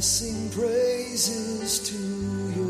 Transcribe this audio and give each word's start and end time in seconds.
sing 0.00 0.48
praises 0.50 1.78
to 1.80 1.96
your 2.58 2.69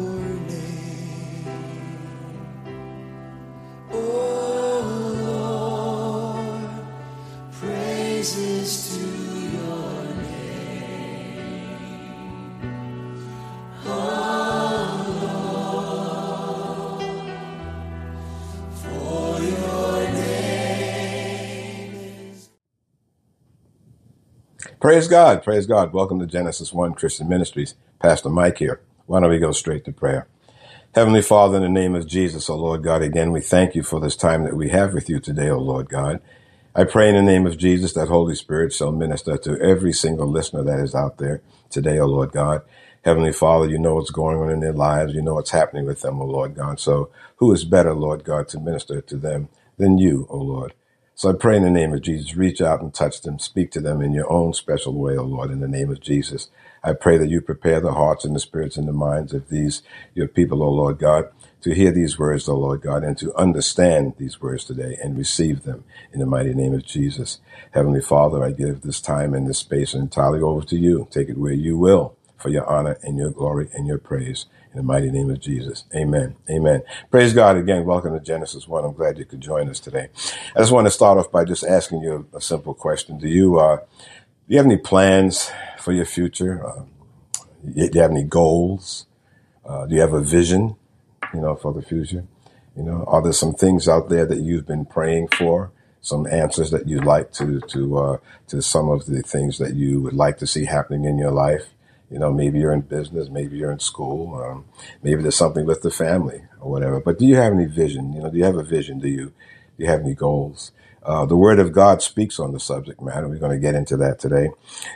Praise 24.91 25.07
God. 25.07 25.45
Praise 25.45 25.67
God. 25.67 25.93
Welcome 25.93 26.19
to 26.19 26.27
Genesis 26.27 26.73
1 26.73 26.95
Christian 26.95 27.29
Ministries. 27.29 27.77
Pastor 28.01 28.29
Mike 28.29 28.59
here. 28.59 28.81
Why 29.07 29.21
don't 29.21 29.31
we 29.31 29.39
go 29.39 29.53
straight 29.53 29.85
to 29.85 29.93
prayer? 29.93 30.27
Heavenly 30.97 31.23
Father, 31.23 31.59
in 31.59 31.63
the 31.63 31.69
name 31.69 31.95
of 31.95 32.09
Jesus, 32.09 32.51
O 32.51 32.57
Lord 32.57 32.83
God, 32.83 33.01
again, 33.01 33.31
we 33.31 33.41
thank 33.41 33.77
you 33.77 33.85
for 33.85 34.01
this 34.01 34.17
time 34.17 34.43
that 34.43 34.57
we 34.57 34.71
have 34.71 34.93
with 34.93 35.09
you 35.09 35.21
today, 35.21 35.49
O 35.49 35.61
Lord 35.61 35.89
God. 35.89 36.21
I 36.75 36.83
pray 36.83 37.09
in 37.09 37.15
the 37.15 37.23
name 37.23 37.47
of 37.47 37.57
Jesus 37.57 37.93
that 37.93 38.09
Holy 38.09 38.35
Spirit 38.35 38.73
shall 38.73 38.91
minister 38.91 39.39
to 39.39 39.61
every 39.61 39.93
single 39.93 40.27
listener 40.27 40.65
that 40.65 40.81
is 40.81 40.93
out 40.93 41.19
there 41.19 41.41
today, 41.71 42.01
O 42.01 42.07
Lord 42.07 42.33
God. 42.33 42.63
Heavenly 43.05 43.33
Father, 43.33 43.69
you 43.69 43.79
know 43.79 43.95
what's 43.95 44.11
going 44.11 44.39
on 44.39 44.51
in 44.51 44.59
their 44.59 44.73
lives. 44.73 45.15
You 45.15 45.23
know 45.23 45.35
what's 45.35 45.53
happening 45.53 45.87
with 45.87 46.01
them, 46.01 46.21
O 46.21 46.25
Lord 46.25 46.57
God. 46.57 46.81
So 46.81 47.11
who 47.37 47.53
is 47.53 47.65
better, 47.65 47.95
Lord 47.95 48.25
God, 48.25 48.49
to 48.49 48.59
minister 48.59 49.01
to 49.01 49.17
them 49.17 49.51
than 49.79 49.99
you, 49.99 50.27
O 50.29 50.39
Lord? 50.39 50.75
So 51.21 51.29
I 51.29 51.35
pray 51.35 51.59
in 51.59 51.65
the 51.65 51.71
name 51.71 51.93
of 51.93 52.01
Jesus, 52.01 52.35
reach 52.35 52.63
out 52.63 52.81
and 52.81 52.95
touch 52.95 53.21
them, 53.21 53.39
speak 53.39 53.71
to 53.73 53.81
them 53.83 54.01
in 54.01 54.15
your 54.15 54.33
own 54.33 54.55
special 54.55 54.95
way, 54.95 55.19
O 55.19 55.23
Lord, 55.23 55.51
in 55.51 55.61
the 55.61 55.69
name 55.69 55.91
of 55.91 56.01
Jesus. 56.01 56.49
I 56.83 56.95
pray 56.95 57.19
that 57.19 57.29
you 57.29 57.43
prepare 57.43 57.79
the 57.79 57.93
hearts 57.93 58.25
and 58.25 58.35
the 58.35 58.41
spirits 58.41 58.79
and 58.79 58.89
the 58.89 58.95
minds 58.95 59.35
of 59.35 59.51
these, 59.51 59.83
your 60.15 60.29
people, 60.29 60.63
O 60.63 60.71
Lord 60.71 60.99
God, 60.99 61.29
to 61.61 61.75
hear 61.75 61.93
these 61.93 62.19
words, 62.19 62.49
O 62.49 62.57
Lord 62.57 62.81
God, 62.81 63.05
and 63.05 63.19
to 63.19 63.35
understand 63.35 64.15
these 64.17 64.41
words 64.41 64.65
today 64.65 64.97
and 65.03 65.19
receive 65.19 65.65
them 65.65 65.85
in 66.11 66.21
the 66.21 66.25
mighty 66.25 66.55
name 66.55 66.73
of 66.73 66.87
Jesus. 66.87 67.39
Heavenly 67.73 68.01
Father, 68.01 68.43
I 68.43 68.53
give 68.53 68.81
this 68.81 69.03
time 69.03 69.35
and 69.35 69.47
this 69.47 69.59
space 69.59 69.93
entirely 69.93 70.41
over 70.41 70.65
to 70.65 70.77
you. 70.79 71.07
Take 71.11 71.29
it 71.29 71.37
where 71.37 71.53
you 71.53 71.77
will 71.77 72.17
for 72.39 72.49
your 72.49 72.67
honor 72.67 72.99
and 73.03 73.19
your 73.19 73.31
glory 73.31 73.69
and 73.75 73.87
your 73.87 73.99
praise. 73.99 74.47
In 74.73 74.77
the 74.77 74.83
mighty 74.85 75.11
name 75.11 75.31
of 75.31 75.41
Jesus. 75.41 75.83
Amen. 75.93 76.37
Amen. 76.49 76.83
Praise 77.11 77.33
God 77.33 77.57
again. 77.57 77.85
Welcome 77.85 78.15
to 78.15 78.21
Genesis 78.25 78.69
1. 78.69 78.85
I'm 78.85 78.93
glad 78.93 79.19
you 79.19 79.25
could 79.25 79.41
join 79.41 79.69
us 79.69 79.81
today. 79.81 80.11
I 80.55 80.61
just 80.61 80.71
want 80.71 80.87
to 80.87 80.93
start 80.93 81.19
off 81.19 81.33
by 81.33 81.45
just 81.45 81.65
asking 81.65 82.03
you 82.03 82.29
a, 82.33 82.41
simple 82.41 82.73
question. 82.73 83.19
Do 83.19 83.27
you, 83.27 83.59
uh, 83.59 83.79
do 83.79 83.85
you 84.47 84.59
have 84.59 84.67
any 84.67 84.77
plans 84.77 85.51
for 85.81 85.93
your 85.93 86.05
future? 86.05 86.65
Uh, 86.65 86.83
do 87.65 87.91
you 87.93 88.01
have 88.01 88.13
any 88.13 88.23
goals? 88.23 89.07
Uh, 89.67 89.87
do 89.87 89.97
you 89.97 90.01
have 90.03 90.13
a 90.13 90.23
vision, 90.23 90.77
you 91.35 91.41
know, 91.41 91.57
for 91.57 91.73
the 91.73 91.83
future? 91.83 92.25
You 92.77 92.85
know, 92.85 93.05
are 93.09 93.23
there 93.23 93.33
some 93.33 93.55
things 93.55 93.89
out 93.89 94.09
there 94.09 94.25
that 94.25 94.39
you've 94.39 94.69
been 94.69 94.85
praying 94.85 95.29
for? 95.37 95.73
Some 96.01 96.29
answers 96.29 96.71
that 96.71 96.89
you'd 96.89 97.05
like 97.05 97.33
to 97.33 97.61
to 97.61 97.99
uh, 97.99 98.17
to 98.47 98.63
some 98.63 98.89
of 98.89 99.07
the 99.07 99.21
things 99.23 99.59
that 99.59 99.75
you 99.75 100.01
would 100.01 100.15
like 100.15 100.39
to 100.39 100.47
see 100.47 100.65
happening 100.65 101.05
in 101.05 101.19
your 101.19 101.33
life. 101.33 101.75
You 102.11 102.19
know, 102.19 102.33
maybe 102.33 102.59
you're 102.59 102.73
in 102.73 102.81
business, 102.83 103.29
maybe 103.29 103.57
you're 103.57 103.71
in 103.71 103.79
school, 103.79 104.35
um, 104.43 104.65
maybe 105.03 105.23
there's 105.23 105.37
something 105.37 105.65
with 105.65 105.83
the 105.83 105.91
family 105.91 106.43
or 106.61 106.71
whatever. 106.71 107.01
But 107.01 107.19
do 107.19 107.27
you 107.27 107.37
have 107.37 107.53
any 107.53 107.67
vision? 107.67 108.13
You 108.13 108.23
know, 108.23 108.31
do 108.31 108.39
you 108.39 108.45
have 108.45 108.57
a 108.57 108.65
vision? 108.65 108.99
Do 108.99 109.09
you 109.09 109.27
do 109.27 109.85
you 109.85 109.87
have 109.87 110.01
any 110.01 110.15
goals? 110.15 110.73
Uh, 111.03 111.25
the 111.25 111.37
Word 111.37 111.59
of 111.59 111.73
God 111.73 112.03
speaks 112.03 112.39
on 112.39 112.53
the 112.53 112.61
subject 112.61 113.01
matter. 113.01 113.29
We're 113.29 113.39
going 113.39 113.53
to 113.53 113.59
get 113.59 113.75
into 113.75 113.97
that 113.99 114.19
today 114.19 114.51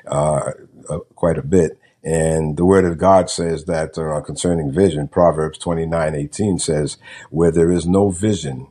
uh, 0.07 0.51
uh, 0.89 0.99
quite 1.15 1.39
a 1.39 1.43
bit. 1.43 1.79
And 2.03 2.57
the 2.57 2.67
Word 2.67 2.85
of 2.85 2.99
God 2.99 3.31
says 3.31 3.65
that 3.65 3.97
uh, 3.97 4.21
concerning 4.21 4.73
vision, 4.73 5.09
Proverbs 5.09 5.59
twenty 5.59 5.87
nine 5.87 6.15
eighteen 6.15 6.59
says, 6.59 6.99
"Where 7.31 7.53
there 7.53 7.71
is 7.71 7.87
no 7.87 8.11
vision, 8.11 8.67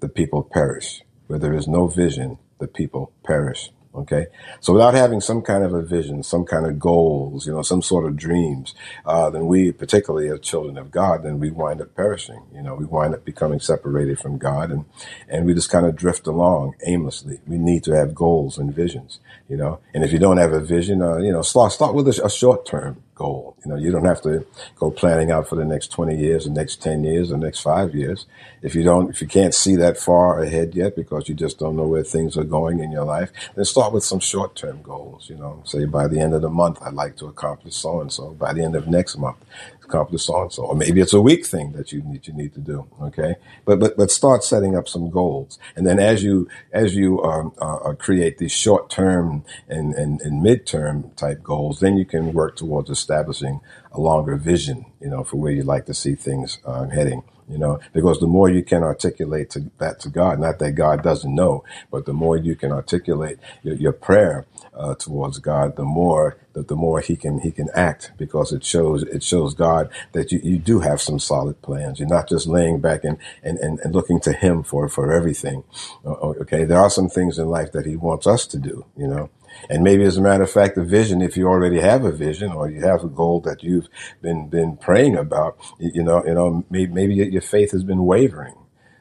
the 0.00 0.08
people 0.08 0.42
perish. 0.42 1.02
Where 1.26 1.38
there 1.38 1.54
is 1.54 1.68
no 1.68 1.88
vision, 1.88 2.38
the 2.58 2.68
people 2.68 3.12
perish." 3.24 3.70
Okay, 3.94 4.26
so 4.60 4.72
without 4.72 4.94
having 4.94 5.20
some 5.20 5.42
kind 5.42 5.62
of 5.62 5.74
a 5.74 5.82
vision, 5.82 6.22
some 6.22 6.46
kind 6.46 6.64
of 6.64 6.78
goals, 6.78 7.46
you 7.46 7.52
know, 7.52 7.60
some 7.60 7.82
sort 7.82 8.06
of 8.06 8.16
dreams, 8.16 8.74
uh, 9.04 9.28
then 9.28 9.46
we, 9.46 9.70
particularly 9.70 10.30
as 10.30 10.40
children 10.40 10.78
of 10.78 10.90
God, 10.90 11.22
then 11.22 11.38
we 11.38 11.50
wind 11.50 11.82
up 11.82 11.94
perishing. 11.94 12.42
You 12.54 12.62
know, 12.62 12.74
we 12.74 12.86
wind 12.86 13.14
up 13.14 13.22
becoming 13.26 13.60
separated 13.60 14.18
from 14.18 14.38
God, 14.38 14.70
and 14.70 14.86
and 15.28 15.44
we 15.44 15.52
just 15.52 15.70
kind 15.70 15.84
of 15.84 15.94
drift 15.94 16.26
along 16.26 16.74
aimlessly. 16.86 17.40
We 17.46 17.58
need 17.58 17.84
to 17.84 17.92
have 17.94 18.14
goals 18.14 18.56
and 18.56 18.74
visions. 18.74 19.20
You 19.46 19.58
know, 19.58 19.80
and 19.92 20.02
if 20.02 20.10
you 20.10 20.18
don't 20.18 20.38
have 20.38 20.54
a 20.54 20.60
vision, 20.60 21.02
uh, 21.02 21.18
you 21.18 21.30
know, 21.30 21.42
start 21.42 21.72
start 21.72 21.94
with 21.94 22.08
a, 22.08 22.24
a 22.24 22.30
short 22.30 22.64
term 22.64 23.02
goal. 23.14 23.56
You 23.64 23.70
know, 23.70 23.76
you 23.76 23.92
don't 23.92 24.04
have 24.04 24.22
to 24.22 24.46
go 24.76 24.90
planning 24.90 25.30
out 25.30 25.48
for 25.48 25.56
the 25.56 25.64
next 25.64 25.88
20 25.88 26.16
years, 26.16 26.44
the 26.44 26.50
next 26.50 26.82
10 26.82 27.04
years, 27.04 27.28
the 27.28 27.36
next 27.36 27.60
five 27.60 27.94
years. 27.94 28.26
If 28.62 28.74
you 28.74 28.82
don't, 28.82 29.10
if 29.10 29.20
you 29.20 29.28
can't 29.28 29.54
see 29.54 29.76
that 29.76 29.98
far 29.98 30.42
ahead 30.42 30.74
yet 30.74 30.96
because 30.96 31.28
you 31.28 31.34
just 31.34 31.58
don't 31.58 31.76
know 31.76 31.86
where 31.86 32.04
things 32.04 32.36
are 32.36 32.44
going 32.44 32.80
in 32.80 32.90
your 32.90 33.04
life, 33.04 33.30
then 33.54 33.64
start 33.64 33.92
with 33.92 34.04
some 34.04 34.20
short 34.20 34.56
term 34.56 34.82
goals. 34.82 35.28
You 35.28 35.36
know, 35.36 35.62
say 35.64 35.84
by 35.84 36.08
the 36.08 36.20
end 36.20 36.34
of 36.34 36.42
the 36.42 36.50
month, 36.50 36.78
I'd 36.82 36.94
like 36.94 37.16
to 37.16 37.26
accomplish 37.26 37.74
so 37.74 38.00
and 38.00 38.12
so. 38.12 38.30
By 38.30 38.52
the 38.52 38.64
end 38.64 38.76
of 38.76 38.88
next 38.88 39.16
month, 39.18 39.36
accomplish 39.84 40.24
so 40.24 40.42
and 40.42 40.52
so. 40.52 40.64
Or 40.64 40.74
maybe 40.74 41.00
it's 41.00 41.12
a 41.12 41.20
week 41.20 41.46
thing 41.46 41.72
that 41.72 41.92
you 41.92 42.02
need, 42.02 42.26
you 42.26 42.32
need 42.32 42.54
to 42.54 42.60
do. 42.60 42.86
Okay. 43.02 43.36
But, 43.64 43.78
but, 43.80 43.96
but 43.96 44.10
start 44.10 44.44
setting 44.44 44.76
up 44.76 44.88
some 44.88 45.10
goals. 45.10 45.58
And 45.76 45.86
then 45.86 45.98
as 45.98 46.22
you, 46.22 46.48
as 46.72 46.94
you, 46.94 47.22
um, 47.22 47.52
uh, 47.60 47.76
uh, 47.76 47.94
create 47.94 48.38
these 48.38 48.52
short 48.52 48.90
term 48.90 49.44
and, 49.68 49.94
and, 49.94 50.20
and 50.20 50.42
mid-term 50.42 51.10
type 51.16 51.42
goals, 51.42 51.80
then 51.80 51.96
you 51.96 52.04
can 52.04 52.32
work 52.32 52.56
towards 52.56 52.90
establishing 52.90 53.60
a 53.92 54.00
longer 54.00 54.36
vision, 54.36 54.86
you 55.00 55.08
know, 55.08 55.24
for 55.24 55.36
where 55.36 55.52
you'd 55.52 55.66
like 55.66 55.86
to 55.86 55.94
see 55.94 56.14
things 56.14 56.58
uh, 56.64 56.88
heading. 56.88 57.22
You 57.48 57.58
know, 57.58 57.80
because 57.92 58.20
the 58.20 58.26
more 58.26 58.48
you 58.48 58.62
can 58.62 58.82
articulate 58.82 59.50
to, 59.50 59.70
that 59.78 60.00
to 60.00 60.08
God, 60.08 60.38
not 60.38 60.58
that 60.60 60.72
God 60.72 61.02
doesn't 61.02 61.34
know, 61.34 61.64
but 61.90 62.06
the 62.06 62.12
more 62.12 62.36
you 62.36 62.56
can 62.56 62.72
articulate 62.72 63.38
your, 63.62 63.74
your 63.74 63.92
prayer 63.92 64.46
uh, 64.74 64.94
towards 64.94 65.38
God, 65.38 65.76
the 65.76 65.84
more 65.84 66.38
that 66.54 66.68
the 66.68 66.76
more 66.76 67.00
He 67.00 67.16
can 67.16 67.40
He 67.40 67.50
can 67.50 67.68
act, 67.74 68.12
because 68.16 68.52
it 68.52 68.64
shows 68.64 69.02
it 69.02 69.22
shows 69.22 69.54
God 69.54 69.90
that 70.12 70.32
you, 70.32 70.40
you 70.42 70.58
do 70.58 70.80
have 70.80 71.00
some 71.00 71.18
solid 71.18 71.60
plans. 71.62 71.98
You're 71.98 72.08
not 72.08 72.28
just 72.28 72.46
laying 72.46 72.80
back 72.80 73.04
and, 73.04 73.18
and, 73.42 73.58
and, 73.58 73.80
and 73.80 73.94
looking 73.94 74.20
to 74.20 74.32
Him 74.32 74.62
for 74.62 74.88
for 74.88 75.12
everything. 75.12 75.64
Okay, 76.04 76.64
there 76.64 76.78
are 76.78 76.90
some 76.90 77.08
things 77.08 77.38
in 77.38 77.48
life 77.48 77.72
that 77.72 77.86
He 77.86 77.96
wants 77.96 78.26
us 78.26 78.46
to 78.48 78.58
do. 78.58 78.86
You 78.96 79.08
know, 79.08 79.30
and 79.68 79.82
maybe 79.82 80.04
as 80.04 80.16
a 80.16 80.22
matter 80.22 80.42
of 80.42 80.50
fact, 80.50 80.74
the 80.74 80.84
vision, 80.84 81.22
if 81.22 81.36
you 81.36 81.46
already 81.46 81.80
have 81.80 82.04
a 82.04 82.12
vision 82.12 82.52
or 82.52 82.70
you 82.70 82.80
have 82.80 83.04
a 83.04 83.08
goal 83.08 83.40
that 83.40 83.62
you've 83.62 83.88
been, 84.20 84.48
been 84.48 84.76
praying 84.76 85.16
about, 85.16 85.56
you 85.78 86.02
know, 86.02 86.24
you 86.24 86.34
know, 86.34 86.64
maybe, 86.70 86.92
maybe 86.92 87.14
your 87.14 87.42
faith 87.42 87.72
has 87.72 87.84
been 87.84 88.04
wavering 88.04 88.54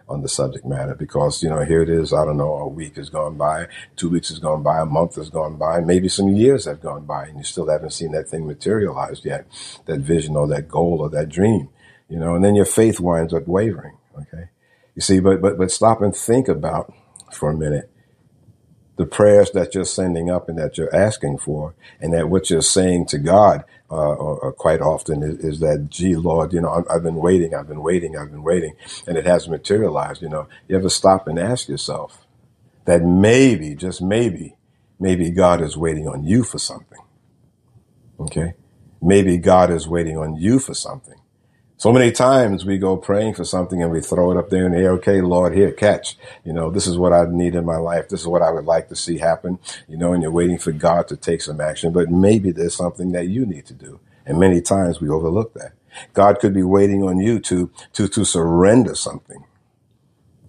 on 0.08 0.22
the 0.22 0.30
subject 0.30 0.66
matter 0.66 0.94
because, 0.94 1.42
you 1.42 1.50
know, 1.50 1.64
here 1.64 1.82
it 1.82 1.90
is. 1.90 2.14
I 2.14 2.26
don't 2.26 2.38
know, 2.38 2.54
a 2.58 2.68
week 2.68 2.98
has 2.98 3.10
gone 3.10 3.38
by, 3.38 3.68
two 3.96 4.10
weeks 4.10 4.30
has 4.30 4.40
gone 4.40 4.62
by, 4.62 4.80
a 4.80 4.86
month 4.86 5.16
has 5.16 5.30
gone 5.30 5.58
by, 5.58 5.80
maybe 5.80 6.10
some 6.10 6.30
years 6.30 6.66
have 6.66 6.82
gone 6.82 7.06
by 7.06 7.26
and 7.26 7.38
you 7.38 7.44
still 7.44 7.70
haven't 7.70 7.94
seen 7.94 8.12
that 8.12 8.28
thing 8.28 8.46
materialized 8.46 9.26
yet, 9.26 9.48
that 9.86 10.00
vision 10.02 10.36
or 10.36 10.48
that 10.48 10.68
goal 10.68 11.00
or 11.00 11.10
that 11.10 11.30
dream, 11.30 11.70
you 12.10 12.20
know, 12.20 12.36
and 12.36 12.44
then 12.44 12.56
your 12.56 12.66
faith 12.66 13.00
winds 13.00 13.34
up 13.34 13.48
wavering. 13.48 13.98
Okay. 14.16 14.50
You 14.96 15.02
see, 15.02 15.20
but, 15.20 15.42
but, 15.42 15.58
but 15.58 15.72
stop 15.72 16.02
and 16.02 16.16
think 16.16 16.48
about 16.50 16.94
for 17.32 17.50
a 17.50 17.58
minute 17.58 17.91
the 18.98 19.06
prayers 19.06 19.52
that 19.52 19.76
you're 19.76 19.86
sending 19.86 20.30
up 20.30 20.50
and 20.50 20.58
that 20.58 20.78
you're 20.78 20.94
asking 20.96 21.40
for, 21.40 21.74
and 22.00 22.14
that 22.14 22.30
what 22.30 22.50
you're 22.50 22.62
saying 22.62 23.08
to 23.08 23.18
God 23.18 23.64
uh, 23.90 23.96
or, 23.96 24.40
or 24.40 24.54
quite 24.54 24.82
often 24.82 25.24
is, 25.24 25.38
is 25.40 25.60
that, 25.62 25.90
gee, 25.90 26.16
Lord, 26.16 26.54
you 26.54 26.62
know, 26.62 26.72
I've, 26.72 26.86
I've 26.90 27.04
been 27.04 27.16
waiting, 27.16 27.56
I've 27.56 27.68
been 27.68 27.84
waiting, 27.84 28.18
I've 28.18 28.32
been 28.32 28.44
waiting, 28.44 28.76
and 29.08 29.18
it 29.18 29.26
hasn't 29.26 29.52
materialized. 29.52 30.22
You 30.22 30.30
know, 30.30 30.48
you 30.68 30.78
ever 30.78 30.90
stop 30.90 31.28
and 31.28 31.40
ask 31.40 31.70
yourself 31.70 32.26
that 32.86 33.04
maybe, 33.04 33.76
just 33.76 34.02
maybe, 34.02 34.56
maybe 35.00 35.32
God 35.32 35.62
is 35.62 35.78
waiting 35.78 36.08
on 36.08 36.24
you 36.26 36.44
for 36.44 36.60
something. 36.60 37.00
Okay, 38.20 38.56
maybe 39.02 39.38
God 39.38 39.72
is 39.72 39.88
waiting 39.88 40.18
on 40.18 40.36
you 40.38 40.60
for 40.60 40.76
something. 40.76 41.21
So 41.82 41.92
many 41.92 42.12
times 42.12 42.64
we 42.64 42.78
go 42.78 42.96
praying 42.96 43.34
for 43.34 43.44
something 43.44 43.82
and 43.82 43.92
we 43.92 44.02
throw 44.02 44.30
it 44.30 44.38
up 44.38 44.52
there 44.52 44.68
in 44.68 44.74
the 44.74 44.78
air. 44.78 44.92
Okay, 44.92 45.20
Lord, 45.20 45.56
here, 45.56 45.72
catch. 45.72 46.16
You 46.46 46.54
know, 46.54 46.70
this 46.70 46.86
is 46.86 46.96
what 46.96 47.12
I 47.12 47.26
need 47.26 47.56
in 47.56 47.66
my 47.66 47.78
life. 47.78 48.08
This 48.08 48.22
is 48.22 48.28
what 48.28 48.44
I 48.44 48.52
would 48.52 48.66
like 48.66 48.88
to 48.90 48.96
see 48.96 49.18
happen. 49.18 49.58
You 49.88 49.98
know, 49.98 50.14
and 50.14 50.22
you're 50.22 50.32
waiting 50.32 50.60
for 50.60 50.72
God 50.72 51.08
to 51.08 51.18
take 51.18 51.42
some 51.42 51.60
action, 51.60 51.92
but 51.92 52.12
maybe 52.12 52.52
there's 52.52 52.76
something 52.76 53.14
that 53.14 53.30
you 53.30 53.48
need 53.48 53.66
to 53.66 53.74
do. 53.74 54.00
And 54.28 54.40
many 54.40 54.62
times 54.62 55.02
we 55.02 55.10
overlook 55.10 55.56
that. 55.56 55.72
God 56.14 56.38
could 56.40 56.54
be 56.54 56.62
waiting 56.62 57.02
on 57.02 57.18
you 57.18 57.40
to, 57.40 57.72
to, 57.94 58.08
to 58.10 58.26
surrender 58.26 58.94
something. 58.94 59.44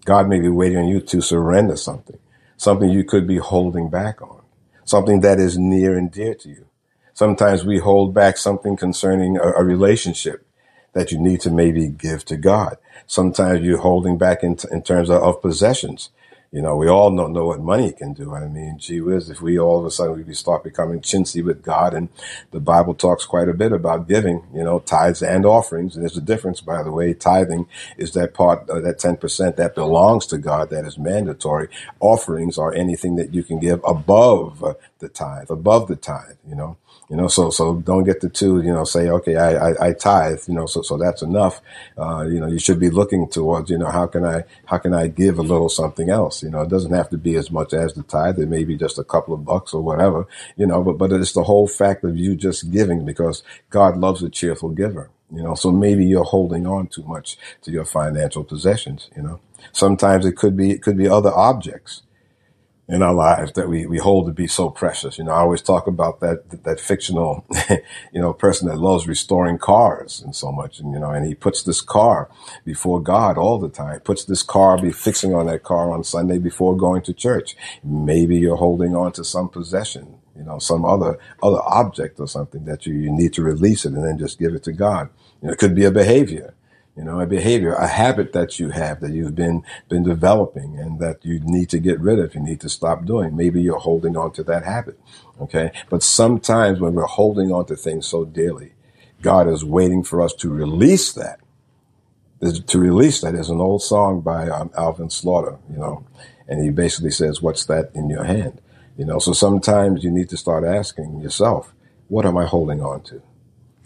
God 0.05 0.29
may 0.29 0.39
be 0.39 0.51
waiting 0.51 0.77
on 0.77 0.89
you 0.89 1.01
to 1.01 1.23
surrender 1.23 1.79
something, 1.79 2.19
something 2.59 2.91
you 2.91 3.05
could 3.05 3.27
be 3.27 3.39
holding 3.39 3.89
back 3.89 4.21
on, 4.21 4.43
something 4.85 5.23
that 5.23 5.41
is 5.41 5.57
near 5.57 5.97
and 5.97 6.13
dear 6.13 6.35
to 6.35 6.51
you. 6.51 6.67
Sometimes 7.15 7.65
we 7.65 7.79
hold 7.79 8.13
back 8.13 8.37
something 8.37 8.77
concerning 8.77 9.39
a, 9.39 9.53
a 9.53 9.65
relationship 9.65 10.47
that 10.95 11.13
you 11.13 11.19
need 11.19 11.41
to 11.43 11.51
maybe 11.51 11.89
give 11.89 12.25
to 12.27 12.37
God. 12.37 12.79
Sometimes 13.07 13.63
you're 13.65 13.79
holding 13.79 14.19
back 14.19 14.43
in, 14.43 14.59
in 14.73 14.83
terms 14.83 15.11
of, 15.11 15.23
of 15.23 15.43
possessions 15.43 16.11
You 16.53 16.63
know, 16.63 16.77
we 16.77 16.89
all 16.89 17.15
don't 17.15 17.33
know 17.35 17.47
what 17.47 17.61
money 17.61 17.93
can 17.93 18.15
do. 18.15 18.35
I 18.35 18.49
mean, 18.49 18.79
gee 18.79 19.03
whiz, 19.03 19.31
if 19.31 19.41
we 19.43 19.59
all 19.59 19.81
of 19.81 19.87
a 19.87 19.93
sudden 19.93 20.27
we 20.27 20.35
start 20.35 20.65
becoming 20.65 21.01
chintzy 21.01 21.45
with 21.45 21.63
God, 21.63 21.95
and 21.95 22.09
the 22.53 22.61
Bible 22.61 22.95
talks 22.95 23.27
quite 23.27 23.49
a 23.51 23.55
bit 23.55 23.73
about 23.73 24.09
giving, 24.09 24.45
you 24.55 24.65
know, 24.65 24.81
tithes 24.81 25.23
and 25.23 25.47
offerings. 25.47 25.95
And 25.95 26.03
there's 26.05 26.17
a 26.17 26.23
difference, 26.23 26.61
by 26.61 26.83
the 26.83 26.93
way. 26.93 27.15
Tithing 27.15 27.69
is 27.99 28.15
that 28.15 28.35
part, 28.35 28.69
uh, 28.71 28.81
that 28.81 28.99
10% 28.99 29.57
that 29.57 29.77
belongs 29.77 30.27
to 30.29 30.39
God 30.39 30.71
that 30.71 30.87
is 30.87 30.99
mandatory. 30.99 31.69
Offerings 32.01 32.59
are 32.59 32.75
anything 32.75 33.17
that 33.17 33.35
you 33.35 33.45
can 33.45 33.61
give 33.61 33.81
above 33.87 34.65
uh, 34.65 34.75
the 35.01 35.09
tithe, 35.09 35.51
above 35.51 35.89
the 35.89 35.97
tithe, 35.97 36.37
you 36.49 36.57
know. 36.57 36.79
You 37.13 37.19
know, 37.19 37.29
so 37.29 37.51
so 37.51 37.75
don't 37.77 38.05
get 38.05 38.23
the 38.23 38.31
two. 38.31 38.63
You 38.63 38.73
know, 38.73 38.85
say 38.85 39.11
okay, 39.11 39.37
I 39.37 39.69
I, 39.69 39.89
I 39.89 39.93
tithe. 39.93 40.41
You 40.49 40.55
know, 40.55 40.65
so 40.65 40.81
so 40.81 40.97
that's 40.97 41.21
enough. 41.21 41.61
Uh, 41.99 42.23
you 42.23 42.41
know, 42.41 42.47
you 42.47 42.59
should 42.59 42.81
be 42.81 42.89
looking 42.89 43.29
towards. 43.29 43.69
You 43.69 43.77
know, 43.77 43.91
how 43.91 44.07
can 44.07 44.25
I 44.25 44.45
how 44.65 44.79
can 44.79 44.95
I 44.95 45.09
give 45.09 45.39
a 45.39 45.43
little 45.43 45.69
something 45.69 46.09
else? 46.09 46.43
You 46.43 46.49
know, 46.49 46.63
it 46.63 46.71
doesn't 46.71 46.95
have 46.95 47.11
to 47.11 47.19
be 47.19 47.35
as 47.37 47.51
much 47.51 47.75
as 47.75 47.93
the 47.93 48.03
tithe. 48.03 48.39
It 48.39 48.49
may 48.49 48.65
be 48.65 48.79
just 48.79 48.99
a 48.99 49.05
couple 49.05 49.35
of 49.35 49.45
bucks 49.45 49.75
or 49.75 49.83
whatever. 49.83 50.27
You 50.57 50.65
know, 50.65 50.83
but 50.83 50.97
but 50.97 51.13
it's 51.13 51.35
the 51.35 51.43
whole 51.43 51.69
fact 51.69 52.03
of 52.03 52.17
you 52.17 52.35
just 52.35 52.71
giving 52.71 53.05
because 53.05 53.43
God 53.69 53.99
loves 53.99 54.23
a 54.23 54.31
cheerful 54.31 54.71
giver. 54.71 55.11
You 55.31 55.43
know, 55.43 55.55
so 55.55 55.71
maybe 55.71 56.07
you're 56.07 56.25
holding 56.25 56.67
on 56.67 56.87
too 56.87 57.03
much 57.03 57.37
to 57.65 57.71
your 57.71 57.85
financial 57.85 58.43
possessions. 58.43 59.11
You 59.15 59.23
know, 59.23 59.41
sometimes 59.73 60.25
it 60.25 60.37
could 60.39 60.57
be 60.57 60.71
it 60.71 60.81
could 60.81 60.97
be 60.97 61.09
other 61.11 61.33
objects 61.35 62.05
in 62.93 63.03
our 63.03 63.15
lives 63.15 63.53
that 63.53 63.71
we, 63.71 63.87
we 63.87 63.97
hold 63.97 64.27
to 64.27 64.33
be 64.33 64.47
so 64.47 64.69
precious. 64.69 65.17
You 65.17 65.25
know, 65.25 65.33
I 65.33 65.39
always 65.39 65.63
talk 65.63 65.87
about 65.87 66.21
that, 66.21 66.63
that 66.65 66.79
fictional, 66.79 67.43
you 68.13 68.21
know, 68.21 68.35
person 68.35 68.69
that 68.69 68.77
loves 68.77 69.09
restoring 69.09 69.57
cars 69.57 70.21
and 70.21 70.37
so 70.37 70.53
much. 70.53 70.79
And, 70.79 70.93
you 70.93 71.01
know, 71.01 71.11
and 71.11 71.27
he 71.27 71.35
puts 71.35 71.63
this 71.63 71.81
car 71.81 72.29
before 72.67 73.01
God 73.01 73.39
all 73.39 73.59
the 73.59 73.71
time, 73.71 74.01
puts 74.01 74.27
this 74.27 74.43
car, 74.43 74.79
be 74.79 74.93
fixing 74.93 75.35
on 75.35 75.47
that 75.47 75.63
car 75.63 75.91
on 75.91 76.05
Sunday 76.05 76.37
before 76.37 76.77
going 76.77 77.01
to 77.05 77.15
church. 77.15 77.57
Maybe 77.83 78.37
you're 78.37 78.57
holding 78.57 78.95
on 78.95 79.13
to 79.13 79.25
some 79.25 79.49
possession, 79.49 80.19
you 80.37 80.45
know, 80.45 80.59
some 80.59 80.85
other, 80.85 81.19
other 81.43 81.63
object 81.63 82.21
or 82.21 82.29
something 82.29 82.67
that 82.67 82.85
you, 82.85 82.93
you 82.93 83.11
need 83.11 83.33
to 83.33 83.43
release 83.43 83.87
it 83.87 83.95
and 83.95 84.05
then 84.05 84.19
just 84.19 84.39
give 84.39 84.55
it 84.55 84.65
to 84.65 84.73
God. 84.73 85.09
You 85.41 85.47
know, 85.47 85.55
it 85.55 85.59
could 85.59 85.75
be 85.75 85.87
a 85.87 85.91
behavior 85.91 86.53
you 86.97 87.05
know, 87.05 87.21
a 87.21 87.27
behavior, 87.27 87.73
a 87.73 87.87
habit 87.87 88.33
that 88.35 88.59
you 88.59 88.71
have 88.71 89.01
that 89.01 89.13
you've 89.13 89.35
been 89.35 89.65
been 89.89 90.03
developing 90.03 90.79
and 90.79 91.01
that 91.01 91.25
you 91.25 91.41
need 91.43 91.71
to 91.71 91.79
get 91.79 91.99
rid 92.01 92.19
of, 92.19 92.35
you 92.35 92.41
need 92.41 92.61
to 92.61 92.69
stop 92.69 93.07
doing. 93.07 93.35
Maybe 93.35 93.63
you're 93.63 93.79
holding 93.79 94.17
on 94.17 94.33
to 94.33 94.43
that 94.45 94.65
habit. 94.65 94.99
Okay. 95.41 95.73
But 95.89 96.03
sometimes 96.03 96.81
when 96.81 96.93
we're 96.93 97.07
holding 97.07 97.51
on 97.51 97.65
to 97.67 97.77
things 97.77 98.07
so 98.07 98.25
dearly, 98.25 98.75
God 99.23 99.49
is 99.49 99.65
waiting 99.65 100.05
for 100.05 100.21
us 100.21 100.35
to 100.35 100.51
release 100.51 101.13
that. 101.13 101.41
To 102.67 102.79
release 102.79 103.21
that 103.21 103.37
is 103.37 103.49
an 103.49 103.61
old 103.61 103.83
song 103.83 104.21
by 104.21 104.49
um, 104.49 104.71
Alvin 104.77 105.11
Slaughter, 105.11 105.59
you 105.71 105.79
know, 105.79 106.05
and 106.49 106.63
he 106.63 106.71
basically 106.71 107.13
says, 107.13 107.41
what's 107.41 107.65
that 107.67 107.93
in 107.95 108.11
your 108.11 108.25
hand? 108.25 108.61
You 108.99 109.05
know, 109.05 109.21
so 109.21 109.33
sometimes 109.33 110.03
you 110.03 110.11
need 110.11 110.29
to 110.31 110.37
start 110.37 110.65
asking 110.65 111.21
yourself, 111.21 111.73
what 112.09 112.27
am 112.27 112.37
I 112.37 112.45
holding 112.45 112.83
on 112.83 113.03
to? 113.05 113.23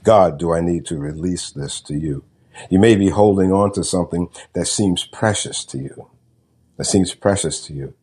God, 0.03 0.39
do 0.39 0.53
I 0.53 0.61
need 0.61 0.87
to 0.87 0.97
release 0.97 1.51
this 1.51 1.81
to 1.83 1.95
you? 1.95 2.25
You 2.71 2.79
may 2.79 2.97
be 2.97 3.09
holding 3.11 3.53
on 3.53 3.73
to 3.73 3.85
something 3.85 4.29
that 4.55 4.67
seems 4.67 5.05
precious 5.05 5.65
to 5.67 5.79
you, 5.79 6.11
that 6.77 6.85
seems 6.85 7.15
precious 7.15 7.65
to 7.67 7.73
you, 7.73 7.95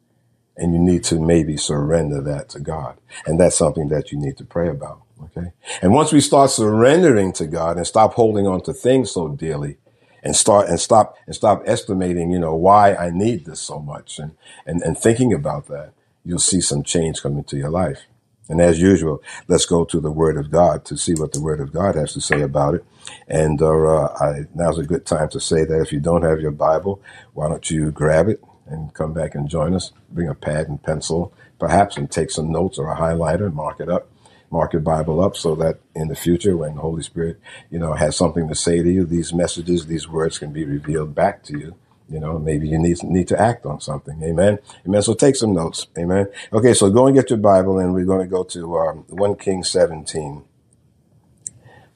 and 0.56 0.74
you 0.74 0.80
need 0.80 1.04
to 1.06 1.20
maybe 1.20 1.58
surrender 1.58 2.22
that 2.22 2.50
to 2.50 2.60
God. 2.60 2.98
And 3.26 3.40
that's 3.40 3.58
something 3.58 3.90
that 3.90 4.12
you 4.12 4.20
need 4.20 4.38
to 4.38 4.46
pray 4.46 4.70
about. 4.70 5.02
Okay. 5.24 5.54
And 5.82 5.94
once 5.94 6.12
we 6.12 6.20
start 6.20 6.50
surrendering 6.50 7.32
to 7.34 7.48
God 7.48 7.78
and 7.78 7.88
stop 7.88 8.14
holding 8.14 8.46
on 8.46 8.62
to 8.64 8.74
things 8.74 9.12
so 9.12 9.30
dearly 9.30 9.78
and 10.22 10.36
start 10.36 10.68
and 10.70 10.80
stop 10.80 11.18
and 11.26 11.36
stop 11.36 11.64
estimating, 11.66 12.32
you 12.32 12.40
know, 12.40 12.56
why 12.56 12.96
I 12.96 13.10
need 13.10 13.46
this 13.46 13.62
so 13.62 13.80
much 13.80 14.20
and, 14.20 14.36
and, 14.66 14.82
and 14.82 14.98
thinking 14.98 15.34
about 15.34 15.68
that, 15.68 15.94
you'll 16.26 16.40
see 16.40 16.62
some 16.62 16.84
change 16.84 17.22
come 17.22 17.38
into 17.38 17.58
your 17.58 17.70
life. 17.70 18.02
And 18.50 18.62
as 18.62 18.80
usual, 18.80 19.24
let's 19.48 19.66
go 19.66 19.86
to 19.86 20.00
the 20.00 20.12
Word 20.12 20.38
of 20.38 20.52
God 20.52 20.86
to 20.86 20.98
see 20.98 21.14
what 21.14 21.32
the 21.32 21.42
Word 21.42 21.60
of 21.60 21.72
God 21.72 21.96
has 21.96 22.14
to 22.14 22.22
say 22.22 22.42
about 22.42 22.76
it. 22.76 22.86
And 23.28 23.62
uh, 23.62 24.06
I, 24.20 24.46
now's 24.54 24.80
a 24.80 24.84
good 24.84 25.06
time 25.06 25.30
to 25.30 25.40
say 25.40 25.64
that 25.64 25.82
if 25.82 25.92
you 25.92 26.00
don't 26.00 26.24
have 26.24 26.42
your 26.42 26.52
Bible, 26.52 27.02
why 27.34 27.48
don't 27.48 27.70
you 27.72 27.92
grab 27.92 28.28
it 28.28 28.44
and 28.68 28.94
come 28.94 29.14
back 29.14 29.36
and 29.36 29.50
join 29.50 29.74
us? 29.74 29.92
Bring 30.12 30.28
a 30.28 30.36
pad 30.36 30.68
and 30.68 30.82
pencil, 30.82 31.34
perhaps, 31.58 31.98
and 31.98 32.12
take 32.12 32.32
some 32.32 32.52
notes 32.52 32.78
or 32.78 32.92
a 32.92 32.98
highlighter, 32.98 33.46
and 33.46 33.56
mark 33.56 33.80
it 33.80 33.90
up, 33.90 34.10
mark 34.52 34.74
your 34.74 34.82
Bible 34.82 35.22
up, 35.22 35.38
so 35.38 35.56
that 35.56 35.80
in 35.96 36.10
the 36.10 36.16
future, 36.16 36.58
when 36.58 36.76
the 36.76 36.82
Holy 36.82 37.04
Spirit, 37.04 37.40
you 37.70 37.80
know, 37.80 37.94
has 37.94 38.16
something 38.16 38.48
to 38.50 38.56
say 38.56 38.84
to 38.84 38.92
you, 38.92 39.06
these 39.06 39.34
messages, 39.34 39.86
these 39.86 40.08
words 40.08 40.38
can 40.38 40.52
be 40.52 40.66
revealed 40.66 41.16
back 41.16 41.44
to 41.44 41.58
you 41.58 41.76
you 42.10 42.20
know, 42.20 42.38
maybe 42.40 42.68
you 42.68 42.78
need 42.78 43.02
need 43.04 43.28
to 43.30 43.40
act 43.40 43.66
on 43.66 43.80
something. 43.80 44.22
Amen. 44.24 44.60
Amen. 44.86 45.02
So 45.02 45.14
take 45.14 45.36
some 45.36 45.54
notes. 45.54 45.88
Amen. 45.98 46.28
Okay, 46.52 46.74
so 46.74 46.90
go 46.90 47.08
and 47.08 47.16
get 47.16 47.30
your 47.30 47.40
Bible, 47.40 47.80
and 47.80 47.94
we're 47.94 48.06
going 48.06 48.22
to 48.22 48.30
go 48.30 48.44
to 48.44 48.78
um, 48.78 49.06
one 49.10 49.36
King 49.36 49.64
seventeen. 49.64 50.44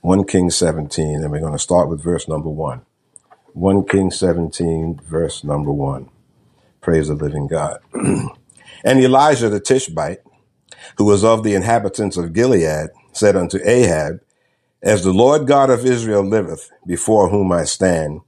One 0.02 0.24
King 0.24 0.50
seventeen, 0.50 1.22
and 1.24 1.32
we're 1.32 1.42
going 1.42 1.54
to 1.54 1.60
start 1.60 1.90
with 1.90 2.04
verse 2.04 2.28
number 2.28 2.50
one. 2.50 2.82
One 3.54 3.86
King 3.86 4.12
seventeen, 4.12 5.00
verse 5.04 5.44
number 5.44 5.72
one. 5.72 6.10
Praise 6.82 7.10
the 7.10 7.16
living 7.16 7.48
God. 7.48 7.80
and 7.94 9.00
Elijah 9.00 9.50
the 9.50 9.60
Tishbite, 9.60 10.22
who 10.98 11.06
was 11.06 11.24
of 11.24 11.44
the 11.44 11.54
inhabitants 11.54 12.18
of 12.18 12.34
Gilead, 12.34 12.90
said 13.12 13.36
unto 13.36 13.60
Ahab, 13.64 14.22
As 14.82 15.04
the 15.04 15.14
Lord 15.14 15.48
God 15.48 15.70
of 15.70 15.86
Israel 15.86 16.24
liveth, 16.24 16.72
before 16.86 17.30
whom 17.30 17.52
I 17.52 17.66
stand 17.66 18.22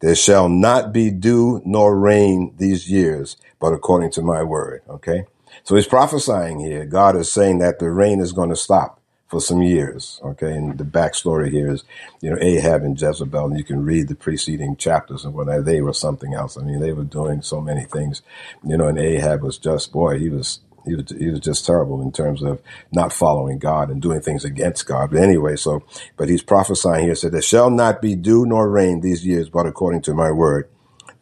there 0.00 0.14
shall 0.14 0.48
not 0.48 0.92
be 0.92 1.10
dew 1.10 1.62
nor 1.64 1.98
rain 1.98 2.54
these 2.58 2.90
years, 2.90 3.36
but 3.58 3.72
according 3.72 4.10
to 4.12 4.22
my 4.22 4.42
word. 4.42 4.82
Okay. 4.88 5.24
So 5.64 5.76
he's 5.76 5.86
prophesying 5.86 6.60
here. 6.60 6.86
God 6.86 7.16
is 7.16 7.30
saying 7.30 7.58
that 7.58 7.78
the 7.78 7.90
rain 7.90 8.20
is 8.20 8.32
going 8.32 8.48
to 8.48 8.56
stop 8.56 8.98
for 9.28 9.40
some 9.40 9.62
years. 9.62 10.20
Okay. 10.24 10.52
And 10.52 10.78
the 10.78 10.84
backstory 10.84 11.50
here 11.50 11.70
is, 11.70 11.84
you 12.20 12.30
know, 12.30 12.38
Ahab 12.40 12.82
and 12.82 13.00
Jezebel, 13.00 13.46
and 13.46 13.58
you 13.58 13.64
can 13.64 13.84
read 13.84 14.08
the 14.08 14.14
preceding 14.14 14.76
chapters 14.76 15.24
and 15.24 15.34
when 15.34 15.64
they 15.64 15.82
were 15.82 15.92
something 15.92 16.34
else. 16.34 16.56
I 16.56 16.62
mean, 16.62 16.80
they 16.80 16.92
were 16.92 17.04
doing 17.04 17.42
so 17.42 17.60
many 17.60 17.84
things, 17.84 18.22
you 18.64 18.76
know, 18.76 18.88
and 18.88 18.98
Ahab 18.98 19.42
was 19.42 19.58
just, 19.58 19.92
boy, 19.92 20.18
he 20.18 20.30
was 20.30 20.60
he 20.84 20.94
was, 20.94 21.10
he 21.10 21.28
was 21.28 21.40
just 21.40 21.66
terrible 21.66 22.00
in 22.02 22.12
terms 22.12 22.42
of 22.42 22.62
not 22.92 23.12
following 23.12 23.58
God 23.58 23.90
and 23.90 24.00
doing 24.00 24.20
things 24.20 24.44
against 24.44 24.86
God. 24.86 25.10
But 25.10 25.22
anyway, 25.22 25.56
so, 25.56 25.82
but 26.16 26.28
he's 26.28 26.42
prophesying 26.42 27.04
here, 27.04 27.14
said, 27.14 27.32
there 27.32 27.42
shall 27.42 27.70
not 27.70 28.00
be 28.00 28.14
dew 28.14 28.46
nor 28.46 28.68
rain 28.68 29.00
these 29.00 29.26
years, 29.26 29.48
but 29.48 29.66
according 29.66 30.02
to 30.02 30.14
my 30.14 30.30
word. 30.30 30.68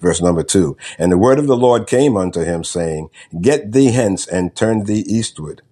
Verse 0.01 0.23
number 0.23 0.43
two. 0.43 0.77
And 0.99 1.11
the 1.11 1.19
word 1.19 1.39
of 1.39 1.47
the 1.47 1.57
Lord 1.57 1.87
came 1.87 2.17
unto 2.17 2.43
him 2.43 2.63
saying, 2.63 3.11
get 3.41 3.73
thee 3.73 3.91
hence 3.91 4.27
and 4.27 4.55
turn 4.55 4.85
thee 4.85 5.05
eastward 5.07 5.63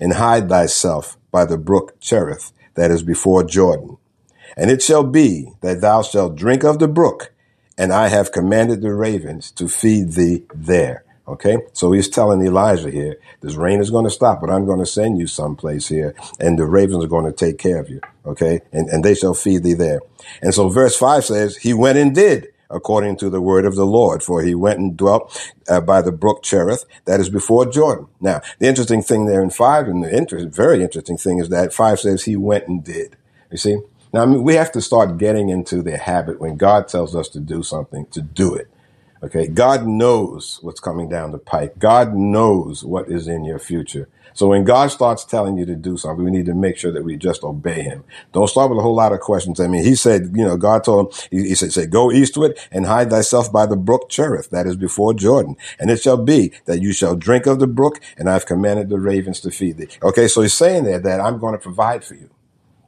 and 0.00 0.14
hide 0.14 0.48
thyself 0.48 1.16
by 1.30 1.44
the 1.44 1.58
brook 1.58 2.00
Cherith 2.00 2.52
that 2.74 2.90
is 2.90 3.02
before 3.02 3.44
Jordan. 3.44 3.96
And 4.56 4.70
it 4.70 4.82
shall 4.82 5.04
be 5.04 5.52
that 5.60 5.80
thou 5.80 6.02
shalt 6.02 6.36
drink 6.36 6.64
of 6.64 6.78
the 6.78 6.88
brook 6.88 7.32
and 7.78 7.92
I 7.92 8.08
have 8.08 8.32
commanded 8.32 8.80
the 8.80 8.94
ravens 8.94 9.50
to 9.52 9.68
feed 9.68 10.12
thee 10.12 10.44
there. 10.54 11.04
Okay. 11.28 11.58
So 11.72 11.92
he's 11.92 12.08
telling 12.08 12.40
Elijah 12.40 12.90
here, 12.90 13.18
this 13.40 13.56
rain 13.56 13.80
is 13.80 13.90
going 13.90 14.04
to 14.04 14.10
stop, 14.10 14.40
but 14.40 14.50
I'm 14.50 14.64
going 14.64 14.78
to 14.78 14.86
send 14.86 15.18
you 15.18 15.26
someplace 15.26 15.88
here 15.88 16.14
and 16.38 16.58
the 16.58 16.66
ravens 16.66 17.04
are 17.04 17.08
going 17.08 17.24
to 17.24 17.32
take 17.32 17.58
care 17.58 17.80
of 17.80 17.88
you. 17.88 18.00
Okay. 18.24 18.60
And, 18.72 18.88
and 18.88 19.04
they 19.04 19.14
shall 19.14 19.34
feed 19.34 19.64
thee 19.64 19.74
there. 19.74 20.00
And 20.40 20.54
so 20.54 20.68
verse 20.68 20.96
five 20.96 21.24
says, 21.24 21.56
he 21.56 21.74
went 21.74 21.98
and 21.98 22.14
did 22.14 22.48
according 22.68 23.16
to 23.16 23.30
the 23.30 23.40
word 23.40 23.64
of 23.64 23.76
the 23.76 23.86
Lord, 23.86 24.22
for 24.22 24.42
he 24.42 24.54
went 24.54 24.80
and 24.80 24.96
dwelt 24.96 25.52
uh, 25.68 25.80
by 25.80 26.02
the 26.02 26.10
brook 26.10 26.42
Cherith 26.42 26.84
that 27.04 27.20
is 27.20 27.30
before 27.30 27.64
Jordan. 27.66 28.08
Now, 28.20 28.40
the 28.58 28.66
interesting 28.66 29.02
thing 29.02 29.26
there 29.26 29.42
in 29.42 29.50
five 29.50 29.86
and 29.86 30.02
the 30.02 30.16
inter- 30.16 30.48
very 30.48 30.82
interesting 30.82 31.16
thing 31.16 31.38
is 31.38 31.48
that 31.50 31.72
five 31.72 32.00
says 32.00 32.24
he 32.24 32.34
went 32.36 32.66
and 32.66 32.82
did. 32.82 33.16
You 33.52 33.58
see? 33.58 33.78
Now, 34.12 34.22
I 34.22 34.26
mean, 34.26 34.42
we 34.42 34.54
have 34.54 34.72
to 34.72 34.80
start 34.80 35.18
getting 35.18 35.48
into 35.48 35.82
the 35.82 35.96
habit 35.96 36.40
when 36.40 36.56
God 36.56 36.88
tells 36.88 37.14
us 37.14 37.28
to 37.30 37.40
do 37.40 37.62
something, 37.62 38.06
to 38.06 38.20
do 38.20 38.54
it. 38.54 38.68
Okay. 39.26 39.48
God 39.48 39.86
knows 39.86 40.60
what's 40.62 40.80
coming 40.80 41.08
down 41.08 41.32
the 41.32 41.38
pike. 41.38 41.78
God 41.80 42.14
knows 42.14 42.84
what 42.84 43.10
is 43.10 43.26
in 43.26 43.44
your 43.44 43.58
future. 43.58 44.08
So 44.34 44.48
when 44.48 44.64
God 44.64 44.88
starts 44.88 45.24
telling 45.24 45.58
you 45.58 45.66
to 45.66 45.74
do 45.74 45.96
something, 45.96 46.24
we 46.24 46.30
need 46.30 46.46
to 46.46 46.54
make 46.54 46.76
sure 46.76 46.92
that 46.92 47.02
we 47.04 47.16
just 47.16 47.42
obey 47.42 47.82
him. 47.82 48.04
Don't 48.32 48.48
start 48.48 48.70
with 48.70 48.78
a 48.78 48.82
whole 48.82 48.94
lot 48.94 49.12
of 49.12 49.20
questions. 49.20 49.58
I 49.58 49.66
mean, 49.66 49.82
he 49.82 49.96
said, 49.96 50.32
you 50.34 50.44
know, 50.44 50.56
God 50.56 50.84
told 50.84 51.06
him, 51.12 51.20
he, 51.32 51.48
he 51.48 51.54
said, 51.56 51.72
say, 51.72 51.86
go 51.86 52.12
eastward 52.12 52.56
and 52.70 52.86
hide 52.86 53.10
thyself 53.10 53.52
by 53.52 53.66
the 53.66 53.76
brook 53.76 54.10
Cherith, 54.10 54.50
that 54.50 54.66
is 54.66 54.76
before 54.76 55.14
Jordan. 55.14 55.56
And 55.80 55.90
it 55.90 56.02
shall 56.02 56.18
be 56.18 56.52
that 56.66 56.82
you 56.82 56.92
shall 56.92 57.16
drink 57.16 57.46
of 57.46 57.58
the 57.58 57.66
brook 57.66 58.00
and 58.16 58.30
I've 58.30 58.46
commanded 58.46 58.90
the 58.90 59.00
ravens 59.00 59.40
to 59.40 59.50
feed 59.50 59.78
thee. 59.78 59.88
Okay. 60.02 60.28
So 60.28 60.42
he's 60.42 60.54
saying 60.54 60.84
there 60.84 61.00
that 61.00 61.20
I'm 61.20 61.38
going 61.38 61.54
to 61.54 61.58
provide 61.58 62.04
for 62.04 62.14
you. 62.14 62.30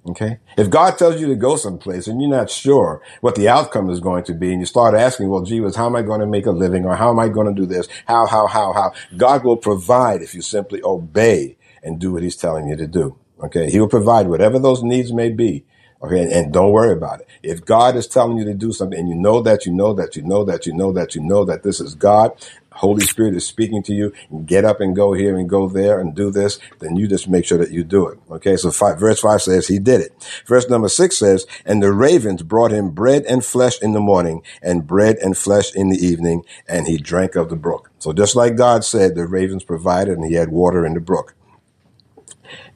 Okay. 0.09 0.39
If 0.57 0.71
God 0.71 0.97
tells 0.97 1.21
you 1.21 1.27
to 1.27 1.37
go 1.37 1.57
someplace 1.57 2.07
and 2.07 2.21
you're 2.21 2.31
not 2.31 2.51
sure 2.51 3.03
what 3.21 3.35
the 3.35 3.49
outcome 3.49 3.91
is 3.91 4.01
going 4.01 4.25
to 4.25 4.35
be 4.35 4.51
and 4.53 4.61
you 4.61 4.67
start 4.67 4.95
asking, 4.95 5.29
well, 5.29 5.43
gee 5.43 5.61
how 5.77 5.87
am 5.87 5.97
I 5.97 6.03
going 6.03 6.21
to 6.21 6.27
make 6.27 6.47
a 6.47 6.51
living 6.51 6.87
or 6.87 6.97
how 6.97 7.11
am 7.11 7.19
I 7.19 7.29
going 7.29 7.47
to 7.55 7.61
do 7.61 7.67
this? 7.67 7.89
How, 8.07 8.27
how, 8.27 8.47
how, 8.47 8.73
how? 8.73 8.93
God 9.17 9.45
will 9.45 9.57
provide 9.57 10.23
if 10.23 10.35
you 10.35 10.41
simply 10.41 10.81
obey 10.83 11.59
and 11.83 12.01
do 12.01 12.13
what 12.13 12.23
he's 12.23 12.37
telling 12.37 12.69
you 12.69 12.77
to 12.77 12.87
do. 12.87 13.19
Okay. 13.43 13.71
He 13.71 13.81
will 13.81 13.89
provide 13.89 14.29
whatever 14.29 14.59
those 14.59 14.83
needs 14.83 15.13
may 15.13 15.29
be. 15.31 15.65
Okay, 16.03 16.23
and, 16.23 16.33
and 16.33 16.53
don't 16.53 16.73
worry 16.73 16.93
about 16.93 17.21
it. 17.21 17.29
If 17.43 17.65
God 17.65 17.97
is 17.97 18.07
telling 18.07 18.39
you 18.39 18.45
to 18.45 18.55
do 18.55 18.73
something 18.73 18.99
and 18.99 19.09
you 19.09 19.17
know 19.17 19.43
that 19.43 19.67
you 19.67 19.73
know 19.73 19.95
that 19.95 20.17
you 20.17 20.23
know 20.23 20.45
that 20.45 20.67
you 20.67 20.73
know 20.73 20.93
that 20.93 21.15
you 21.15 21.23
know 21.23 21.45
that 21.45 21.65
this 21.65 21.81
is 21.81 21.95
God, 21.97 22.33
Holy 22.73 23.05
Spirit 23.05 23.35
is 23.35 23.45
speaking 23.45 23.83
to 23.83 23.93
you, 23.93 24.13
get 24.47 24.65
up 24.65 24.81
and 24.81 24.95
go 24.95 25.13
here 25.13 25.37
and 25.37 25.49
go 25.49 25.69
there 25.69 26.01
and 26.01 26.15
do 26.15 26.31
this, 26.31 26.61
then 26.79 26.95
you 26.95 27.09
just 27.09 27.29
make 27.29 27.45
sure 27.45 27.59
that 27.59 27.73
you 27.73 27.83
do 27.83 28.07
it. 28.07 28.19
Okay, 28.31 28.57
so 28.57 28.71
five, 28.71 29.01
verse 29.01 29.21
5 29.21 29.43
says 29.43 29.67
he 29.67 29.81
did 29.81 30.01
it. 30.01 30.13
Verse 30.47 30.69
number 30.69 30.89
6 30.89 31.17
says, 31.17 31.47
And 31.67 31.83
the 31.83 31.93
ravens 31.93 32.43
brought 32.43 32.71
him 32.71 32.91
bread 32.91 33.25
and 33.25 33.45
flesh 33.45 33.83
in 33.83 33.93
the 33.93 34.01
morning, 34.01 34.43
and 34.63 34.87
bread 34.87 35.17
and 35.17 35.37
flesh 35.37 35.75
in 35.75 35.89
the 35.89 35.99
evening, 35.99 36.45
and 36.69 36.87
he 36.87 36.99
drank 36.99 37.35
of 37.35 37.49
the 37.51 37.57
brook. 37.57 37.91
So 37.99 38.13
just 38.13 38.37
like 38.37 38.57
God 38.57 38.85
said, 38.85 39.17
the 39.17 39.27
ravens 39.27 39.65
provided, 39.65 40.17
and 40.17 40.25
he 40.27 40.35
had 40.35 40.51
water 40.51 40.87
in 40.87 40.95
the 40.95 41.01
brook. 41.01 41.35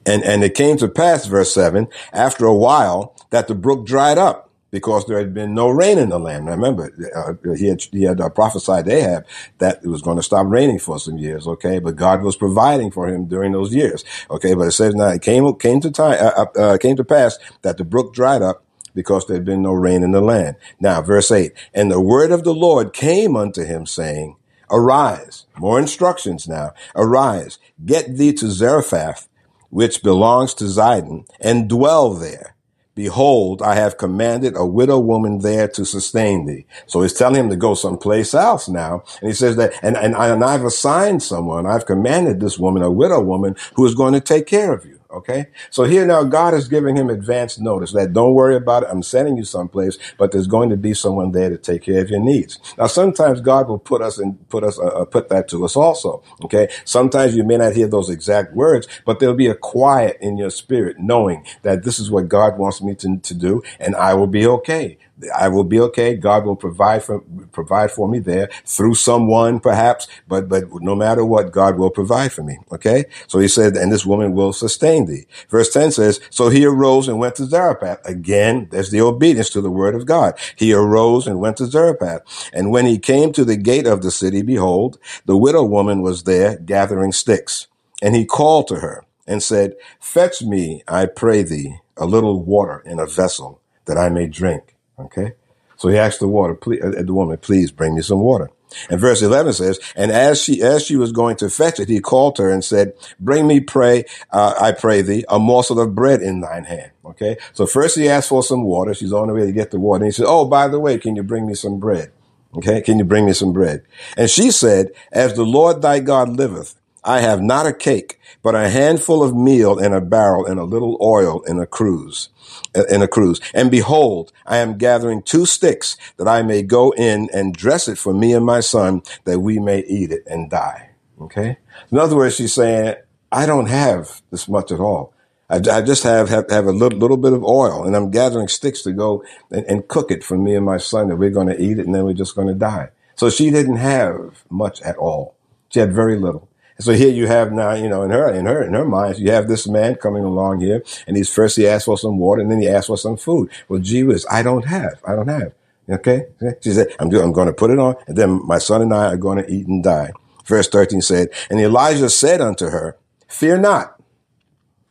And, 0.05 0.23
and 0.23 0.43
it 0.43 0.55
came 0.55 0.77
to 0.77 0.87
pass, 0.87 1.25
verse 1.25 1.53
7, 1.53 1.87
after 2.11 2.45
a 2.45 2.55
while, 2.55 3.15
that 3.29 3.47
the 3.47 3.55
brook 3.55 3.85
dried 3.85 4.17
up 4.17 4.51
because 4.73 5.05
there 5.05 5.19
had 5.19 5.35
been 5.35 5.53
no 5.53 5.69
rain 5.69 5.99
in 5.99 6.09
the 6.09 6.19
land. 6.19 6.47
Remember, 6.47 6.91
uh, 7.15 7.53
he 7.55 7.67
had, 7.67 7.81
he 7.91 8.03
had 8.03 8.19
uh, 8.19 8.27
prophesied 8.29 8.87
Ahab 8.87 9.23
that 9.59 9.79
it 9.83 9.87
was 9.87 10.01
going 10.01 10.17
to 10.17 10.23
stop 10.23 10.47
raining 10.49 10.79
for 10.79 10.97
some 10.97 11.19
years, 11.19 11.45
okay? 11.45 11.77
But 11.77 11.95
God 11.95 12.23
was 12.23 12.35
providing 12.35 12.89
for 12.89 13.07
him 13.07 13.27
during 13.27 13.51
those 13.51 13.73
years, 13.73 14.03
okay? 14.31 14.55
But 14.55 14.67
it 14.67 14.71
says 14.71 14.95
now 14.95 15.09
it 15.09 15.21
came, 15.21 15.53
came 15.57 15.79
to 15.81 15.91
time, 15.91 16.17
uh, 16.19 16.45
uh, 16.59 16.77
came 16.79 16.95
to 16.95 17.03
pass 17.03 17.37
that 17.61 17.77
the 17.77 17.83
brook 17.83 18.15
dried 18.15 18.41
up 18.41 18.65
because 18.95 19.27
there 19.27 19.35
had 19.35 19.45
been 19.45 19.61
no 19.61 19.73
rain 19.73 20.01
in 20.01 20.11
the 20.11 20.21
land. 20.21 20.55
Now, 20.79 21.03
verse 21.03 21.31
8, 21.31 21.53
and 21.73 21.91
the 21.91 22.01
word 22.01 22.31
of 22.31 22.43
the 22.43 22.53
Lord 22.53 22.93
came 22.93 23.35
unto 23.35 23.63
him 23.63 23.85
saying, 23.85 24.37
Arise, 24.71 25.45
more 25.59 25.79
instructions 25.79 26.47
now, 26.47 26.73
arise, 26.95 27.59
get 27.85 28.17
thee 28.17 28.33
to 28.33 28.49
Zarephath, 28.49 29.27
which 29.73 30.03
belongs 30.03 30.53
to 30.53 30.65
Zidon, 30.65 31.25
and 31.41 31.67
dwell 31.67 32.13
there. 32.13 32.55
Behold, 32.93 33.63
I 33.63 33.73
have 33.73 33.97
commanded 33.97 34.55
a 34.55 34.67
widow 34.67 34.99
woman 34.99 35.39
there 35.39 35.67
to 35.69 35.83
sustain 35.83 36.45
thee. 36.45 36.67
So 36.85 37.01
he's 37.01 37.13
telling 37.13 37.39
him 37.39 37.49
to 37.49 37.55
go 37.55 37.73
someplace 37.73 38.35
else 38.35 38.69
now. 38.69 39.03
And 39.19 39.29
he 39.29 39.33
says 39.33 39.55
that, 39.55 39.73
and, 39.81 39.97
and, 39.97 40.13
and 40.13 40.43
I've 40.43 40.63
assigned 40.63 41.23
someone, 41.23 41.65
I've 41.65 41.87
commanded 41.87 42.39
this 42.39 42.59
woman, 42.59 42.83
a 42.83 42.91
widow 42.91 43.19
woman, 43.19 43.55
who 43.73 43.83
is 43.87 43.95
going 43.95 44.13
to 44.13 44.21
take 44.21 44.45
care 44.45 44.71
of 44.71 44.85
you. 44.85 44.99
Okay. 45.13 45.47
So 45.69 45.83
here 45.83 46.05
now 46.05 46.23
God 46.23 46.53
is 46.53 46.67
giving 46.67 46.95
him 46.97 47.09
advance 47.09 47.59
notice 47.59 47.93
that 47.93 48.13
don't 48.13 48.33
worry 48.33 48.55
about 48.55 48.83
it. 48.83 48.89
I'm 48.91 49.03
sending 49.03 49.37
you 49.37 49.43
someplace, 49.43 49.97
but 50.17 50.31
there's 50.31 50.47
going 50.47 50.69
to 50.71 50.77
be 50.77 50.93
someone 50.93 51.31
there 51.31 51.49
to 51.49 51.57
take 51.57 51.83
care 51.83 52.01
of 52.01 52.09
your 52.09 52.19
needs. 52.19 52.59
Now, 52.77 52.87
sometimes 52.87 53.41
God 53.41 53.67
will 53.67 53.79
put 53.79 54.01
us 54.01 54.17
and 54.17 54.47
put 54.49 54.63
us, 54.63 54.79
uh, 54.79 54.87
uh, 54.87 55.05
put 55.05 55.29
that 55.29 55.47
to 55.49 55.65
us 55.65 55.75
also. 55.75 56.23
Okay. 56.43 56.69
Sometimes 56.85 57.35
you 57.35 57.43
may 57.43 57.57
not 57.57 57.73
hear 57.73 57.87
those 57.87 58.09
exact 58.09 58.53
words, 58.53 58.87
but 59.05 59.19
there'll 59.19 59.35
be 59.35 59.47
a 59.47 59.55
quiet 59.55 60.17
in 60.19 60.37
your 60.37 60.49
spirit 60.49 60.97
knowing 60.99 61.45
that 61.61 61.83
this 61.83 61.99
is 61.99 62.09
what 62.09 62.27
God 62.27 62.57
wants 62.57 62.81
me 62.81 62.95
to, 62.95 63.17
to 63.17 63.33
do 63.33 63.61
and 63.79 63.95
I 63.95 64.13
will 64.15 64.27
be 64.27 64.47
okay. 64.47 64.97
I 65.35 65.47
will 65.47 65.63
be 65.63 65.79
okay. 65.79 66.15
God 66.15 66.45
will 66.45 66.55
provide 66.55 67.03
for 67.03 67.21
provide 67.51 67.91
for 67.91 68.07
me 68.07 68.19
there 68.19 68.49
through 68.65 68.95
someone, 68.95 69.59
perhaps, 69.59 70.07
but 70.27 70.49
but 70.49 70.65
no 70.81 70.95
matter 70.95 71.23
what, 71.23 71.51
God 71.51 71.77
will 71.77 71.91
provide 71.91 72.33
for 72.33 72.43
me. 72.43 72.57
Okay. 72.71 73.05
So 73.27 73.39
he 73.39 73.47
said, 73.47 73.75
and 73.75 73.91
this 73.91 74.05
woman 74.05 74.33
will 74.33 74.53
sustain 74.53 75.05
thee. 75.05 75.25
Verse 75.49 75.71
ten 75.71 75.91
says, 75.91 76.19
so 76.29 76.49
he 76.49 76.65
arose 76.65 77.07
and 77.07 77.19
went 77.19 77.35
to 77.35 77.45
Zarephath. 77.45 78.05
Again, 78.05 78.67
there's 78.71 78.91
the 78.91 79.01
obedience 79.01 79.49
to 79.51 79.61
the 79.61 79.71
word 79.71 79.95
of 79.95 80.05
God. 80.05 80.37
He 80.55 80.73
arose 80.73 81.27
and 81.27 81.39
went 81.39 81.57
to 81.57 81.67
Zarephath, 81.67 82.49
and 82.53 82.71
when 82.71 82.85
he 82.85 82.99
came 82.99 83.31
to 83.33 83.45
the 83.45 83.57
gate 83.57 83.87
of 83.87 84.01
the 84.01 84.11
city, 84.11 84.41
behold, 84.41 84.99
the 85.25 85.37
widow 85.37 85.63
woman 85.63 86.01
was 86.01 86.23
there 86.23 86.57
gathering 86.57 87.11
sticks, 87.11 87.67
and 88.01 88.15
he 88.15 88.25
called 88.25 88.67
to 88.67 88.75
her 88.75 89.05
and 89.27 89.41
said, 89.41 89.75
Fetch 89.99 90.41
me, 90.41 90.83
I 90.87 91.05
pray 91.05 91.43
thee, 91.43 91.77
a 91.97 92.05
little 92.05 92.43
water 92.43 92.83
in 92.85 92.99
a 92.99 93.05
vessel 93.05 93.61
that 93.85 93.97
I 93.97 94.09
may 94.09 94.27
drink. 94.27 94.72
Okay. 94.99 95.33
So 95.77 95.89
he 95.89 95.97
asked 95.97 96.19
the 96.19 96.27
water, 96.27 96.55
please, 96.55 96.81
uh, 96.81 97.03
the 97.03 97.13
woman, 97.13 97.37
please 97.37 97.71
bring 97.71 97.95
me 97.95 98.01
some 98.01 98.19
water. 98.19 98.49
And 98.89 98.99
verse 98.99 99.21
11 99.21 99.53
says, 99.53 99.79
and 99.95 100.11
as 100.11 100.41
she, 100.41 100.61
as 100.61 100.83
she 100.83 100.95
was 100.95 101.11
going 101.11 101.35
to 101.37 101.49
fetch 101.49 101.79
it, 101.79 101.89
he 101.89 101.99
called 101.99 102.37
her 102.37 102.49
and 102.49 102.63
said, 102.63 102.93
bring 103.19 103.47
me, 103.47 103.59
pray, 103.59 104.05
uh, 104.31 104.55
I 104.59 104.71
pray 104.71 105.01
thee, 105.01 105.25
a 105.29 105.39
morsel 105.39 105.79
of 105.79 105.93
bread 105.93 106.21
in 106.21 106.41
thine 106.41 106.63
hand. 106.63 106.91
Okay. 107.05 107.37
So 107.53 107.65
first 107.65 107.97
he 107.97 108.09
asked 108.09 108.29
for 108.29 108.43
some 108.43 108.63
water. 108.63 108.93
She's 108.93 109.13
on 109.13 109.27
the 109.27 109.33
way 109.33 109.45
to 109.45 109.51
get 109.51 109.71
the 109.71 109.79
water. 109.79 110.03
And 110.03 110.11
he 110.11 110.15
said, 110.15 110.25
Oh, 110.27 110.45
by 110.45 110.67
the 110.67 110.79
way, 110.79 110.97
can 110.97 111.15
you 111.15 111.23
bring 111.23 111.45
me 111.45 111.53
some 111.53 111.79
bread? 111.79 112.11
Okay. 112.55 112.81
Can 112.81 112.97
you 112.97 113.03
bring 113.05 113.25
me 113.25 113.33
some 113.33 113.53
bread? 113.53 113.83
And 114.17 114.29
she 114.29 114.51
said, 114.51 114.91
as 115.11 115.33
the 115.33 115.43
Lord 115.43 115.81
thy 115.81 115.99
God 115.99 116.29
liveth, 116.29 116.75
I 117.03 117.19
have 117.21 117.41
not 117.41 117.65
a 117.65 117.73
cake, 117.73 118.19
but 118.41 118.55
a 118.55 118.69
handful 118.69 119.23
of 119.23 119.35
meal 119.35 119.77
in 119.77 119.93
a 119.93 120.01
barrel 120.01 120.45
and 120.45 120.59
a 120.59 120.63
little 120.63 120.97
oil 121.01 121.41
in 121.43 121.59
a 121.59 121.65
cruse 121.65 122.29
uh, 122.75 122.85
in 122.89 123.01
a 123.01 123.07
cruse. 123.07 123.39
And 123.53 123.71
behold, 123.71 124.31
I 124.45 124.57
am 124.57 124.77
gathering 124.77 125.21
two 125.21 125.45
sticks 125.45 125.97
that 126.17 126.27
I 126.27 126.41
may 126.41 126.61
go 126.61 126.91
in 126.91 127.29
and 127.33 127.53
dress 127.53 127.87
it 127.87 127.97
for 127.97 128.13
me 128.13 128.33
and 128.33 128.45
my 128.45 128.59
son 128.59 129.01
that 129.25 129.39
we 129.39 129.59
may 129.59 129.79
eat 129.79 130.11
it 130.11 130.23
and 130.27 130.49
die. 130.49 130.91
Okay. 131.21 131.57
In 131.91 131.97
other 131.97 132.15
words, 132.15 132.35
she's 132.35 132.53
saying, 132.53 132.95
I 133.31 133.45
don't 133.45 133.67
have 133.67 134.21
this 134.31 134.47
much 134.47 134.71
at 134.71 134.79
all. 134.79 135.13
I, 135.49 135.57
I 135.57 135.81
just 135.81 136.03
have, 136.03 136.29
have, 136.29 136.49
have 136.49 136.65
a 136.65 136.71
little, 136.71 136.97
little 136.97 137.17
bit 137.17 137.33
of 137.33 137.43
oil 137.43 137.85
and 137.85 137.95
I'm 137.95 138.11
gathering 138.11 138.47
sticks 138.47 138.81
to 138.83 138.91
go 138.91 139.23
and, 139.51 139.65
and 139.65 139.87
cook 139.87 140.11
it 140.11 140.23
for 140.23 140.37
me 140.37 140.55
and 140.55 140.65
my 140.65 140.77
son 140.77 141.09
that 141.09 141.17
we're 141.17 141.29
going 141.29 141.47
to 141.47 141.61
eat 141.61 141.79
it 141.79 141.85
and 141.85 141.93
then 141.93 142.05
we're 142.05 142.13
just 142.13 142.35
going 142.35 142.47
to 142.47 142.53
die. 142.53 142.89
So 143.15 143.29
she 143.29 143.51
didn't 143.51 143.77
have 143.77 144.43
much 144.49 144.81
at 144.81 144.97
all. 144.97 145.35
She 145.69 145.79
had 145.79 145.93
very 145.93 146.17
little. 146.17 146.47
So 146.79 146.93
here 146.93 147.11
you 147.11 147.27
have 147.27 147.51
now, 147.51 147.73
you 147.73 147.87
know, 147.87 148.01
in 148.03 148.11
her, 148.11 148.33
in 148.33 148.45
her, 148.45 148.63
in 148.63 148.73
her 148.73 148.85
mind, 148.85 149.19
you 149.19 149.31
have 149.31 149.47
this 149.47 149.67
man 149.67 149.95
coming 149.95 150.23
along 150.23 150.61
here, 150.61 150.83
and 151.05 151.15
he's 151.15 151.33
first 151.33 151.55
he 151.55 151.67
asks 151.67 151.85
for 151.85 151.97
some 151.97 152.17
water, 152.17 152.41
and 152.41 152.51
then 152.51 152.61
he 152.61 152.67
asks 152.67 152.87
for 152.87 152.97
some 152.97 153.15
food. 153.15 153.49
Well, 153.69 153.79
gee 153.79 154.03
whiz, 154.03 154.25
I 154.29 154.41
don't 154.41 154.65
have, 154.65 154.99
I 155.05 155.15
don't 155.15 155.27
have. 155.27 155.53
Okay, 155.89 156.27
she 156.61 156.71
said, 156.71 156.87
I'm 156.97 157.13
I'm 157.13 157.33
going 157.33 157.47
to 157.47 157.53
put 157.53 157.69
it 157.69 157.77
on, 157.77 157.95
and 158.07 158.17
then 158.17 158.45
my 158.45 158.57
son 158.57 158.81
and 158.81 158.93
I 158.93 159.07
are 159.07 159.17
going 159.17 159.43
to 159.43 159.51
eat 159.51 159.67
and 159.67 159.83
die. 159.83 160.11
Verse 160.45 160.67
thirteen 160.67 161.01
said, 161.01 161.27
and 161.49 161.59
Elijah 161.59 162.09
said 162.09 162.41
unto 162.41 162.69
her, 162.69 162.97
Fear 163.27 163.59
not, 163.59 164.01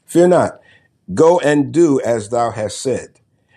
fear 0.05 0.29
not, 0.29 0.61
go 1.15 1.41
and 1.41 1.73
do 1.73 2.01
as 2.03 2.29
thou 2.29 2.51
hast 2.51 2.81
said, 2.81 3.09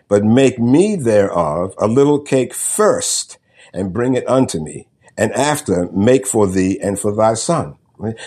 but 0.07 0.23
make 0.23 0.59
me 0.59 0.95
thereof 0.95 1.73
a 1.77 1.87
little 1.87 2.19
cake 2.19 2.53
first, 2.53 3.37
and 3.73 3.93
bring 3.93 4.13
it 4.13 4.27
unto 4.29 4.63
me, 4.63 4.87
and 5.17 5.33
after 5.33 5.89
make 5.91 6.25
for 6.25 6.47
thee 6.47 6.79
and 6.81 6.97
for 6.97 7.13
thy 7.13 7.33
son. 7.33 7.77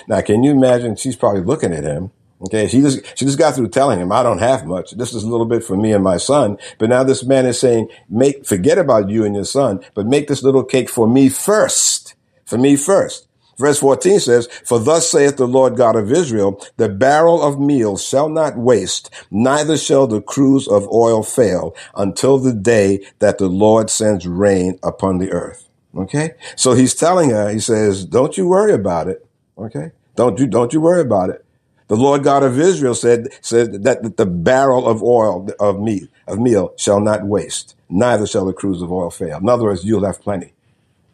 Now, 0.06 0.20
can 0.20 0.42
you 0.42 0.52
imagine? 0.52 0.96
She's 0.96 1.16
probably 1.16 1.42
looking 1.42 1.72
at 1.72 1.84
him. 1.84 2.10
Okay. 2.42 2.68
She 2.68 2.80
just, 2.80 3.04
she 3.18 3.24
just 3.24 3.38
got 3.38 3.54
through 3.54 3.68
telling 3.68 4.00
him, 4.00 4.12
I 4.12 4.22
don't 4.22 4.38
have 4.38 4.64
much. 4.66 4.92
This 4.92 5.12
is 5.12 5.24
a 5.24 5.28
little 5.28 5.46
bit 5.46 5.64
for 5.64 5.76
me 5.76 5.92
and 5.92 6.04
my 6.04 6.16
son. 6.16 6.58
But 6.78 6.88
now 6.88 7.02
this 7.02 7.24
man 7.24 7.46
is 7.46 7.58
saying, 7.58 7.88
make, 8.08 8.46
forget 8.46 8.78
about 8.78 9.10
you 9.10 9.24
and 9.24 9.34
your 9.34 9.44
son, 9.44 9.84
but 9.94 10.06
make 10.06 10.28
this 10.28 10.42
little 10.42 10.64
cake 10.64 10.88
for 10.88 11.08
me 11.08 11.28
first. 11.28 12.14
For 12.44 12.56
me 12.56 12.76
first. 12.76 13.28
Verse 13.58 13.80
14 13.80 14.20
says, 14.20 14.46
For 14.64 14.78
thus 14.78 15.10
saith 15.10 15.36
the 15.36 15.48
Lord 15.48 15.76
God 15.76 15.96
of 15.96 16.12
Israel, 16.12 16.64
the 16.76 16.88
barrel 16.88 17.42
of 17.42 17.58
meal 17.58 17.98
shall 17.98 18.28
not 18.28 18.56
waste, 18.56 19.10
neither 19.32 19.76
shall 19.76 20.06
the 20.06 20.22
cruse 20.22 20.68
of 20.68 20.88
oil 20.92 21.24
fail 21.24 21.74
until 21.96 22.38
the 22.38 22.52
day 22.52 23.04
that 23.18 23.38
the 23.38 23.48
Lord 23.48 23.90
sends 23.90 24.26
rain 24.26 24.78
upon 24.84 25.18
the 25.18 25.32
earth. 25.32 25.68
Okay. 25.96 26.34
So 26.54 26.74
he's 26.74 26.94
telling 26.94 27.30
her, 27.30 27.50
he 27.50 27.58
says, 27.58 28.04
don't 28.04 28.36
you 28.36 28.46
worry 28.46 28.72
about 28.72 29.08
it. 29.08 29.27
Okay. 29.58 29.92
Don't 30.16 30.38
you, 30.38 30.46
don't 30.46 30.72
you 30.72 30.80
worry 30.80 31.00
about 31.00 31.30
it. 31.30 31.44
The 31.88 31.96
Lord 31.96 32.22
God 32.22 32.42
of 32.42 32.58
Israel 32.60 32.94
said, 32.94 33.28
said 33.40 33.84
that 33.84 34.16
the 34.16 34.26
barrel 34.26 34.86
of 34.86 35.02
oil 35.02 35.48
of 35.58 35.80
meat, 35.80 36.08
of 36.26 36.38
meal 36.38 36.74
shall 36.76 37.00
not 37.00 37.26
waste, 37.26 37.76
neither 37.88 38.26
shall 38.26 38.46
the 38.46 38.52
cruse 38.52 38.82
of 38.82 38.92
oil 38.92 39.10
fail. 39.10 39.38
In 39.38 39.48
other 39.48 39.64
words, 39.64 39.84
you'll 39.84 40.04
have 40.04 40.20
plenty. 40.20 40.52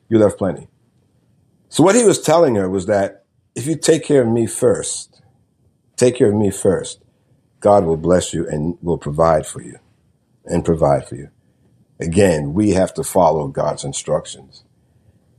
You'll 0.08 0.22
have 0.22 0.38
plenty. 0.38 0.68
So 1.68 1.82
what 1.84 1.94
he 1.96 2.04
was 2.04 2.20
telling 2.20 2.56
her 2.56 2.68
was 2.68 2.86
that 2.86 3.24
if 3.54 3.66
you 3.66 3.76
take 3.76 4.04
care 4.04 4.22
of 4.22 4.28
me 4.28 4.46
first, 4.46 5.22
take 5.96 6.16
care 6.16 6.30
of 6.30 6.36
me 6.36 6.50
first, 6.50 7.02
God 7.60 7.84
will 7.84 7.96
bless 7.96 8.34
you 8.34 8.48
and 8.48 8.78
will 8.82 8.98
provide 8.98 9.46
for 9.46 9.62
you 9.62 9.78
and 10.44 10.64
provide 10.64 11.08
for 11.08 11.16
you. 11.16 11.30
Again, 12.00 12.54
we 12.54 12.72
have 12.72 12.94
to 12.94 13.04
follow 13.04 13.48
God's 13.48 13.84
instructions. 13.84 14.63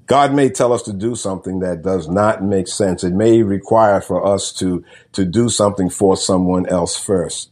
God 0.08 0.34
may 0.34 0.50
tell 0.50 0.72
us 0.72 0.84
to 0.84 0.94
do 0.94 1.16
something 1.16 1.60
that 1.60 1.82
does 1.82 2.08
not 2.08 2.44
make 2.44 2.68
sense. 2.68 3.04
It 3.04 3.14
may 3.14 3.42
require 3.42 4.02
for 4.02 4.26
us 4.26 4.52
to, 4.54 4.84
to 5.14 5.26
do 5.26 5.50
something 5.50 5.90
for 5.90 6.16
someone 6.16 6.68
else 6.68 6.98
first. 6.98 7.50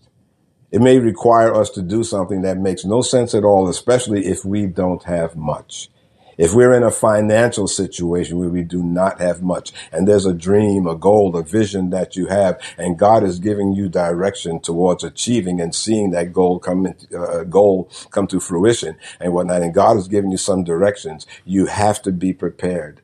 It 0.72 0.82
may 0.82 1.00
require 1.00 1.54
us 1.54 1.70
to 1.72 1.82
do 1.82 2.04
something 2.04 2.42
that 2.44 2.58
makes 2.58 2.86
no 2.86 3.02
sense 3.02 3.34
at 3.34 3.44
all, 3.44 3.70
especially 3.70 4.26
if 4.26 4.46
we 4.46 4.68
don't 4.68 5.04
have 5.04 5.36
much. 5.36 5.90
If 6.38 6.54
we're 6.54 6.74
in 6.74 6.84
a 6.84 6.92
financial 6.92 7.68
situation 7.68 8.40
where 8.40 8.50
we 8.50 8.64
do 8.64 8.84
not 8.84 9.20
have 9.20 9.42
much 9.42 9.74
and 9.92 10.08
there's 10.08 10.26
a 10.26 10.34
dream, 10.34 10.88
a 10.88 10.96
goal, 10.96 11.36
a 11.36 11.44
vision 11.44 11.90
that 11.92 12.16
you 12.16 12.28
have 12.28 12.60
and 12.78 12.98
God 12.98 13.24
is 13.24 13.40
giving 13.40 13.74
you 13.74 13.90
direction 13.90 14.60
towards 14.60 15.04
achieving 15.04 15.62
and 15.62 15.74
seeing 15.76 16.12
that 16.12 16.34
goal 16.34 16.60
come 16.60 16.86
in, 16.88 16.96
uh, 17.18 17.44
goal 17.44 17.90
come 18.12 18.28
to 18.28 18.40
fruition 18.40 18.98
and 19.20 19.34
whatnot, 19.34 19.62
and 19.62 19.74
God 19.74 19.98
is 19.98 20.08
giving 20.08 20.32
you 20.32 20.38
some 20.38 20.64
directions, 20.64 21.26
you 21.46 21.68
have 21.68 22.02
to 22.04 22.12
be 22.12 22.34
prepared. 22.34 23.02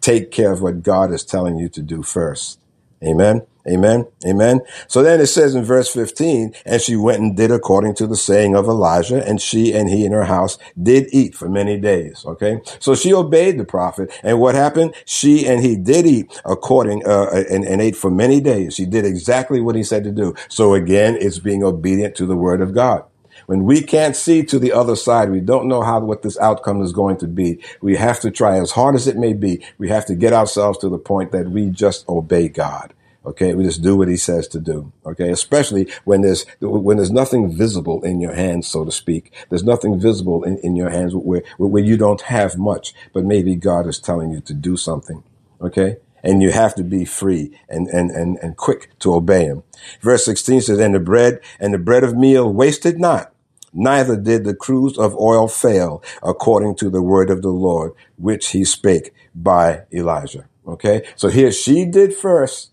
Take 0.00 0.30
care 0.30 0.52
of 0.52 0.60
what 0.62 0.82
God 0.82 1.12
is 1.12 1.24
telling 1.24 1.58
you 1.58 1.68
to 1.70 1.82
do 1.82 2.02
first. 2.02 2.58
Amen. 3.02 3.42
Amen. 3.68 4.08
Amen. 4.26 4.60
So 4.88 5.02
then 5.02 5.20
it 5.20 5.28
says 5.28 5.54
in 5.54 5.62
verse 5.62 5.88
15, 5.92 6.52
and 6.66 6.82
she 6.82 6.96
went 6.96 7.20
and 7.20 7.36
did 7.36 7.52
according 7.52 7.94
to 7.96 8.08
the 8.08 8.16
saying 8.16 8.56
of 8.56 8.66
Elijah, 8.66 9.24
and 9.24 9.40
she 9.40 9.72
and 9.72 9.88
he 9.88 10.04
in 10.04 10.10
her 10.10 10.24
house 10.24 10.58
did 10.82 11.06
eat 11.12 11.36
for 11.36 11.48
many 11.48 11.78
days. 11.78 12.24
Okay. 12.26 12.60
So 12.80 12.96
she 12.96 13.14
obeyed 13.14 13.58
the 13.58 13.64
prophet. 13.64 14.10
And 14.24 14.40
what 14.40 14.56
happened? 14.56 14.94
She 15.04 15.46
and 15.46 15.62
he 15.62 15.76
did 15.76 16.06
eat 16.06 16.40
according, 16.44 17.06
uh, 17.06 17.44
and, 17.48 17.64
and 17.64 17.80
ate 17.80 17.94
for 17.94 18.10
many 18.10 18.40
days. 18.40 18.74
She 18.74 18.84
did 18.84 19.04
exactly 19.04 19.60
what 19.60 19.76
he 19.76 19.84
said 19.84 20.02
to 20.04 20.10
do. 20.10 20.34
So 20.48 20.74
again, 20.74 21.16
it's 21.20 21.38
being 21.38 21.62
obedient 21.62 22.16
to 22.16 22.26
the 22.26 22.36
word 22.36 22.62
of 22.62 22.74
God. 22.74 23.04
When 23.46 23.64
we 23.64 23.82
can't 23.82 24.16
see 24.16 24.42
to 24.44 24.58
the 24.58 24.72
other 24.72 24.96
side, 24.96 25.30
we 25.30 25.40
don't 25.40 25.68
know 25.68 25.82
how 25.82 26.00
what 26.00 26.22
this 26.22 26.38
outcome 26.38 26.82
is 26.82 26.92
going 26.92 27.18
to 27.18 27.28
be. 27.28 27.62
We 27.80 27.96
have 27.96 28.20
to 28.20 28.30
try 28.30 28.58
as 28.58 28.72
hard 28.72 28.94
as 28.94 29.06
it 29.06 29.16
may 29.16 29.34
be. 29.34 29.64
We 29.78 29.88
have 29.88 30.06
to 30.06 30.14
get 30.14 30.32
ourselves 30.32 30.78
to 30.78 30.88
the 30.88 30.98
point 30.98 31.32
that 31.32 31.50
we 31.50 31.70
just 31.70 32.08
obey 32.08 32.48
God. 32.48 32.92
Okay, 33.24 33.54
we 33.54 33.62
just 33.62 33.82
do 33.82 33.96
what 33.96 34.08
he 34.08 34.16
says 34.16 34.48
to 34.48 34.58
do. 34.58 34.92
Okay, 35.06 35.30
especially 35.30 35.88
when 36.04 36.22
there's 36.22 36.44
when 36.60 36.96
there's 36.96 37.12
nothing 37.12 37.52
visible 37.52 38.02
in 38.02 38.20
your 38.20 38.34
hands, 38.34 38.66
so 38.66 38.84
to 38.84 38.90
speak. 38.90 39.32
There's 39.48 39.62
nothing 39.62 40.00
visible 40.00 40.42
in, 40.42 40.58
in 40.58 40.74
your 40.74 40.90
hands 40.90 41.14
where 41.14 41.42
where 41.56 41.82
you 41.82 41.96
don't 41.96 42.22
have 42.22 42.58
much, 42.58 42.94
but 43.12 43.24
maybe 43.24 43.54
God 43.54 43.86
is 43.86 44.00
telling 44.00 44.30
you 44.32 44.40
to 44.40 44.54
do 44.54 44.76
something. 44.76 45.22
Okay, 45.60 45.98
and 46.24 46.42
you 46.42 46.50
have 46.50 46.74
to 46.74 46.82
be 46.82 47.04
free 47.04 47.56
and 47.68 47.86
and 47.88 48.10
and, 48.10 48.38
and 48.42 48.56
quick 48.56 48.90
to 49.00 49.14
obey 49.14 49.44
him. 49.44 49.62
Verse 50.00 50.24
16 50.24 50.62
says, 50.62 50.80
"And 50.80 50.94
the 50.94 51.00
bread 51.00 51.40
and 51.60 51.72
the 51.72 51.78
bread 51.78 52.02
of 52.02 52.16
meal 52.16 52.52
wasted 52.52 52.98
not." 52.98 53.32
Neither 53.72 54.16
did 54.16 54.44
the 54.44 54.54
cruse 54.54 54.98
of 54.98 55.16
oil 55.16 55.48
fail, 55.48 56.02
according 56.22 56.74
to 56.76 56.90
the 56.90 57.00
word 57.02 57.30
of 57.30 57.40
the 57.40 57.50
Lord, 57.50 57.92
which 58.16 58.48
he 58.48 58.64
spake 58.64 59.14
by 59.34 59.82
Elijah. 59.92 60.46
Okay. 60.66 61.06
So 61.16 61.28
here 61.28 61.50
she 61.50 61.84
did 61.84 62.14
first 62.14 62.71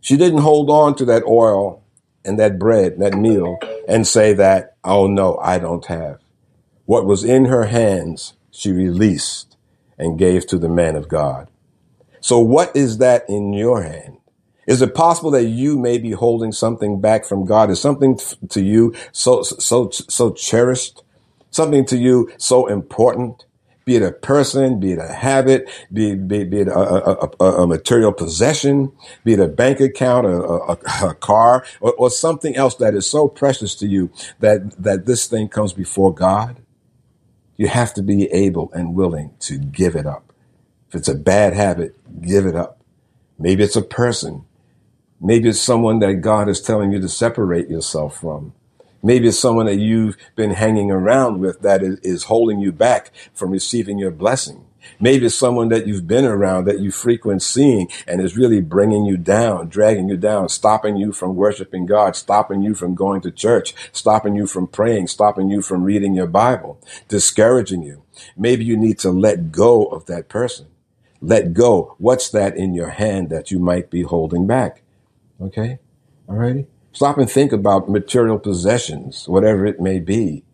she 0.00 0.16
didn't 0.16 0.40
hold 0.40 0.70
on 0.70 0.94
to 0.96 1.04
that 1.06 1.24
oil 1.24 1.82
and 2.24 2.38
that 2.38 2.58
bread, 2.58 2.98
that 2.98 3.14
meal, 3.14 3.58
and 3.88 4.06
say 4.06 4.32
that, 4.34 4.76
oh 4.84 5.06
no, 5.06 5.38
I 5.38 5.58
don't 5.58 5.84
have. 5.86 6.18
What 6.84 7.06
was 7.06 7.24
in 7.24 7.46
her 7.46 7.66
hands, 7.66 8.34
she 8.50 8.72
released 8.72 9.56
and 9.98 10.18
gave 10.18 10.46
to 10.48 10.58
the 10.58 10.68
man 10.68 10.96
of 10.96 11.08
God. 11.08 11.48
So 12.20 12.38
what 12.38 12.74
is 12.74 12.98
that 12.98 13.24
in 13.28 13.52
your 13.52 13.82
hand? 13.82 14.18
Is 14.66 14.82
it 14.82 14.94
possible 14.94 15.30
that 15.32 15.46
you 15.46 15.78
may 15.78 15.98
be 15.98 16.12
holding 16.12 16.52
something 16.52 17.00
back 17.00 17.24
from 17.24 17.44
God? 17.44 17.70
Is 17.70 17.80
something 17.80 18.18
to 18.50 18.62
you 18.62 18.94
so, 19.12 19.42
so, 19.42 19.90
so 19.90 20.32
cherished? 20.32 21.02
Something 21.50 21.84
to 21.86 21.96
you 21.96 22.30
so 22.38 22.66
important? 22.66 23.44
Be 23.90 23.96
it 23.96 24.02
a 24.04 24.12
person, 24.12 24.78
be 24.78 24.92
it 24.92 25.00
a 25.00 25.12
habit, 25.12 25.68
be, 25.92 26.14
be, 26.14 26.44
be 26.44 26.60
it 26.60 26.68
a, 26.68 26.78
a, 26.78 27.30
a, 27.40 27.62
a, 27.62 27.66
material 27.66 28.12
possession, 28.12 28.92
be 29.24 29.32
it 29.32 29.40
a 29.40 29.48
bank 29.48 29.80
account, 29.80 30.24
a, 31.02 31.12
car, 31.14 31.64
or, 31.80 31.92
or 31.94 32.08
something 32.08 32.54
else 32.54 32.76
that 32.76 32.94
is 32.94 33.10
so 33.10 33.26
precious 33.26 33.74
to 33.74 33.88
you 33.88 34.08
that, 34.38 34.80
that 34.80 35.06
this 35.06 35.26
thing 35.26 35.48
comes 35.48 35.72
before 35.72 36.14
God. 36.14 36.60
You 37.56 37.66
have 37.66 37.92
to 37.94 38.02
be 38.02 38.30
able 38.30 38.70
and 38.72 38.94
willing 38.94 39.34
to 39.40 39.58
give 39.58 39.96
it 39.96 40.06
up. 40.06 40.32
If 40.90 40.94
it's 40.94 41.08
a 41.08 41.16
bad 41.16 41.54
habit, 41.54 41.96
give 42.22 42.46
it 42.46 42.54
up. 42.54 42.80
Maybe 43.40 43.64
it's 43.64 43.74
a 43.74 43.82
person. 43.82 44.44
Maybe 45.20 45.48
it's 45.48 45.60
someone 45.60 45.98
that 45.98 46.14
God 46.20 46.48
is 46.48 46.60
telling 46.60 46.92
you 46.92 47.00
to 47.00 47.08
separate 47.08 47.68
yourself 47.68 48.20
from. 48.20 48.52
Maybe 49.02 49.28
it's 49.28 49.38
someone 49.38 49.66
that 49.66 49.78
you've 49.78 50.16
been 50.36 50.50
hanging 50.50 50.90
around 50.90 51.40
with 51.40 51.60
that 51.62 51.82
is, 51.82 52.24
holding 52.24 52.60
you 52.60 52.70
back 52.72 53.12
from 53.32 53.50
receiving 53.50 53.98
your 53.98 54.10
blessing. 54.10 54.66
Maybe 54.98 55.26
it's 55.26 55.34
someone 55.34 55.68
that 55.70 55.86
you've 55.86 56.06
been 56.06 56.24
around 56.24 56.64
that 56.64 56.80
you 56.80 56.90
frequent 56.90 57.42
seeing 57.42 57.88
and 58.06 58.20
is 58.20 58.36
really 58.36 58.60
bringing 58.60 59.04
you 59.04 59.16
down, 59.16 59.68
dragging 59.68 60.08
you 60.08 60.16
down, 60.16 60.48
stopping 60.48 60.96
you 60.96 61.12
from 61.12 61.36
worshiping 61.36 61.86
God, 61.86 62.16
stopping 62.16 62.62
you 62.62 62.74
from 62.74 62.94
going 62.94 63.20
to 63.22 63.30
church, 63.30 63.74
stopping 63.92 64.34
you 64.34 64.46
from 64.46 64.66
praying, 64.66 65.08
stopping 65.08 65.50
you 65.50 65.62
from 65.62 65.84
reading 65.84 66.14
your 66.14 66.26
Bible, 66.26 66.80
discouraging 67.08 67.82
you. 67.82 68.02
Maybe 68.36 68.64
you 68.64 68.76
need 68.76 68.98
to 69.00 69.10
let 69.10 69.52
go 69.52 69.84
of 69.86 70.06
that 70.06 70.28
person. 70.28 70.66
Let 71.20 71.52
go. 71.52 71.94
What's 71.98 72.30
that 72.30 72.56
in 72.56 72.74
your 72.74 72.90
hand 72.90 73.28
that 73.30 73.50
you 73.50 73.58
might 73.58 73.90
be 73.90 74.02
holding 74.02 74.46
back? 74.46 74.82
Okay. 75.40 75.78
All 76.28 76.36
righty. 76.36 76.66
Stop 76.92 77.18
and 77.18 77.30
think 77.30 77.52
about 77.52 77.88
material 77.88 78.38
possessions, 78.38 79.28
whatever 79.28 79.64
it 79.66 79.80
may 79.80 80.00
be. 80.00 80.44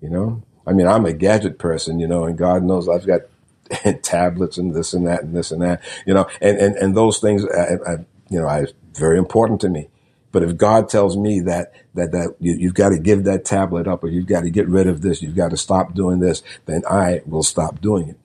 You 0.00 0.10
know, 0.10 0.42
I 0.66 0.72
mean, 0.72 0.86
I'm 0.86 1.06
a 1.06 1.12
gadget 1.12 1.58
person, 1.58 2.00
you 2.00 2.06
know, 2.06 2.24
and 2.24 2.36
God 2.36 2.62
knows 2.62 2.88
I've 2.88 3.06
got 3.06 3.22
tablets 4.02 4.58
and 4.58 4.74
this 4.74 4.92
and 4.92 5.06
that 5.06 5.22
and 5.22 5.34
this 5.34 5.50
and 5.50 5.62
that, 5.62 5.82
you 6.06 6.14
know, 6.14 6.26
and, 6.40 6.58
and, 6.58 6.76
and 6.76 6.96
those 6.96 7.18
things, 7.18 7.44
I, 7.44 7.74
I, 7.86 7.92
you 8.28 8.40
know, 8.40 8.46
are 8.46 8.68
very 8.94 9.18
important 9.18 9.60
to 9.62 9.68
me. 9.68 9.88
But 10.32 10.42
if 10.42 10.56
God 10.56 10.88
tells 10.88 11.16
me 11.16 11.40
that, 11.40 11.72
that, 11.94 12.12
that 12.12 12.34
you, 12.40 12.68
have 12.68 12.74
got 12.74 12.90
to 12.90 12.98
give 12.98 13.24
that 13.24 13.44
tablet 13.44 13.86
up 13.86 14.04
or 14.04 14.08
you've 14.08 14.26
got 14.26 14.42
to 14.42 14.50
get 14.50 14.68
rid 14.68 14.86
of 14.86 15.00
this, 15.00 15.22
you've 15.22 15.36
got 15.36 15.50
to 15.50 15.56
stop 15.56 15.94
doing 15.94 16.20
this, 16.20 16.42
then 16.66 16.82
I 16.88 17.22
will 17.24 17.42
stop 17.42 17.80
doing 17.80 18.10
it. 18.10 18.18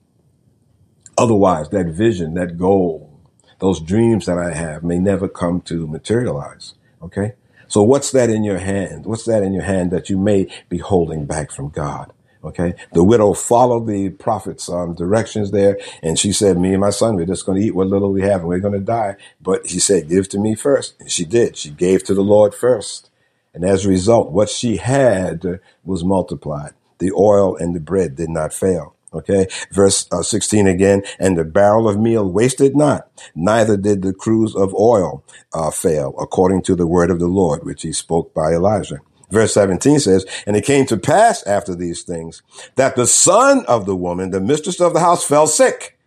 Otherwise, 1.16 1.68
that 1.70 1.86
vision, 1.86 2.34
that 2.34 2.58
goal, 2.58 3.18
those 3.60 3.80
dreams 3.80 4.26
that 4.26 4.38
I 4.38 4.52
have 4.52 4.82
may 4.82 4.98
never 4.98 5.28
come 5.28 5.60
to 5.62 5.86
materialize. 5.86 6.74
Okay. 7.00 7.34
So 7.72 7.82
what's 7.82 8.10
that 8.10 8.28
in 8.28 8.44
your 8.44 8.58
hand? 8.58 9.06
What's 9.06 9.24
that 9.24 9.42
in 9.42 9.54
your 9.54 9.62
hand 9.62 9.92
that 9.92 10.10
you 10.10 10.18
may 10.18 10.46
be 10.68 10.76
holding 10.76 11.24
back 11.24 11.50
from 11.50 11.70
God? 11.70 12.12
Okay. 12.44 12.74
The 12.92 13.02
widow 13.02 13.32
followed 13.32 13.86
the 13.86 14.10
prophet's 14.10 14.68
um, 14.68 14.94
directions 14.94 15.52
there. 15.52 15.78
And 16.02 16.18
she 16.18 16.32
said, 16.32 16.58
me 16.58 16.72
and 16.72 16.82
my 16.82 16.90
son, 16.90 17.16
we're 17.16 17.24
just 17.24 17.46
going 17.46 17.58
to 17.58 17.66
eat 17.66 17.74
what 17.74 17.86
little 17.86 18.12
we 18.12 18.20
have 18.20 18.40
and 18.40 18.48
we're 18.48 18.58
going 18.58 18.74
to 18.74 18.80
die. 18.80 19.16
But 19.40 19.68
he 19.68 19.78
said, 19.78 20.10
give 20.10 20.28
to 20.28 20.38
me 20.38 20.54
first. 20.54 21.00
And 21.00 21.10
she 21.10 21.24
did. 21.24 21.56
She 21.56 21.70
gave 21.70 22.04
to 22.04 22.12
the 22.12 22.20
Lord 22.20 22.54
first. 22.54 23.08
And 23.54 23.64
as 23.64 23.86
a 23.86 23.88
result, 23.88 24.32
what 24.32 24.50
she 24.50 24.76
had 24.76 25.58
was 25.82 26.04
multiplied. 26.04 26.74
The 26.98 27.12
oil 27.12 27.56
and 27.56 27.74
the 27.74 27.80
bread 27.80 28.16
did 28.16 28.28
not 28.28 28.52
fail. 28.52 28.91
Okay. 29.14 29.46
Verse 29.70 30.06
uh, 30.10 30.22
16 30.22 30.66
again. 30.66 31.02
And 31.18 31.36
the 31.36 31.44
barrel 31.44 31.88
of 31.88 31.98
meal 31.98 32.30
wasted 32.30 32.76
not, 32.76 33.08
neither 33.34 33.76
did 33.76 34.02
the 34.02 34.12
cruse 34.12 34.54
of 34.54 34.74
oil 34.74 35.24
uh, 35.52 35.70
fail, 35.70 36.14
according 36.18 36.62
to 36.62 36.74
the 36.74 36.86
word 36.86 37.10
of 37.10 37.18
the 37.18 37.26
Lord, 37.26 37.64
which 37.64 37.82
he 37.82 37.92
spoke 37.92 38.32
by 38.34 38.52
Elijah. 38.52 39.00
Verse 39.30 39.54
17 39.54 39.98
says, 39.98 40.26
And 40.46 40.56
it 40.56 40.64
came 40.64 40.84
to 40.86 40.96
pass 40.98 41.42
after 41.44 41.74
these 41.74 42.02
things 42.02 42.42
that 42.76 42.96
the 42.96 43.06
son 43.06 43.64
of 43.66 43.86
the 43.86 43.96
woman, 43.96 44.30
the 44.30 44.40
mistress 44.40 44.80
of 44.80 44.92
the 44.92 45.00
house, 45.00 45.24
fell 45.24 45.46
sick. 45.46 45.98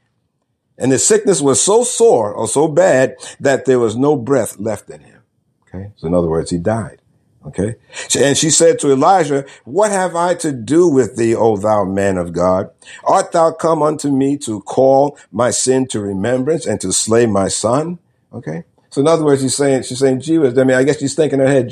And 0.77 0.91
his 0.91 1.05
sickness 1.05 1.41
was 1.41 1.61
so 1.61 1.83
sore 1.83 2.33
or 2.33 2.47
so 2.47 2.67
bad 2.67 3.15
that 3.39 3.65
there 3.65 3.79
was 3.79 3.95
no 3.95 4.15
breath 4.15 4.59
left 4.59 4.89
in 4.89 5.01
him. 5.01 5.21
Okay. 5.67 5.91
So 5.95 6.07
in 6.07 6.13
other 6.13 6.29
words, 6.29 6.51
he 6.51 6.59
died. 6.59 7.01
Okay. 7.45 7.75
And 8.19 8.35
she 8.35 8.49
said 8.49 8.79
to 8.79 8.91
Elijah, 8.91 9.45
what 9.65 9.91
have 9.91 10.15
I 10.15 10.33
to 10.35 10.51
do 10.51 10.87
with 10.87 11.15
thee, 11.15 11.35
O 11.35 11.57
thou 11.57 11.85
man 11.85 12.17
of 12.17 12.33
God? 12.33 12.71
Art 13.03 13.31
thou 13.33 13.51
come 13.51 13.83
unto 13.83 14.09
me 14.09 14.37
to 14.39 14.61
call 14.61 15.17
my 15.31 15.51
sin 15.51 15.87
to 15.89 15.99
remembrance 15.99 16.65
and 16.65 16.81
to 16.81 16.91
slay 16.91 17.27
my 17.27 17.47
son? 17.47 17.99
Okay. 18.33 18.63
So 18.89 19.01
in 19.01 19.07
other 19.07 19.23
words, 19.25 19.41
she's 19.41 19.55
saying, 19.55 19.83
she's 19.83 19.99
saying, 19.99 20.21
gee 20.21 20.37
I 20.37 20.49
mean, 20.63 20.71
I 20.71 20.83
guess 20.83 20.99
she's 20.99 21.15
thinking 21.15 21.39
in 21.39 21.45
her 21.45 21.51
head, 21.51 21.71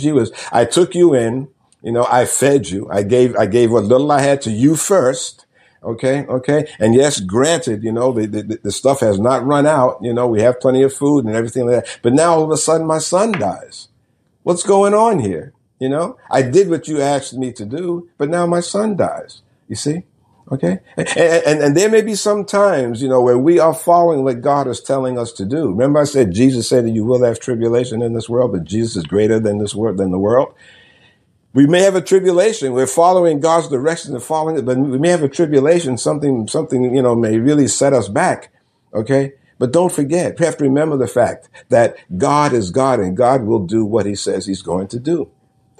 I 0.51 0.65
took 0.65 0.93
you 0.93 1.15
in, 1.15 1.47
you 1.81 1.91
know, 1.91 2.05
I 2.09 2.25
fed 2.25 2.69
you. 2.69 2.87
I 2.91 3.03
gave, 3.03 3.35
I 3.35 3.45
gave 3.45 3.71
what 3.71 3.85
little 3.85 4.11
I 4.11 4.21
had 4.21 4.41
to 4.41 4.51
you 4.51 4.75
first. 4.75 5.45
Okay. 5.83 6.25
Okay. 6.27 6.67
And 6.79 6.93
yes, 6.93 7.19
granted, 7.19 7.83
you 7.83 7.91
know, 7.91 8.13
the, 8.13 8.27
the, 8.27 8.59
the 8.63 8.71
stuff 8.71 8.99
has 8.99 9.19
not 9.19 9.45
run 9.45 9.65
out. 9.65 9.99
You 10.01 10.13
know, 10.13 10.27
we 10.27 10.41
have 10.41 10.59
plenty 10.59 10.83
of 10.83 10.93
food 10.93 11.25
and 11.25 11.35
everything 11.35 11.65
like 11.65 11.83
that. 11.83 11.99
But 12.01 12.13
now 12.13 12.35
all 12.35 12.43
of 12.43 12.51
a 12.51 12.57
sudden 12.57 12.85
my 12.85 12.99
son 12.99 13.33
dies. 13.33 13.89
What's 14.43 14.63
going 14.63 14.93
on 14.93 15.19
here? 15.19 15.53
You 15.83 15.89
know, 15.89 16.17
I 16.31 16.43
did 16.43 16.69
what 16.69 16.87
you 16.87 17.01
asked 17.01 17.33
me 17.33 17.51
to 17.51 17.65
do, 17.65 18.07
but 18.17 18.29
now 18.29 18.45
my 18.45 18.61
son 18.61 18.95
dies. 18.95 19.41
You 19.67 19.75
see? 19.75 20.03
Okay. 20.49 20.79
And, 20.95 21.07
and, 21.17 21.61
and, 21.61 21.75
there 21.75 21.89
may 21.89 22.01
be 22.01 22.15
some 22.15 22.45
times, 22.45 23.01
you 23.01 23.09
know, 23.09 23.19
where 23.19 23.37
we 23.37 23.59
are 23.59 23.73
following 23.73 24.23
what 24.23 24.39
God 24.39 24.65
is 24.69 24.79
telling 24.79 25.19
us 25.19 25.33
to 25.33 25.45
do. 25.45 25.71
Remember 25.71 25.99
I 25.99 26.05
said 26.05 26.31
Jesus 26.31 26.69
said 26.69 26.85
that 26.85 26.91
you 26.91 27.03
will 27.03 27.21
have 27.25 27.41
tribulation 27.41 28.01
in 28.01 28.13
this 28.13 28.29
world, 28.29 28.53
but 28.53 28.63
Jesus 28.63 28.95
is 28.95 29.03
greater 29.03 29.41
than 29.41 29.57
this 29.57 29.75
world, 29.75 29.97
than 29.97 30.11
the 30.11 30.19
world. 30.19 30.53
We 31.53 31.67
may 31.67 31.81
have 31.81 31.95
a 31.95 32.01
tribulation. 32.01 32.71
We're 32.71 32.87
following 32.87 33.41
God's 33.41 33.67
direction 33.67 34.13
and 34.13 34.23
following 34.23 34.57
it, 34.57 34.65
but 34.65 34.77
we 34.77 34.97
may 34.97 35.09
have 35.09 35.23
a 35.23 35.27
tribulation. 35.27 35.97
Something, 35.97 36.47
something, 36.47 36.95
you 36.95 37.01
know, 37.01 37.13
may 37.13 37.39
really 37.39 37.67
set 37.67 37.91
us 37.91 38.07
back. 38.07 38.53
Okay. 38.93 39.33
But 39.59 39.73
don't 39.73 39.91
forget, 39.91 40.39
we 40.39 40.45
have 40.45 40.57
to 40.57 40.63
remember 40.63 40.95
the 40.95 41.07
fact 41.07 41.49
that 41.67 41.97
God 42.17 42.53
is 42.53 42.71
God 42.71 43.01
and 43.01 43.17
God 43.17 43.43
will 43.43 43.65
do 43.65 43.83
what 43.83 44.05
he 44.05 44.15
says 44.15 44.45
he's 44.45 44.61
going 44.61 44.87
to 44.87 44.99
do. 44.99 45.29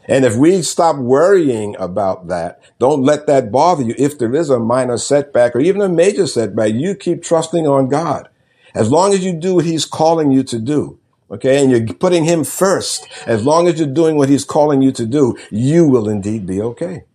And 0.08 0.26
if 0.26 0.36
we 0.36 0.62
stop 0.62 0.98
worrying 0.98 1.76
about 1.80 2.28
that, 2.28 2.62
don't 2.80 3.04
let 3.04 3.28
that 3.28 3.52
bother 3.52 3.84
you. 3.84 3.96
If 3.98 4.18
there 4.18 4.34
is 4.36 4.50
a 4.50 4.60
minor 4.60 4.98
setback 4.98 5.56
or 5.56 5.60
even 5.60 5.82
a 5.82 5.90
major 5.90 6.28
setback, 6.28 6.74
you 6.74 6.96
keep 6.96 7.24
trusting 7.24 7.68
on 7.68 7.88
God. 7.88 8.30
As 8.76 8.92
long 8.92 9.14
as 9.14 9.24
you 9.24 9.34
do 9.34 9.56
what 9.56 9.66
he's 9.66 9.86
calling 9.86 10.32
you 10.32 10.44
to 10.44 10.60
do, 10.60 11.00
okay, 11.32 11.62
and 11.62 11.72
you're 11.72 11.96
putting 11.96 12.26
him 12.26 12.44
first, 12.44 13.08
as 13.26 13.46
long 13.46 13.68
as 13.68 13.80
you're 13.80 13.88
doing 13.88 14.18
what 14.18 14.30
he's 14.30 14.46
calling 14.46 14.82
you 14.82 14.92
to 14.92 15.06
do, 15.06 15.38
you 15.52 15.88
will 15.88 16.10
indeed 16.10 16.46
be 16.46 16.62
okay. 16.62 17.06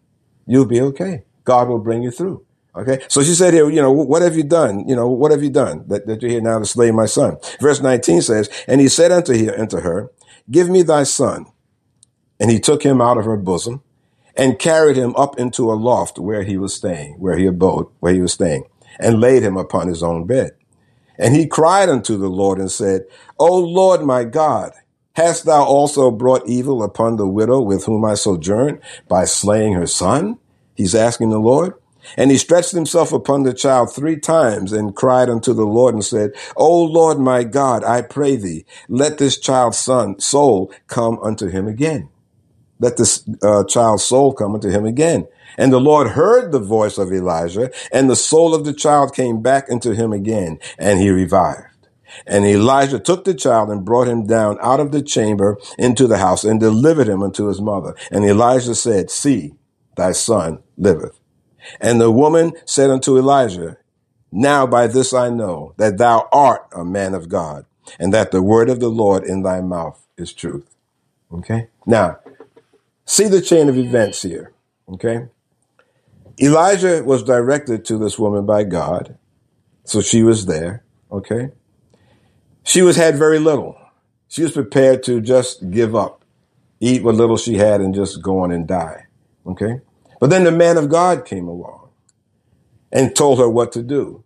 You'll 0.47 0.67
be 0.67 0.81
okay. 0.81 1.25
God 1.45 1.69
will 1.69 1.79
bring 1.79 2.03
you 2.03 2.11
through. 2.11 2.45
Okay. 2.75 3.05
So 3.09 3.23
she 3.23 3.35
said 3.35 3.55
here, 3.55 3.69
you 3.69 3.83
know, 3.83 3.91
what 3.91 4.23
have 4.23 4.37
you 4.37 4.45
done? 4.45 4.87
You 4.89 4.95
know, 4.95 5.09
what 5.09 5.33
have 5.33 5.43
you 5.43 5.51
done 5.51 5.85
that, 5.89 6.07
that 6.07 6.23
you're 6.23 6.31
here 6.31 6.41
now 6.41 6.61
to 6.61 6.65
slay 6.65 6.93
my 6.93 7.07
son? 7.07 7.39
Verse 7.61 7.81
19 7.81 8.23
says, 8.23 8.49
and 8.69 8.81
he 8.81 8.89
said 8.89 9.11
unto, 9.11 9.33
he, 9.33 9.51
unto 9.51 9.81
her, 9.81 10.13
give 10.51 10.69
me 10.69 10.83
thy 10.83 11.03
son. 11.03 11.47
And 12.41 12.51
he 12.51 12.61
took 12.61 12.83
him 12.83 13.01
out 13.01 13.19
of 13.19 13.25
her 13.25 13.37
bosom 13.37 13.83
and 14.37 14.59
carried 14.59 14.97
him 14.97 15.15
up 15.17 15.39
into 15.39 15.73
a 15.73 15.75
loft 15.75 16.19
where 16.19 16.45
he 16.45 16.57
was 16.57 16.73
staying, 16.75 17.15
where 17.19 17.37
he 17.37 17.47
abode, 17.47 17.89
where 18.01 18.15
he 18.15 18.21
was 18.21 18.33
staying, 18.33 18.65
and 19.01 19.21
laid 19.21 19.43
him 19.43 19.57
upon 19.57 19.89
his 19.89 20.03
own 20.03 20.25
bed. 20.25 20.53
And 21.19 21.35
he 21.35 21.49
cried 21.49 21.89
unto 21.89 22.17
the 22.17 22.29
Lord 22.29 22.59
and 22.59 22.71
said, 22.71 23.05
O 23.39 23.59
Lord 23.59 24.03
my 24.03 24.23
God, 24.23 24.73
hast 25.15 25.45
thou 25.45 25.65
also 25.65 26.13
brought 26.13 26.49
evil 26.49 26.85
upon 26.85 27.17
the 27.17 27.27
widow 27.27 27.61
with 27.61 27.85
whom 27.87 28.05
I 28.05 28.15
sojourn 28.15 28.81
by 29.09 29.25
slaying 29.25 29.73
her 29.73 29.87
son? 29.87 30.39
He's 30.77 30.95
asking 30.95 31.31
the 31.31 31.41
Lord. 31.41 31.75
And 32.17 32.31
he 32.31 32.39
stretched 32.39 32.71
himself 32.71 33.13
upon 33.13 33.43
the 33.43 33.53
child 33.53 33.93
three 33.93 34.19
times 34.19 34.73
and 34.73 34.95
cried 34.95 35.29
unto 35.29 35.53
the 35.53 35.67
Lord 35.67 35.95
and 35.95 36.05
said, 36.05 36.31
O 36.57 36.85
Lord 36.85 37.19
my 37.19 37.43
God, 37.43 37.83
I 37.83 38.03
pray 38.03 38.37
thee, 38.37 38.65
let 38.89 39.19
this 39.19 39.39
child's 39.39 39.79
son 39.79 40.21
soul 40.21 40.73
come 40.87 41.19
unto 41.21 41.49
him 41.49 41.67
again. 41.67 42.09
Let 42.81 42.97
this 42.97 43.25
uh, 43.43 43.65
child's 43.65 44.05
soul 44.05 44.33
come 44.33 44.55
unto 44.55 44.71
him 44.71 44.85
again. 44.85 45.27
And 45.57 45.73
the 45.73 45.81
Lord 45.81 46.11
heard 46.11 46.53
the 46.53 46.61
voice 46.61 46.99
of 46.99 47.13
Elijah, 47.13 47.71
and 47.93 48.09
the 48.09 48.17
soul 48.17 48.55
of 48.55 48.65
the 48.65 48.73
child 48.73 49.15
came 49.15 49.43
back 49.43 49.69
into 49.69 49.95
him 49.95 50.13
again, 50.13 50.59
and 50.79 51.01
he 51.01 51.11
revived. 51.11 51.65
And 52.27 52.45
Elijah 52.45 52.99
took 52.99 53.25
the 53.25 53.35
child 53.35 53.71
and 53.71 53.85
brought 53.85 54.09
him 54.09 54.27
down 54.27 54.59
out 54.61 54.81
of 54.81 54.93
the 54.93 55.03
chamber 55.03 55.59
into 55.79 56.07
the 56.07 56.19
house 56.19 56.45
and 56.45 56.59
delivered 56.61 57.09
him 57.09 57.23
unto 57.23 57.47
his 57.47 57.61
mother. 57.61 57.95
And 58.11 58.25
Elijah 58.25 58.75
said, 58.75 59.11
See, 59.11 59.55
thy 59.97 60.13
son 60.13 60.61
liveth. 60.77 61.19
And 61.81 62.01
the 62.01 62.11
woman 62.11 62.53
said 62.65 62.91
unto 62.91 63.19
Elijah, 63.19 63.77
Now 64.33 64.67
by 64.67 64.87
this 64.87 65.13
I 65.13 65.29
know 65.29 65.75
that 65.77 65.99
thou 65.99 66.29
art 66.33 66.67
a 66.73 66.85
man 66.85 67.15
of 67.15 67.29
God, 67.29 67.67
and 67.99 68.13
that 68.15 68.31
the 68.31 68.43
word 68.43 68.71
of 68.71 68.81
the 68.81 68.89
Lord 68.89 69.25
in 69.25 69.43
thy 69.43 69.61
mouth 69.61 70.07
is 70.17 70.33
truth. 70.33 70.75
Okay? 71.33 71.69
Now, 71.87 72.19
see 73.09 73.27
the 73.27 73.41
chain 73.41 73.69
of 73.69 73.77
events 73.77 74.23
here. 74.23 74.53
Okay? 74.89 75.27
Elijah 76.41 77.03
was 77.03 77.25
directed 77.25 77.85
to 77.87 77.99
this 77.99 78.19
woman 78.19 78.47
by 78.47 78.63
God, 78.63 79.19
so 79.85 80.01
she 80.01 80.23
was 80.23 80.47
there. 80.47 80.85
Okay? 81.11 81.51
She 82.63 82.83
was 82.83 82.97
had 82.97 83.17
very 83.17 83.39
little. 83.39 83.77
She 84.29 84.43
was 84.43 84.53
prepared 84.53 85.03
to 85.05 85.21
just 85.21 85.71
give 85.71 85.97
up, 85.97 86.23
eat 86.81 87.03
what 87.03 87.15
little 87.15 87.39
she 87.39 87.55
had, 87.55 87.81
and 87.81 87.95
just 87.95 88.23
go 88.23 88.41
on 88.41 88.53
and 88.53 88.69
die. 88.69 89.07
Okay? 89.47 89.81
But 90.21 90.31
then 90.31 90.45
the 90.45 90.53
man 90.53 90.77
of 90.77 90.91
God 90.91 91.25
came 91.25 91.49
along 91.49 91.89
and 92.93 93.17
told 93.17 93.39
her 93.39 93.49
what 93.49 93.73
to 93.73 93.83
do. 93.83 94.23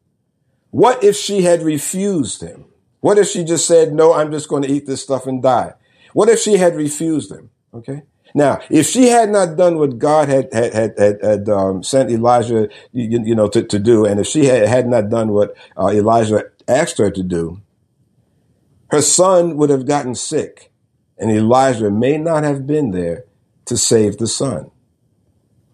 What 0.71 1.05
if 1.05 1.17
she 1.17 1.43
had 1.43 1.63
refused 1.63 2.43
him? 2.43 2.65
What 3.01 3.19
if 3.19 3.29
she 3.29 3.45
just 3.45 3.67
said, 3.67 3.93
no, 3.93 4.13
I'm 4.13 4.33
just 4.33 4.49
going 4.49 4.63
to 4.63 4.71
eat 4.71 4.87
this 4.87 5.03
stuff 5.03 5.27
and 5.27 5.43
die? 5.43 5.75
What 6.13 6.29
if 6.29 6.41
she 6.41 6.57
had 6.57 6.75
refused 6.75 7.31
him? 7.31 7.51
Okay. 7.73 8.03
Now, 8.35 8.61
if 8.71 8.87
she 8.87 9.09
had 9.09 9.31
not 9.31 9.57
done 9.57 9.79
what 9.79 9.99
God 9.99 10.29
had 10.29 10.53
had 10.53 10.73
had, 10.73 10.99
had, 10.99 11.19
had 11.23 11.49
um, 11.49 11.83
sent 11.83 12.11
Elijah, 12.11 12.69
you, 12.93 13.23
you, 13.25 13.35
know, 13.35 13.49
to, 13.49 13.63
to 13.63 13.79
do, 13.79 14.07
and 14.07 14.21
if 14.21 14.27
she 14.27 14.47
had, 14.47 14.67
had 14.67 14.87
not 14.89 15.11
done 15.11 15.33
what 15.33 15.55
uh, 15.77 15.89
Elijah 15.89 16.45
asked 16.67 16.99
her 16.99 17.11
to 17.11 17.23
do, 17.23 17.61
her 18.89 19.03
son 19.03 19.57
would 19.57 19.71
have 19.71 19.87
gotten 19.87 20.15
sick, 20.15 20.71
and 21.19 21.31
Elijah 21.31 21.91
may 21.91 22.17
not 22.17 22.45
have 22.45 22.67
been 22.67 22.91
there 22.91 23.25
to 23.67 23.77
save 23.77 24.19
the 24.19 24.27
son. 24.27 24.71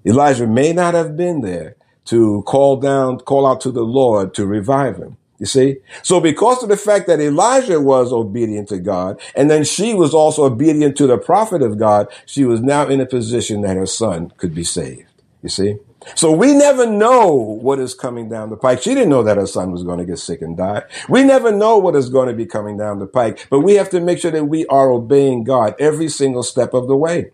Elijah 0.05 0.47
may 0.47 0.73
not 0.73 0.95
have 0.95 1.17
been 1.17 1.41
there 1.43 1.77
to 2.07 2.43
call 2.47 2.77
down, 2.77 3.19
call 3.19 3.47
out 3.47 3.61
to 3.61 3.71
the 3.71 3.83
Lord 3.83 4.35
to 4.35 4.47
revive 4.47 4.97
him. 4.97 5.17
You 5.39 5.47
see? 5.47 5.77
So 6.03 6.21
because 6.21 6.63
of 6.63 6.69
the 6.69 6.77
fact 6.77 7.07
that 7.07 7.21
Elijah 7.21 7.81
was 7.81 8.13
obedient 8.13 8.69
to 8.71 8.79
God, 8.79 9.21
and 9.37 9.49
then 9.51 9.65
she 9.65 9.95
was 9.95 10.13
also 10.13 10.45
obedient 10.45 10.97
to 10.97 11.07
the 11.07 11.19
prophet 11.19 11.63
of 11.63 11.79
God, 11.79 12.09
she 12.27 12.45
was 12.45 12.61
now 12.61 12.89
in 12.89 13.01
a 13.01 13.07
position 13.07 13.61
that 13.63 13.77
her 13.77 13.87
son 13.87 14.33
could 14.37 14.55
be 14.55 14.65
saved. 14.65 15.05
You 15.43 15.49
see? 15.49 15.77
So 16.15 16.33
we 16.33 16.55
never 16.55 16.87
know 16.87 17.33
what 17.33 17.79
is 17.79 17.95
coming 17.95 18.29
down 18.29 18.51
the 18.51 18.57
pike. 18.57 18.83
She 18.83 18.95
didn't 18.95 19.11
know 19.11 19.23
that 19.23 19.37
her 19.37 19.47
son 19.47 19.73
was 19.73 19.85
going 19.85 19.99
to 19.99 20.05
get 20.05 20.19
sick 20.19 20.43
and 20.43 20.57
die. 20.57 20.83
We 21.09 21.23
never 21.23 21.53
know 21.53 21.79
what 21.79 21.97
is 21.97 22.09
going 22.09 22.29
to 22.29 22.35
be 22.35 22.47
coming 22.47 22.77
down 22.77 22.99
the 22.99 23.07
pike, 23.07 23.47
but 23.51 23.61
we 23.61 23.75
have 23.75 23.91
to 23.91 24.01
make 24.01 24.19
sure 24.19 24.31
that 24.31 24.45
we 24.45 24.67
are 24.67 24.91
obeying 24.91 25.45
God 25.45 25.75
every 25.79 26.09
single 26.09 26.43
step 26.43 26.75
of 26.75 26.89
the 26.89 26.97
way. 26.97 27.31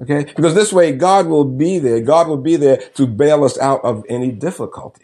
Okay? 0.00 0.24
Because 0.24 0.54
this 0.54 0.72
way, 0.72 0.92
God 0.92 1.26
will 1.26 1.44
be 1.44 1.78
there. 1.78 2.00
God 2.00 2.28
will 2.28 2.36
be 2.36 2.56
there 2.56 2.78
to 2.94 3.06
bail 3.06 3.44
us 3.44 3.58
out 3.58 3.84
of 3.84 4.04
any 4.08 4.30
difficulties. 4.32 5.03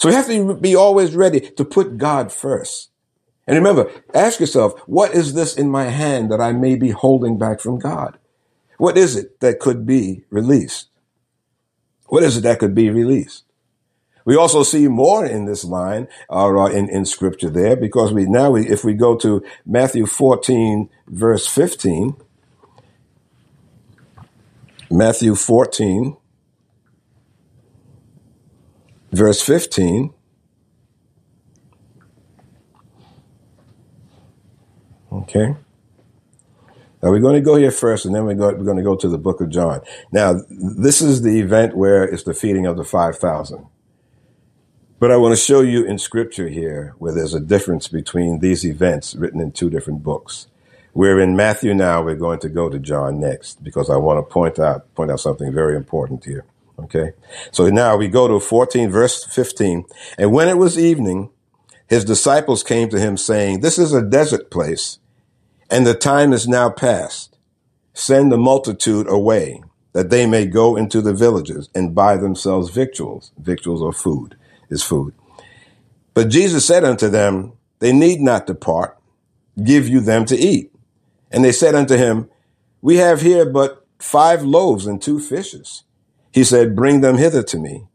So 0.00 0.08
we 0.08 0.14
have 0.14 0.28
to 0.28 0.54
be 0.54 0.74
always 0.74 1.14
ready 1.14 1.40
to 1.40 1.62
put 1.62 1.98
God 1.98 2.32
first. 2.32 2.88
And 3.46 3.54
remember, 3.54 3.90
ask 4.14 4.40
yourself, 4.40 4.80
what 4.86 5.12
is 5.12 5.34
this 5.34 5.54
in 5.58 5.68
my 5.68 5.84
hand 5.84 6.32
that 6.32 6.40
I 6.40 6.52
may 6.52 6.74
be 6.76 6.88
holding 6.88 7.36
back 7.36 7.60
from 7.60 7.78
God? 7.78 8.16
What 8.78 8.96
is 8.96 9.14
it 9.14 9.40
that 9.40 9.60
could 9.60 9.84
be 9.84 10.24
released? 10.30 10.88
What 12.06 12.22
is 12.22 12.38
it 12.38 12.40
that 12.44 12.60
could 12.60 12.74
be 12.74 12.88
released? 12.88 13.44
We 14.24 14.36
also 14.36 14.62
see 14.62 14.88
more 14.88 15.26
in 15.26 15.44
this 15.44 15.64
line, 15.64 16.08
uh, 16.32 16.48
in, 16.72 16.88
in 16.88 17.04
scripture 17.04 17.50
there, 17.50 17.76
because 17.76 18.10
we 18.10 18.24
now, 18.24 18.52
we, 18.52 18.66
if 18.68 18.82
we 18.82 18.94
go 18.94 19.16
to 19.16 19.44
Matthew 19.66 20.06
14, 20.06 20.88
verse 21.08 21.46
15, 21.46 22.16
Matthew 24.90 25.34
14, 25.34 26.16
verse 29.12 29.40
15. 29.42 30.12
Okay. 35.12 35.56
Now 37.02 37.10
we're 37.10 37.20
going 37.20 37.34
to 37.34 37.40
go 37.40 37.56
here 37.56 37.70
first, 37.70 38.04
and 38.04 38.14
then 38.14 38.24
we're 38.24 38.34
going, 38.34 38.76
to 38.76 38.82
go 38.82 38.94
to 38.94 39.08
the 39.08 39.18
book 39.18 39.40
of 39.40 39.48
John. 39.48 39.80
Now, 40.12 40.40
this 40.50 41.00
is 41.00 41.22
the 41.22 41.40
event 41.40 41.76
where 41.76 42.04
it's 42.04 42.24
the 42.24 42.34
feeding 42.34 42.66
of 42.66 42.76
the 42.76 42.84
5,000. 42.84 43.66
But 44.98 45.10
I 45.10 45.16
want 45.16 45.32
to 45.32 45.42
show 45.42 45.62
you 45.62 45.82
in 45.82 45.98
scripture 45.98 46.48
here 46.48 46.94
where 46.98 47.14
there's 47.14 47.32
a 47.32 47.40
difference 47.40 47.88
between 47.88 48.40
these 48.40 48.66
events 48.66 49.14
written 49.14 49.40
in 49.40 49.52
two 49.52 49.70
different 49.70 50.02
books. 50.02 50.46
We're 50.92 51.20
in 51.20 51.36
Matthew 51.36 51.72
now. 51.72 52.02
We're 52.02 52.16
going 52.16 52.40
to 52.40 52.50
go 52.50 52.68
to 52.68 52.78
John 52.78 53.18
next 53.18 53.64
because 53.64 53.88
I 53.88 53.96
want 53.96 54.18
to 54.18 54.30
point 54.30 54.58
out 54.58 54.94
point 54.94 55.10
out 55.10 55.20
something 55.20 55.54
very 55.54 55.74
important 55.76 56.24
here. 56.24 56.44
Okay. 56.84 57.12
So 57.52 57.68
now 57.68 57.96
we 57.96 58.08
go 58.08 58.28
to 58.28 58.40
14 58.40 58.90
verse 58.90 59.24
15. 59.24 59.84
And 60.18 60.32
when 60.32 60.48
it 60.48 60.56
was 60.58 60.78
evening, 60.78 61.30
his 61.88 62.04
disciples 62.04 62.62
came 62.62 62.88
to 62.90 63.00
him 63.00 63.16
saying, 63.16 63.60
this 63.60 63.78
is 63.78 63.92
a 63.92 64.02
desert 64.02 64.50
place 64.50 64.98
and 65.70 65.86
the 65.86 65.94
time 65.94 66.32
is 66.32 66.48
now 66.48 66.70
past. 66.70 67.36
Send 67.94 68.30
the 68.30 68.38
multitude 68.38 69.08
away 69.08 69.62
that 69.92 70.10
they 70.10 70.26
may 70.26 70.46
go 70.46 70.76
into 70.76 71.00
the 71.00 71.12
villages 71.12 71.68
and 71.74 71.94
buy 71.94 72.16
themselves 72.16 72.70
victuals. 72.70 73.32
Victuals 73.38 73.82
or 73.82 73.92
food 73.92 74.36
is 74.68 74.82
food. 74.82 75.14
But 76.14 76.28
Jesus 76.28 76.64
said 76.64 76.84
unto 76.84 77.08
them, 77.08 77.52
they 77.80 77.92
need 77.92 78.20
not 78.20 78.46
depart. 78.46 78.96
Give 79.62 79.88
you 79.88 80.00
them 80.00 80.24
to 80.26 80.36
eat. 80.36 80.72
And 81.30 81.44
they 81.44 81.52
said 81.52 81.74
unto 81.74 81.96
him, 81.96 82.28
We 82.80 82.96
have 82.96 83.22
here 83.22 83.44
but 83.44 83.86
five 83.98 84.42
loaves 84.42 84.86
and 84.86 85.00
two 85.00 85.18
fishes. 85.20 85.84
He 86.32 86.44
said, 86.44 86.76
Bring 86.76 87.00
them 87.00 87.18
hither 87.18 87.42
to 87.44 87.58
me. 87.58 87.86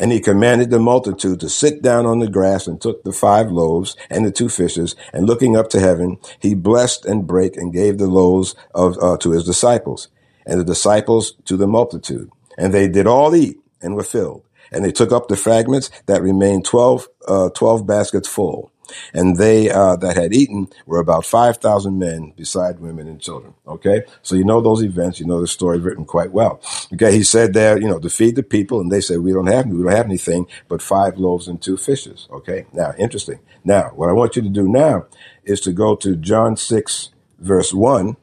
And 0.00 0.10
he 0.10 0.20
commanded 0.20 0.70
the 0.70 0.80
multitude 0.80 1.38
to 1.40 1.48
sit 1.48 1.80
down 1.80 2.04
on 2.04 2.18
the 2.18 2.28
grass 2.28 2.66
and 2.66 2.80
took 2.80 3.04
the 3.04 3.12
five 3.12 3.50
loaves 3.50 3.96
and 4.10 4.26
the 4.26 4.32
two 4.32 4.48
fishes. 4.48 4.96
And 5.12 5.26
looking 5.26 5.56
up 5.56 5.68
to 5.70 5.80
heaven, 5.80 6.18
he 6.40 6.54
blessed 6.54 7.04
and 7.06 7.26
brake 7.26 7.56
and 7.56 7.72
gave 7.72 7.98
the 7.98 8.08
loaves 8.08 8.56
of, 8.74 8.98
uh, 9.00 9.16
to 9.18 9.30
his 9.30 9.44
disciples 9.44 10.08
and 10.44 10.58
the 10.58 10.64
disciples 10.64 11.34
to 11.44 11.56
the 11.56 11.68
multitude. 11.68 12.28
And 12.58 12.74
they 12.74 12.88
did 12.88 13.06
all 13.06 13.36
eat 13.36 13.58
and 13.80 13.94
were 13.94 14.02
filled. 14.02 14.42
And 14.72 14.84
they 14.84 14.90
took 14.90 15.12
up 15.12 15.28
the 15.28 15.36
fragments 15.36 15.90
that 16.06 16.22
remained 16.22 16.64
12, 16.64 17.08
uh, 17.28 17.50
12 17.50 17.86
baskets 17.86 18.28
full 18.28 18.72
and 19.12 19.36
they 19.36 19.70
uh, 19.70 19.96
that 19.96 20.16
had 20.16 20.34
eaten 20.34 20.68
were 20.86 21.00
about 21.00 21.24
5,000 21.24 21.98
men 21.98 22.32
beside 22.36 22.80
women 22.80 23.08
and 23.08 23.20
children. 23.20 23.54
Okay. 23.66 24.02
So 24.22 24.34
you 24.34 24.44
know 24.44 24.60
those 24.60 24.82
events, 24.82 25.20
you 25.20 25.26
know 25.26 25.40
the 25.40 25.46
story 25.46 25.78
written 25.78 26.04
quite 26.04 26.32
well. 26.32 26.60
Okay. 26.92 27.12
He 27.12 27.22
said 27.22 27.54
there, 27.54 27.78
you 27.80 27.88
know, 27.88 27.98
to 27.98 28.10
feed 28.10 28.36
the 28.36 28.42
people 28.42 28.80
and 28.80 28.90
they 28.90 29.00
said, 29.00 29.20
we 29.20 29.32
don't 29.32 29.46
have, 29.46 29.66
we 29.66 29.82
don't 29.82 29.92
have 29.92 30.06
anything 30.06 30.46
but 30.68 30.82
five 30.82 31.18
loaves 31.18 31.48
and 31.48 31.60
two 31.60 31.76
fishes. 31.76 32.28
Okay. 32.30 32.66
Now, 32.72 32.92
interesting. 32.98 33.40
Now, 33.64 33.90
what 33.94 34.08
I 34.08 34.12
want 34.12 34.36
you 34.36 34.42
to 34.42 34.48
do 34.48 34.68
now 34.68 35.06
is 35.44 35.60
to 35.62 35.72
go 35.72 35.96
to 35.96 36.16
John 36.16 36.56
6 36.56 37.10
verse 37.38 37.72
1. 37.72 38.16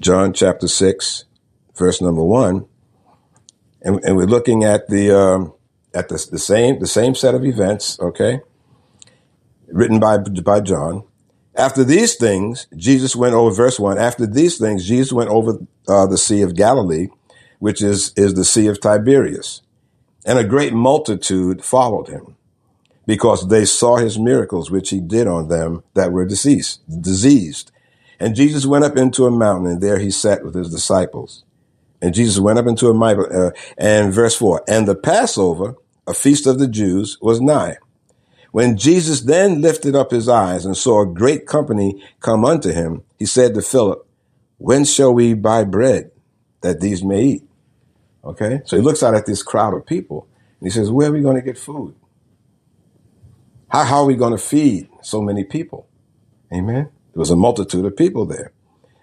John 0.00 0.32
chapter 0.32 0.68
6 0.68 1.24
verse 1.76 2.00
number 2.00 2.22
1. 2.22 2.66
And, 3.82 4.02
and 4.04 4.16
we're 4.16 4.26
looking 4.26 4.64
at 4.64 4.88
the, 4.88 5.16
um, 5.16 5.54
at 5.94 6.08
the, 6.08 6.26
the 6.30 6.38
same 6.38 6.80
the 6.80 6.86
same 6.86 7.14
set 7.14 7.34
of 7.34 7.44
events, 7.44 7.98
okay, 8.00 8.40
written 9.68 10.00
by 10.00 10.18
by 10.18 10.60
John, 10.60 11.04
After 11.56 11.84
these 11.84 12.16
things, 12.16 12.66
Jesus 12.76 13.14
went 13.14 13.34
over, 13.34 13.54
verse 13.54 13.78
1, 13.78 13.98
after 13.98 14.26
these 14.26 14.58
things, 14.58 14.86
Jesus 14.86 15.12
went 15.12 15.30
over 15.30 15.58
uh, 15.86 16.06
the 16.06 16.18
Sea 16.18 16.42
of 16.42 16.56
Galilee, 16.56 17.08
which 17.60 17.82
is, 17.82 18.12
is 18.16 18.34
the 18.34 18.44
Sea 18.44 18.66
of 18.66 18.80
Tiberias. 18.80 19.62
And 20.26 20.38
a 20.38 20.44
great 20.44 20.72
multitude 20.72 21.64
followed 21.64 22.08
him 22.08 22.36
because 23.06 23.48
they 23.48 23.64
saw 23.64 23.96
his 23.96 24.18
miracles, 24.18 24.70
which 24.70 24.90
he 24.90 25.00
did 25.00 25.28
on 25.28 25.48
them 25.48 25.84
that 25.94 26.12
were 26.12 26.24
deceased, 26.24 26.80
diseased. 27.02 27.70
And 28.18 28.34
Jesus 28.34 28.66
went 28.66 28.84
up 28.84 28.96
into 28.96 29.26
a 29.26 29.30
mountain, 29.30 29.70
and 29.70 29.80
there 29.80 29.98
he 29.98 30.10
sat 30.10 30.44
with 30.44 30.54
his 30.54 30.70
disciples. 30.70 31.44
And 32.00 32.14
Jesus 32.14 32.38
went 32.38 32.58
up 32.58 32.66
into 32.66 32.88
a 32.88 32.94
mountain, 32.94 33.32
uh, 33.32 33.50
and 33.78 34.12
verse 34.12 34.36
4, 34.36 34.64
and 34.66 34.88
the 34.88 34.94
Passover, 34.94 35.76
a 36.06 36.14
feast 36.14 36.46
of 36.46 36.58
the 36.58 36.68
Jews, 36.68 37.18
was 37.20 37.40
nigh. 37.40 37.78
When 38.52 38.76
Jesus 38.76 39.22
then 39.22 39.60
lifted 39.60 39.96
up 39.96 40.10
his 40.10 40.28
eyes 40.28 40.64
and 40.64 40.76
saw 40.76 41.02
a 41.02 41.12
great 41.12 41.46
company 41.46 42.00
come 42.20 42.44
unto 42.44 42.72
him, 42.72 43.02
he 43.18 43.26
said 43.26 43.54
to 43.54 43.62
Philip, 43.62 44.06
When 44.58 44.84
shall 44.84 45.12
we 45.12 45.34
buy 45.34 45.64
bread 45.64 46.12
that 46.60 46.80
these 46.80 47.02
may 47.02 47.22
eat? 47.24 47.42
Okay, 48.24 48.62
so 48.64 48.76
he 48.76 48.82
looks 48.82 49.02
out 49.02 49.14
at 49.14 49.26
this 49.26 49.42
crowd 49.42 49.74
of 49.74 49.84
people 49.84 50.28
and 50.60 50.68
he 50.68 50.70
says, 50.70 50.90
Where 50.90 51.08
are 51.08 51.12
we 51.12 51.20
going 51.20 51.36
to 51.36 51.42
get 51.42 51.58
food? 51.58 51.94
How, 53.68 53.84
how 53.84 53.98
are 54.02 54.06
we 54.06 54.14
going 54.14 54.36
to 54.36 54.38
feed 54.38 54.88
so 55.02 55.20
many 55.20 55.42
people? 55.42 55.88
Amen. 56.52 56.90
There 57.12 57.20
was 57.20 57.30
a 57.30 57.36
multitude 57.36 57.84
of 57.84 57.96
people 57.96 58.24
there. 58.24 58.52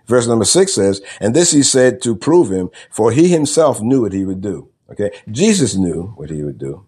Verse 0.08 0.28
number 0.28 0.46
six 0.46 0.74
says, 0.74 1.02
And 1.20 1.36
this 1.36 1.52
he 1.52 1.62
said 1.62 2.02
to 2.04 2.16
prove 2.16 2.52
him, 2.52 2.70
for 2.90 3.12
he 3.12 3.28
himself 3.28 3.82
knew 3.82 4.02
what 4.02 4.14
he 4.14 4.26
would 4.26 4.42
do. 4.42 4.70
Okay, 4.90 5.12
Jesus 5.30 5.76
knew 5.76 6.14
what 6.16 6.30
he 6.30 6.44
would 6.44 6.58
do. 6.58 6.86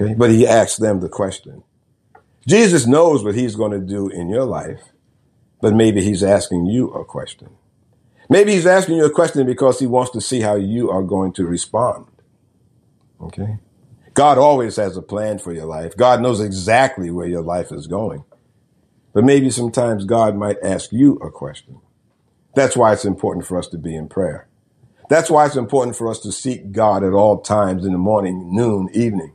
Okay. 0.00 0.14
But 0.14 0.30
he 0.30 0.46
asked 0.46 0.80
them 0.80 1.00
the 1.00 1.08
question. 1.08 1.62
Jesus 2.46 2.86
knows 2.86 3.22
what 3.22 3.34
he's 3.34 3.54
going 3.54 3.72
to 3.72 3.86
do 3.86 4.08
in 4.08 4.28
your 4.28 4.44
life, 4.44 4.80
but 5.60 5.74
maybe 5.74 6.02
he's 6.02 6.22
asking 6.22 6.66
you 6.66 6.90
a 6.90 7.04
question. 7.04 7.50
Maybe 8.28 8.52
he's 8.52 8.66
asking 8.66 8.96
you 8.96 9.04
a 9.04 9.10
question 9.10 9.44
because 9.44 9.78
he 9.78 9.86
wants 9.86 10.12
to 10.12 10.20
see 10.20 10.40
how 10.40 10.56
you 10.56 10.90
are 10.90 11.02
going 11.02 11.32
to 11.34 11.44
respond. 11.44 12.06
Okay. 13.20 13.58
God 14.14 14.38
always 14.38 14.76
has 14.76 14.96
a 14.96 15.02
plan 15.02 15.38
for 15.38 15.52
your 15.52 15.66
life. 15.66 15.96
God 15.96 16.22
knows 16.22 16.40
exactly 16.40 17.10
where 17.10 17.26
your 17.28 17.42
life 17.42 17.70
is 17.70 17.86
going. 17.86 18.24
But 19.12 19.24
maybe 19.24 19.50
sometimes 19.50 20.04
God 20.04 20.36
might 20.36 20.58
ask 20.62 20.92
you 20.92 21.16
a 21.16 21.30
question. 21.30 21.80
That's 22.54 22.76
why 22.76 22.92
it's 22.92 23.04
important 23.04 23.46
for 23.46 23.58
us 23.58 23.68
to 23.68 23.78
be 23.78 23.94
in 23.94 24.08
prayer. 24.08 24.48
That's 25.08 25.30
why 25.30 25.46
it's 25.46 25.56
important 25.56 25.96
for 25.96 26.08
us 26.08 26.20
to 26.20 26.32
seek 26.32 26.72
God 26.72 27.02
at 27.02 27.12
all 27.12 27.40
times 27.40 27.84
in 27.84 27.92
the 27.92 27.98
morning, 27.98 28.54
noon, 28.54 28.88
evening 28.94 29.34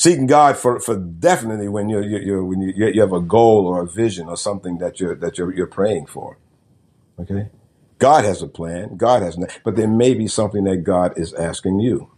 seeking 0.00 0.26
God 0.26 0.56
for, 0.56 0.80
for 0.80 0.96
definitely 0.96 1.68
when 1.68 1.90
you're, 1.90 2.02
you're, 2.02 2.42
when 2.42 2.62
you, 2.62 2.72
you 2.74 3.00
have 3.02 3.12
a 3.12 3.20
goal 3.20 3.66
or 3.66 3.82
a 3.82 3.86
vision 3.86 4.28
or 4.28 4.36
something 4.36 4.78
that 4.78 4.98
you're 4.98 5.14
that 5.14 5.36
you're 5.36 5.54
you're 5.54 5.66
praying 5.66 6.06
for. 6.06 6.38
Okay, 7.18 7.50
God 7.98 8.24
has 8.24 8.40
a 8.40 8.48
plan. 8.48 8.96
God 8.96 9.22
has, 9.22 9.36
but 9.62 9.76
there 9.76 9.86
may 9.86 10.14
be 10.14 10.26
something 10.26 10.64
that 10.64 10.78
God 10.78 11.18
is 11.18 11.34
asking 11.34 11.80
you. 11.80 12.10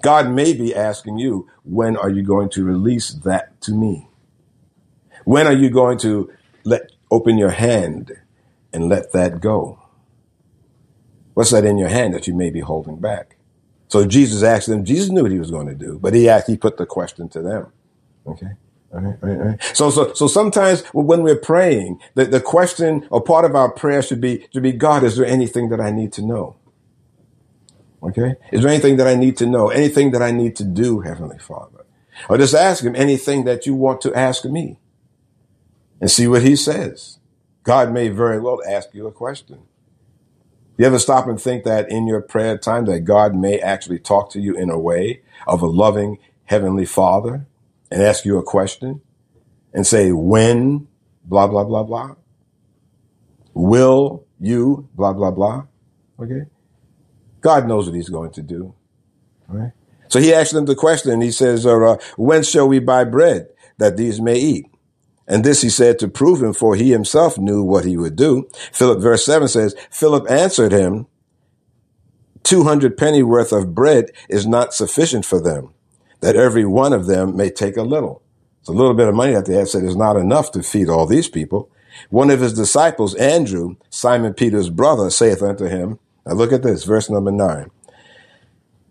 God 0.00 0.30
may 0.30 0.52
be 0.52 0.74
asking 0.74 1.18
you, 1.18 1.48
when 1.64 1.96
are 1.96 2.10
you 2.10 2.22
going 2.22 2.50
to 2.50 2.62
release 2.62 3.10
that 3.10 3.60
to 3.62 3.72
me? 3.72 4.08
When 5.24 5.48
are 5.48 5.52
you 5.52 5.70
going 5.70 5.98
to 6.00 6.30
let 6.64 6.92
open 7.10 7.36
your 7.36 7.50
hand 7.50 8.12
and 8.72 8.88
let 8.88 9.10
that 9.12 9.40
go? 9.40 9.80
What's 11.34 11.50
that 11.50 11.64
in 11.64 11.78
your 11.78 11.88
hand 11.88 12.14
that 12.14 12.28
you 12.28 12.34
may 12.34 12.50
be 12.50 12.60
holding 12.60 13.00
back? 13.00 13.35
So 13.96 14.04
Jesus 14.04 14.42
asked 14.42 14.66
them, 14.66 14.84
Jesus 14.84 15.08
knew 15.08 15.22
what 15.22 15.32
he 15.32 15.38
was 15.38 15.50
going 15.50 15.68
to 15.68 15.74
do, 15.74 15.98
but 15.98 16.12
he 16.12 16.30
he 16.46 16.58
put 16.58 16.76
the 16.76 16.84
question 16.84 17.30
to 17.30 17.40
them. 17.40 17.72
Okay. 18.26 18.50
All 18.92 19.00
right, 19.00 19.16
all 19.22 19.28
right, 19.30 19.38
all 19.38 19.46
right. 19.46 19.62
So, 19.72 19.88
so, 19.88 20.12
so 20.12 20.26
sometimes 20.26 20.82
when 20.92 21.22
we're 21.22 21.38
praying, 21.38 21.98
the, 22.14 22.26
the 22.26 22.42
question 22.42 23.08
or 23.10 23.22
part 23.22 23.46
of 23.46 23.54
our 23.54 23.70
prayer 23.70 24.02
should 24.02 24.20
be, 24.20 24.46
should 24.52 24.62
be, 24.62 24.72
God, 24.72 25.02
is 25.02 25.16
there 25.16 25.24
anything 25.24 25.70
that 25.70 25.80
I 25.80 25.92
need 25.92 26.12
to 26.12 26.22
know? 26.22 26.56
Okay. 28.02 28.34
Is 28.52 28.60
there 28.60 28.70
anything 28.70 28.98
that 28.98 29.06
I 29.06 29.14
need 29.14 29.38
to 29.38 29.46
know? 29.46 29.68
Anything 29.70 30.10
that 30.10 30.20
I 30.20 30.30
need 30.30 30.56
to 30.56 30.64
do, 30.64 31.00
Heavenly 31.00 31.38
Father? 31.38 31.86
Or 32.28 32.36
just 32.36 32.54
ask 32.54 32.84
him 32.84 32.94
anything 32.94 33.44
that 33.44 33.64
you 33.64 33.74
want 33.74 34.02
to 34.02 34.14
ask 34.14 34.44
me 34.44 34.76
and 36.02 36.10
see 36.10 36.28
what 36.28 36.42
he 36.42 36.54
says. 36.54 37.18
God 37.62 37.94
may 37.94 38.10
very 38.10 38.40
well 38.40 38.60
ask 38.68 38.92
you 38.92 39.06
a 39.06 39.12
question. 39.12 39.62
You 40.76 40.86
ever 40.86 40.98
stop 40.98 41.26
and 41.26 41.40
think 41.40 41.64
that 41.64 41.90
in 41.90 42.06
your 42.06 42.20
prayer 42.20 42.58
time 42.58 42.84
that 42.86 43.00
God 43.00 43.34
may 43.34 43.58
actually 43.60 43.98
talk 43.98 44.30
to 44.32 44.40
you 44.40 44.54
in 44.54 44.70
a 44.70 44.78
way 44.78 45.22
of 45.46 45.62
a 45.62 45.66
loving 45.66 46.18
heavenly 46.44 46.84
father 46.86 47.46
and 47.90 48.02
ask 48.02 48.24
you 48.24 48.38
a 48.38 48.42
question 48.42 49.00
and 49.72 49.86
say, 49.86 50.12
when, 50.12 50.88
blah, 51.24 51.46
blah, 51.46 51.64
blah, 51.64 51.82
blah. 51.82 52.14
Will 53.54 54.24
you, 54.38 54.88
blah, 54.94 55.12
blah, 55.14 55.30
blah. 55.30 55.64
Okay. 56.20 56.42
God 57.40 57.68
knows 57.68 57.86
what 57.86 57.94
he's 57.94 58.08
going 58.08 58.32
to 58.32 58.42
do. 58.42 58.74
Right. 59.48 59.72
So 60.08 60.20
he 60.20 60.34
asked 60.34 60.52
them 60.52 60.66
the 60.66 60.74
question 60.74 61.20
he 61.20 61.30
says, 61.32 61.66
uh, 61.66 61.96
when 62.16 62.42
shall 62.42 62.68
we 62.68 62.80
buy 62.80 63.04
bread 63.04 63.48
that 63.78 63.96
these 63.96 64.20
may 64.20 64.38
eat? 64.38 64.66
And 65.28 65.44
this 65.44 65.62
he 65.62 65.68
said 65.68 65.98
to 65.98 66.08
prove 66.08 66.42
him, 66.42 66.52
for 66.52 66.76
he 66.76 66.90
himself 66.92 67.36
knew 67.38 67.62
what 67.62 67.84
he 67.84 67.96
would 67.96 68.16
do. 68.16 68.48
Philip, 68.72 69.00
verse 69.00 69.24
7 69.24 69.48
says, 69.48 69.74
Philip 69.90 70.30
answered 70.30 70.72
him, 70.72 71.06
200 72.44 72.96
penny 72.96 73.24
worth 73.24 73.50
of 73.50 73.74
bread 73.74 74.12
is 74.28 74.46
not 74.46 74.72
sufficient 74.72 75.24
for 75.24 75.40
them, 75.40 75.74
that 76.20 76.36
every 76.36 76.64
one 76.64 76.92
of 76.92 77.06
them 77.06 77.36
may 77.36 77.50
take 77.50 77.76
a 77.76 77.82
little. 77.82 78.22
It's 78.60 78.68
a 78.68 78.72
little 78.72 78.94
bit 78.94 79.08
of 79.08 79.14
money 79.16 79.32
that 79.32 79.46
they 79.46 79.54
had 79.54 79.68
said 79.68 79.82
is 79.82 79.96
not 79.96 80.16
enough 80.16 80.52
to 80.52 80.62
feed 80.62 80.88
all 80.88 81.06
these 81.06 81.28
people. 81.28 81.70
One 82.10 82.30
of 82.30 82.40
his 82.40 82.52
disciples, 82.52 83.14
Andrew, 83.16 83.76
Simon 83.90 84.32
Peter's 84.32 84.70
brother, 84.70 85.10
saith 85.10 85.42
unto 85.42 85.64
him, 85.64 85.98
now 86.24 86.34
look 86.34 86.52
at 86.52 86.62
this, 86.62 86.84
verse 86.84 87.10
number 87.10 87.32
nine. 87.32 87.70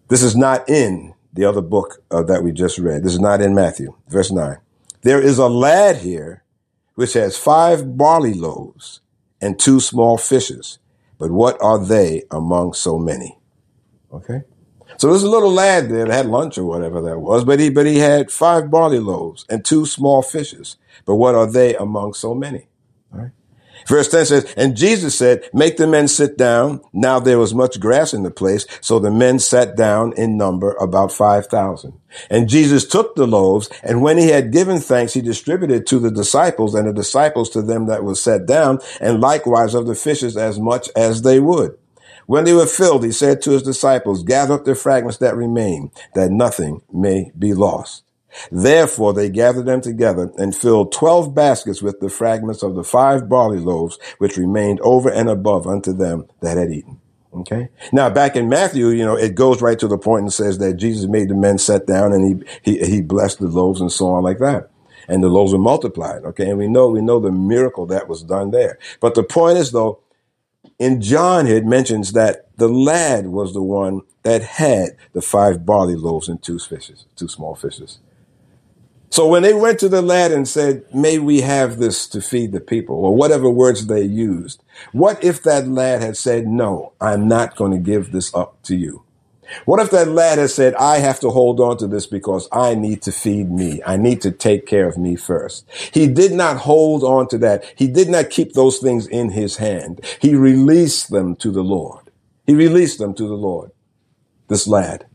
This 0.07 0.21
is 0.21 0.35
not 0.35 0.69
in 0.69 1.13
the 1.33 1.45
other 1.45 1.61
book 1.61 2.01
uh, 2.11 2.23
that 2.23 2.43
we 2.43 2.51
just 2.51 2.77
read. 2.77 3.03
This 3.03 3.13
is 3.13 3.19
not 3.19 3.41
in 3.41 3.53
Matthew. 3.53 3.95
Verse 4.07 4.31
nine. 4.31 4.57
There 5.05 5.21
is 5.21 5.37
a 5.37 5.47
lad 5.47 5.97
here 5.97 6.43
which 6.95 7.13
has 7.13 7.37
five 7.37 7.95
barley 7.95 8.33
loaves 8.33 9.01
and 9.39 9.59
two 9.59 9.79
small 9.79 10.17
fishes. 10.17 10.79
But 11.19 11.29
what 11.29 11.61
are 11.61 11.77
they 11.77 12.23
among 12.31 12.73
so 12.73 12.97
many? 12.97 13.37
Okay. 14.11 14.41
So 14.97 15.09
there's 15.09 15.21
a 15.21 15.29
little 15.29 15.51
lad 15.51 15.89
there 15.89 16.05
that 16.05 16.11
had 16.11 16.25
lunch 16.25 16.57
or 16.57 16.63
whatever 16.63 17.01
that 17.01 17.19
was, 17.19 17.45
but 17.45 17.59
he, 17.59 17.69
but 17.69 17.85
he 17.85 17.99
had 17.99 18.31
five 18.31 18.71
barley 18.71 18.97
loaves 18.99 19.45
and 19.47 19.63
two 19.63 19.85
small 19.85 20.23
fishes. 20.23 20.77
But 21.05 21.17
what 21.17 21.35
are 21.35 21.45
they 21.45 21.75
among 21.75 22.15
so 22.15 22.33
many? 22.33 22.67
All 23.13 23.19
right. 23.19 23.31
Verse 23.87 24.07
10 24.09 24.25
says, 24.25 24.53
And 24.57 24.75
Jesus 24.75 25.17
said, 25.17 25.47
Make 25.53 25.77
the 25.77 25.87
men 25.87 26.07
sit 26.07 26.37
down. 26.37 26.81
Now 26.93 27.19
there 27.19 27.39
was 27.39 27.53
much 27.53 27.79
grass 27.79 28.13
in 28.13 28.23
the 28.23 28.31
place, 28.31 28.65
so 28.81 28.99
the 28.99 29.11
men 29.11 29.39
sat 29.39 29.75
down 29.75 30.13
in 30.13 30.37
number 30.37 30.71
about 30.73 31.11
5,000. 31.11 31.93
And 32.29 32.49
Jesus 32.49 32.87
took 32.87 33.15
the 33.15 33.27
loaves, 33.27 33.69
and 33.83 34.01
when 34.01 34.17
he 34.17 34.29
had 34.29 34.51
given 34.51 34.79
thanks, 34.79 35.13
he 35.13 35.21
distributed 35.21 35.85
to 35.87 35.99
the 35.99 36.11
disciples, 36.11 36.73
and 36.73 36.87
the 36.87 36.93
disciples 36.93 37.49
to 37.51 37.61
them 37.61 37.87
that 37.87 38.03
were 38.03 38.15
set 38.15 38.45
down, 38.45 38.79
and 39.01 39.21
likewise 39.21 39.73
of 39.73 39.85
the 39.85 39.95
fishes 39.95 40.37
as 40.37 40.59
much 40.59 40.89
as 40.95 41.21
they 41.21 41.39
would. 41.39 41.77
When 42.27 42.45
they 42.45 42.53
were 42.53 42.65
filled, 42.65 43.03
he 43.03 43.11
said 43.11 43.41
to 43.43 43.51
his 43.51 43.63
disciples, 43.63 44.23
Gather 44.23 44.55
up 44.55 44.65
the 44.65 44.73
fragments 44.73 45.17
that 45.19 45.35
remain, 45.35 45.91
that 46.15 46.31
nothing 46.31 46.81
may 46.91 47.31
be 47.37 47.53
lost. 47.53 48.03
Therefore 48.51 49.13
they 49.13 49.29
gathered 49.29 49.65
them 49.65 49.81
together 49.81 50.31
and 50.37 50.55
filled 50.55 50.91
twelve 50.91 51.33
baskets 51.33 51.81
with 51.81 51.99
the 51.99 52.09
fragments 52.09 52.63
of 52.63 52.75
the 52.75 52.83
five 52.83 53.29
barley 53.29 53.59
loaves 53.59 53.99
which 54.17 54.37
remained 54.37 54.79
over 54.81 55.09
and 55.09 55.29
above 55.29 55.67
unto 55.67 55.93
them 55.93 56.25
that 56.41 56.57
had 56.57 56.71
eaten. 56.71 56.99
Okay. 57.33 57.69
Now 57.91 58.09
back 58.09 58.35
in 58.35 58.47
Matthew, 58.47 58.89
you 58.89 59.03
know, 59.03 59.17
it 59.17 59.35
goes 59.35 59.61
right 59.61 59.77
to 59.79 59.87
the 59.87 59.97
point 59.97 60.23
and 60.23 60.33
says 60.33 60.57
that 60.59 60.75
Jesus 60.75 61.07
made 61.09 61.29
the 61.29 61.35
men 61.35 61.57
sit 61.57 61.85
down 61.85 62.13
and 62.13 62.45
he, 62.63 62.77
he, 62.77 62.85
he 62.85 63.01
blessed 63.01 63.39
the 63.39 63.47
loaves 63.47 63.81
and 63.81 63.91
so 63.91 64.07
on 64.07 64.23
like 64.23 64.39
that. 64.39 64.69
And 65.07 65.21
the 65.21 65.27
loaves 65.27 65.51
were 65.51 65.59
multiplied. 65.59 66.23
Okay. 66.23 66.49
And 66.49 66.57
we 66.57 66.67
know, 66.67 66.87
we 66.87 67.01
know 67.01 67.19
the 67.19 67.31
miracle 67.31 67.85
that 67.87 68.07
was 68.07 68.23
done 68.23 68.51
there. 68.51 68.79
But 69.01 69.15
the 69.15 69.23
point 69.23 69.57
is 69.57 69.71
though, 69.71 69.99
in 70.79 71.01
John, 71.01 71.45
it 71.47 71.65
mentions 71.65 72.13
that 72.13 72.49
the 72.57 72.67
lad 72.69 73.27
was 73.27 73.53
the 73.53 73.61
one 73.61 74.01
that 74.23 74.41
had 74.41 74.97
the 75.13 75.21
five 75.21 75.65
barley 75.65 75.95
loaves 75.95 76.27
and 76.27 76.41
two 76.41 76.57
fishes, 76.57 77.05
two 77.15 77.27
small 77.27 77.55
fishes. 77.55 77.99
So 79.15 79.25
when 79.29 79.43
they 79.43 79.53
went 79.53 79.79
to 79.79 79.87
the 79.87 80.01
lad 80.01 80.33
and 80.33 80.45
said, 80.45 80.93
may 80.93 81.19
we 81.19 81.39
have 81.39 81.77
this 81.77 82.05
to 82.07 82.19
feed 82.19 82.51
the 82.51 82.59
people 82.59 82.97
or 82.97 83.15
whatever 83.15 83.49
words 83.49 83.87
they 83.87 84.01
used, 84.01 84.61
what 84.91 85.23
if 85.23 85.41
that 85.43 85.69
lad 85.69 86.01
had 86.01 86.17
said, 86.17 86.47
no, 86.47 86.91
I'm 86.99 87.25
not 87.25 87.55
going 87.55 87.71
to 87.71 87.77
give 87.77 88.11
this 88.11 88.35
up 88.35 88.61
to 88.63 88.75
you? 88.75 89.05
What 89.63 89.79
if 89.79 89.89
that 89.91 90.09
lad 90.09 90.37
had 90.37 90.49
said, 90.49 90.75
I 90.75 90.97
have 90.97 91.21
to 91.21 91.29
hold 91.29 91.61
on 91.61 91.77
to 91.77 91.87
this 91.87 92.05
because 92.05 92.49
I 92.51 92.75
need 92.75 93.01
to 93.03 93.13
feed 93.13 93.49
me. 93.49 93.81
I 93.85 93.95
need 93.95 94.19
to 94.19 94.31
take 94.31 94.65
care 94.65 94.85
of 94.85 94.97
me 94.97 95.15
first. 95.15 95.65
He 95.93 96.07
did 96.07 96.33
not 96.33 96.57
hold 96.57 97.05
on 97.05 97.29
to 97.29 97.37
that. 97.37 97.63
He 97.77 97.87
did 97.87 98.09
not 98.09 98.29
keep 98.29 98.51
those 98.51 98.79
things 98.79 99.07
in 99.07 99.29
his 99.29 99.55
hand. 99.55 100.03
He 100.19 100.35
released 100.35 101.09
them 101.09 101.37
to 101.37 101.51
the 101.51 101.63
Lord. 101.63 102.11
He 102.45 102.53
released 102.53 102.99
them 102.99 103.13
to 103.13 103.25
the 103.25 103.35
Lord. 103.35 103.71
This 104.49 104.67
lad. 104.67 105.05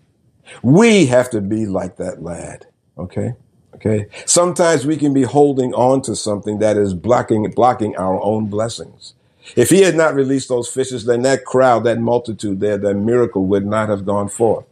We 0.63 1.05
have 1.05 1.29
to 1.33 1.43
be 1.43 1.67
like 1.67 1.97
that 1.97 2.23
lad. 2.23 2.67
Okay. 2.97 3.35
Okay. 3.81 4.09
Sometimes 4.27 4.85
we 4.85 4.97
can 4.99 5.15
be 5.15 5.23
holding 5.23 5.73
on 5.73 6.03
to 6.03 6.15
something 6.15 6.59
that 6.59 6.77
is 6.77 6.93
blocking, 6.93 7.51
blocking 7.51 7.97
our 7.97 8.23
own 8.23 8.47
blessings. 8.47 9.15
If 9.57 9.71
he 9.71 9.81
had 9.81 9.97
not 9.97 10.15
released 10.15 10.51
those 10.51 10.69
fishes, 10.69 11.07
then 11.07 11.23
that 11.23 11.47
crowd, 11.47 11.85
that 11.85 11.99
multitude 11.99 12.61
there, 12.61 12.77
that 12.77 12.95
miracle 12.95 13.47
would 13.47 13.65
not 13.65 13.89
have 13.89 14.05
gone 14.05 14.29
forth. 14.29 14.67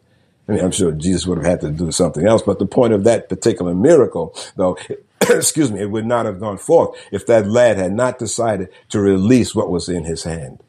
I 0.46 0.52
mean, 0.52 0.64
I'm 0.64 0.70
sure 0.70 0.92
Jesus 0.92 1.26
would 1.26 1.38
have 1.38 1.46
had 1.46 1.60
to 1.62 1.70
do 1.70 1.90
something 1.90 2.26
else, 2.26 2.42
but 2.42 2.58
the 2.58 2.66
point 2.66 2.92
of 2.92 3.04
that 3.04 3.28
particular 3.28 3.74
miracle, 3.74 4.34
though, 4.56 4.78
excuse 5.22 5.72
me, 5.72 5.80
it 5.80 5.90
would 5.90 6.06
not 6.06 6.26
have 6.26 6.38
gone 6.38 6.58
forth 6.58 6.96
if 7.10 7.26
that 7.26 7.46
lad 7.46 7.78
had 7.78 7.92
not 7.92 8.18
decided 8.18 8.68
to 8.90 9.00
release 9.00 9.54
what 9.54 9.70
was 9.70 9.88
in 9.88 10.04
his 10.04 10.24
hand. 10.24 10.62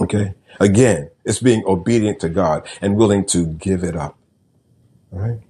Okay. 0.00 0.34
Again, 0.60 1.10
it's 1.24 1.40
being 1.40 1.64
obedient 1.66 2.20
to 2.20 2.28
God 2.28 2.66
and 2.80 2.96
willing 2.96 3.24
to 3.26 3.46
give 3.46 3.82
it 3.84 3.96
up. 3.96 4.16
All 5.12 5.20
right. 5.20 5.40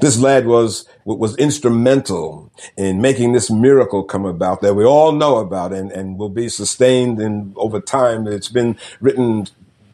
This 0.00 0.18
lad 0.18 0.46
was 0.46 0.86
was 1.04 1.36
instrumental 1.36 2.52
in 2.76 3.00
making 3.00 3.32
this 3.32 3.50
miracle 3.50 4.02
come 4.02 4.26
about 4.26 4.60
that 4.60 4.74
we 4.74 4.84
all 4.84 5.12
know 5.12 5.36
about 5.36 5.72
and, 5.72 5.92
and 5.92 6.18
will 6.18 6.28
be 6.28 6.48
sustained 6.48 7.20
in 7.20 7.52
over 7.56 7.80
time. 7.80 8.26
It's 8.26 8.48
been 8.48 8.76
written 9.00 9.46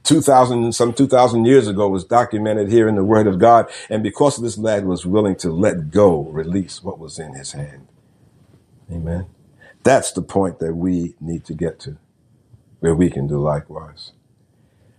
2000, 0.04 0.74
some 0.74 0.92
2000 0.92 1.44
years 1.44 1.68
ago 1.68 1.88
was 1.88 2.04
documented 2.04 2.70
here 2.70 2.88
in 2.88 2.96
the 2.96 3.04
word 3.04 3.26
of 3.26 3.38
God. 3.38 3.70
And 3.88 4.02
because 4.02 4.36
this 4.38 4.58
lad 4.58 4.84
was 4.84 5.06
willing 5.06 5.36
to 5.36 5.50
let 5.50 5.90
go, 5.90 6.22
release 6.24 6.82
what 6.82 6.98
was 6.98 7.18
in 7.18 7.34
his 7.34 7.52
hand. 7.52 7.88
Amen. 8.90 9.26
That's 9.84 10.12
the 10.12 10.22
point 10.22 10.58
that 10.60 10.74
we 10.74 11.14
need 11.20 11.44
to 11.46 11.54
get 11.54 11.78
to 11.80 11.98
where 12.80 12.94
we 12.94 13.10
can 13.10 13.28
do 13.28 13.40
likewise. 13.40 14.12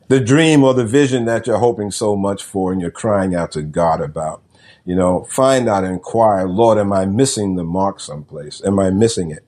The 0.10 0.20
dream 0.20 0.64
or 0.64 0.74
the 0.74 0.86
vision 0.86 1.26
that 1.26 1.48
you're 1.48 1.58
hoping 1.58 1.92
so 1.92 2.16
much 2.16 2.44
for 2.44 2.72
and 2.72 2.82
you're 2.82 2.92
crying 2.92 3.36
out 3.36 3.52
to 3.54 3.64
God 3.64 4.02
about 4.02 4.43
you 4.86 4.96
know, 4.96 5.24
find 5.26 5.70
out, 5.70 5.84
and 5.84 5.94
inquire, 5.94 6.48
Lord, 6.48 6.78
am 6.78 6.92
I 6.92 7.06
missing 7.06 7.56
the 7.56 7.64
mark 7.64 8.00
someplace? 8.00 8.62
Am 8.66 8.80
I 8.80 8.90
missing 8.90 9.32
it? 9.32 9.46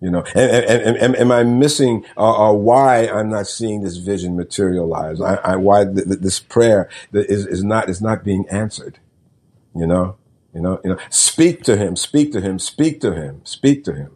You 0.00 0.10
know, 0.10 0.22
and, 0.34 0.64
and, 0.66 0.96
and, 0.98 1.16
am 1.16 1.32
I 1.32 1.44
missing 1.44 2.04
uh, 2.16 2.50
uh, 2.50 2.52
why 2.52 3.08
I'm 3.08 3.30
not 3.30 3.46
seeing 3.46 3.82
this 3.82 3.96
vision 3.96 4.36
materialize? 4.36 5.20
I, 5.20 5.36
I, 5.36 5.56
why 5.56 5.84
th- 5.84 6.06
th- 6.06 6.20
this 6.20 6.40
prayer 6.40 6.90
is, 7.12 7.46
is 7.46 7.64
not 7.64 7.88
is 7.88 8.02
not 8.02 8.22
being 8.22 8.44
answered? 8.50 8.98
You 9.74 9.86
know, 9.86 10.18
you 10.54 10.60
know, 10.60 10.80
you 10.84 10.90
know. 10.90 10.98
Speak 11.08 11.62
to 11.64 11.76
him, 11.78 11.96
speak 11.96 12.32
to 12.32 12.42
him, 12.42 12.58
speak 12.58 13.00
to 13.00 13.14
him, 13.14 13.40
speak 13.44 13.82
to 13.84 13.94
him. 13.94 14.10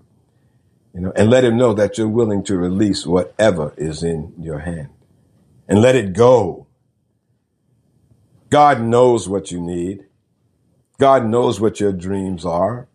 You 0.94 1.00
know, 1.00 1.12
and 1.16 1.30
let 1.30 1.44
him 1.44 1.56
know 1.56 1.72
that 1.74 1.96
you're 1.96 2.08
willing 2.08 2.44
to 2.44 2.58
release 2.58 3.06
whatever 3.06 3.72
is 3.78 4.02
in 4.02 4.34
your 4.38 4.60
hand, 4.60 4.90
and 5.68 5.80
let 5.80 5.96
it 5.96 6.12
go. 6.12 6.66
God 8.50 8.82
knows 8.82 9.28
what 9.28 9.50
you 9.50 9.60
need. 9.60 10.07
God 10.98 11.26
knows 11.26 11.60
what 11.60 11.78
your 11.78 11.92
dreams 11.92 12.44
are. 12.44 12.88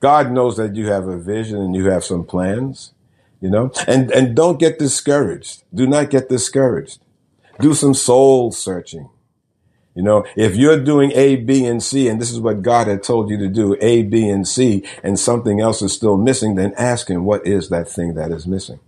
God 0.00 0.32
knows 0.32 0.56
that 0.56 0.74
you 0.76 0.88
have 0.88 1.06
a 1.06 1.18
vision 1.18 1.58
and 1.58 1.74
you 1.74 1.90
have 1.90 2.04
some 2.04 2.24
plans, 2.24 2.94
you 3.40 3.50
know, 3.50 3.72
and, 3.86 4.10
and 4.10 4.34
don't 4.34 4.58
get 4.58 4.78
discouraged. 4.78 5.62
Do 5.72 5.86
not 5.86 6.10
get 6.10 6.28
discouraged. 6.28 7.00
Do 7.60 7.74
some 7.74 7.94
soul 7.94 8.52
searching. 8.52 9.08
You 9.94 10.02
know, 10.04 10.24
if 10.36 10.54
you're 10.54 10.82
doing 10.82 11.10
A, 11.12 11.36
B, 11.36 11.64
and 11.64 11.82
C, 11.82 12.08
and 12.08 12.20
this 12.20 12.30
is 12.30 12.38
what 12.38 12.62
God 12.62 12.86
had 12.86 13.02
told 13.02 13.30
you 13.30 13.38
to 13.38 13.48
do, 13.48 13.76
A, 13.80 14.02
B, 14.02 14.28
and 14.28 14.46
C, 14.46 14.84
and 15.02 15.18
something 15.18 15.60
else 15.60 15.82
is 15.82 15.92
still 15.92 16.16
missing, 16.16 16.54
then 16.54 16.72
ask 16.78 17.10
Him, 17.10 17.24
what 17.24 17.44
is 17.44 17.68
that 17.70 17.88
thing 17.88 18.14
that 18.14 18.30
is 18.30 18.46
missing? 18.46 18.78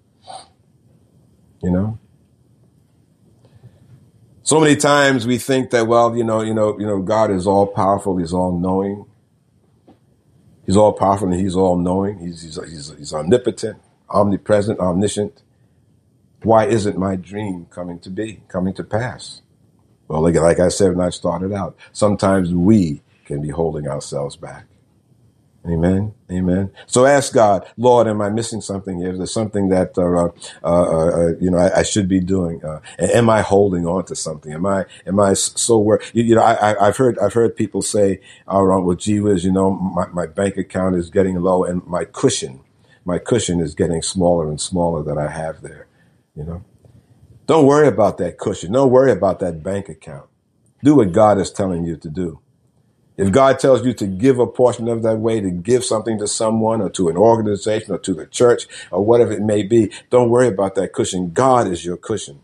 You 1.62 1.70
know? 1.72 1.98
So 4.50 4.58
many 4.58 4.74
times 4.74 5.28
we 5.28 5.38
think 5.38 5.70
that, 5.70 5.86
well, 5.86 6.16
you 6.16 6.24
know, 6.24 6.42
you 6.42 6.52
know, 6.52 6.76
you 6.76 6.84
know, 6.84 7.00
God 7.00 7.30
is 7.30 7.46
all 7.46 7.68
powerful. 7.68 8.16
He's 8.16 8.32
all 8.32 8.58
knowing. 8.58 9.06
He's 10.66 10.76
all 10.76 10.92
powerful 10.92 11.30
and 11.30 11.40
he's 11.40 11.54
all 11.54 11.78
knowing. 11.78 12.18
He's, 12.18 12.42
he's, 12.42 12.58
he's, 12.68 12.92
he's 12.98 13.14
omnipotent, 13.14 13.80
omnipresent, 14.08 14.80
omniscient. 14.80 15.44
Why 16.42 16.66
isn't 16.66 16.98
my 16.98 17.14
dream 17.14 17.68
coming 17.70 18.00
to 18.00 18.10
be, 18.10 18.42
coming 18.48 18.74
to 18.74 18.82
pass? 18.82 19.40
Well, 20.08 20.20
like, 20.20 20.34
like 20.34 20.58
I 20.58 20.66
said 20.66 20.96
when 20.96 21.06
I 21.06 21.10
started 21.10 21.52
out, 21.52 21.76
sometimes 21.92 22.52
we 22.52 23.02
can 23.26 23.40
be 23.40 23.50
holding 23.50 23.86
ourselves 23.86 24.34
back. 24.34 24.64
Amen. 25.66 26.14
Amen. 26.32 26.72
So 26.86 27.04
ask 27.04 27.34
God, 27.34 27.66
Lord, 27.76 28.08
am 28.08 28.22
I 28.22 28.30
missing 28.30 28.62
something 28.62 28.98
here? 28.98 29.10
Is 29.10 29.18
there 29.18 29.26
something 29.26 29.68
that, 29.68 29.98
uh, 29.98 30.02
uh, 30.02 30.30
uh, 30.64 31.08
uh 31.08 31.28
you 31.38 31.50
know, 31.50 31.58
I, 31.58 31.80
I, 31.80 31.82
should 31.82 32.08
be 32.08 32.18
doing? 32.18 32.64
Uh, 32.64 32.80
am 32.98 33.28
I 33.28 33.42
holding 33.42 33.86
on 33.86 34.06
to 34.06 34.16
something? 34.16 34.54
Am 34.54 34.64
I, 34.64 34.86
am 35.06 35.20
I 35.20 35.34
so 35.34 35.78
worried? 35.78 36.02
You, 36.14 36.24
you, 36.24 36.34
know, 36.34 36.42
I, 36.42 36.86
have 36.86 36.96
heard, 36.96 37.18
I've 37.18 37.34
heard 37.34 37.56
people 37.56 37.82
say, 37.82 38.20
oh, 38.48 38.80
well, 38.80 38.96
gee 38.96 39.20
whiz, 39.20 39.44
you 39.44 39.52
know, 39.52 39.70
my, 39.70 40.06
my 40.06 40.26
bank 40.26 40.56
account 40.56 40.96
is 40.96 41.10
getting 41.10 41.38
low 41.42 41.62
and 41.62 41.86
my 41.86 42.04
cushion, 42.06 42.60
my 43.04 43.18
cushion 43.18 43.60
is 43.60 43.74
getting 43.74 44.00
smaller 44.00 44.48
and 44.48 44.60
smaller 44.60 45.02
that 45.02 45.18
I 45.18 45.30
have 45.30 45.60
there, 45.60 45.88
you 46.34 46.44
know? 46.44 46.64
Don't 47.46 47.66
worry 47.66 47.88
about 47.88 48.16
that 48.18 48.38
cushion. 48.38 48.72
Don't 48.72 48.90
worry 48.90 49.10
about 49.10 49.40
that 49.40 49.62
bank 49.62 49.88
account. 49.88 50.28
Do 50.84 50.94
what 50.94 51.12
God 51.12 51.38
is 51.38 51.50
telling 51.50 51.84
you 51.84 51.96
to 51.96 52.08
do. 52.08 52.40
If 53.20 53.32
God 53.32 53.58
tells 53.58 53.84
you 53.84 53.92
to 53.94 54.06
give 54.06 54.38
a 54.38 54.46
portion 54.46 54.88
of 54.88 55.02
that 55.02 55.18
way, 55.18 55.40
to 55.40 55.50
give 55.50 55.84
something 55.84 56.18
to 56.18 56.26
someone 56.26 56.80
or 56.80 56.90
to 56.90 57.08
an 57.08 57.16
organization 57.16 57.92
or 57.92 57.98
to 57.98 58.14
the 58.14 58.26
church 58.26 58.66
or 58.90 59.04
whatever 59.04 59.32
it 59.32 59.42
may 59.42 59.62
be, 59.62 59.92
don't 60.10 60.30
worry 60.30 60.48
about 60.48 60.74
that 60.76 60.92
cushion. 60.92 61.30
God 61.32 61.66
is 61.68 61.84
your 61.84 61.98
cushion. 61.98 62.40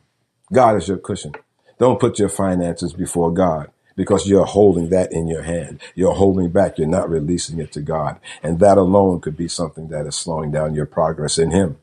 God 0.52 0.76
is 0.76 0.88
your 0.88 0.98
cushion. 0.98 1.32
Don't 1.78 2.00
put 2.00 2.18
your 2.18 2.28
finances 2.28 2.92
before 2.92 3.32
God 3.32 3.70
because 3.96 4.28
you're 4.28 4.44
holding 4.44 4.90
that 4.90 5.12
in 5.12 5.28
your 5.28 5.42
hand. 5.42 5.80
You're 5.94 6.14
holding 6.14 6.50
back. 6.50 6.78
You're 6.78 6.88
not 6.88 7.10
releasing 7.10 7.58
it 7.58 7.72
to 7.72 7.80
God. 7.80 8.20
And 8.42 8.60
that 8.60 8.78
alone 8.78 9.20
could 9.20 9.36
be 9.36 9.48
something 9.48 9.88
that 9.88 10.06
is 10.06 10.16
slowing 10.16 10.50
down 10.50 10.74
your 10.74 10.86
progress 10.86 11.38
in 11.38 11.50
Him. 11.52 11.78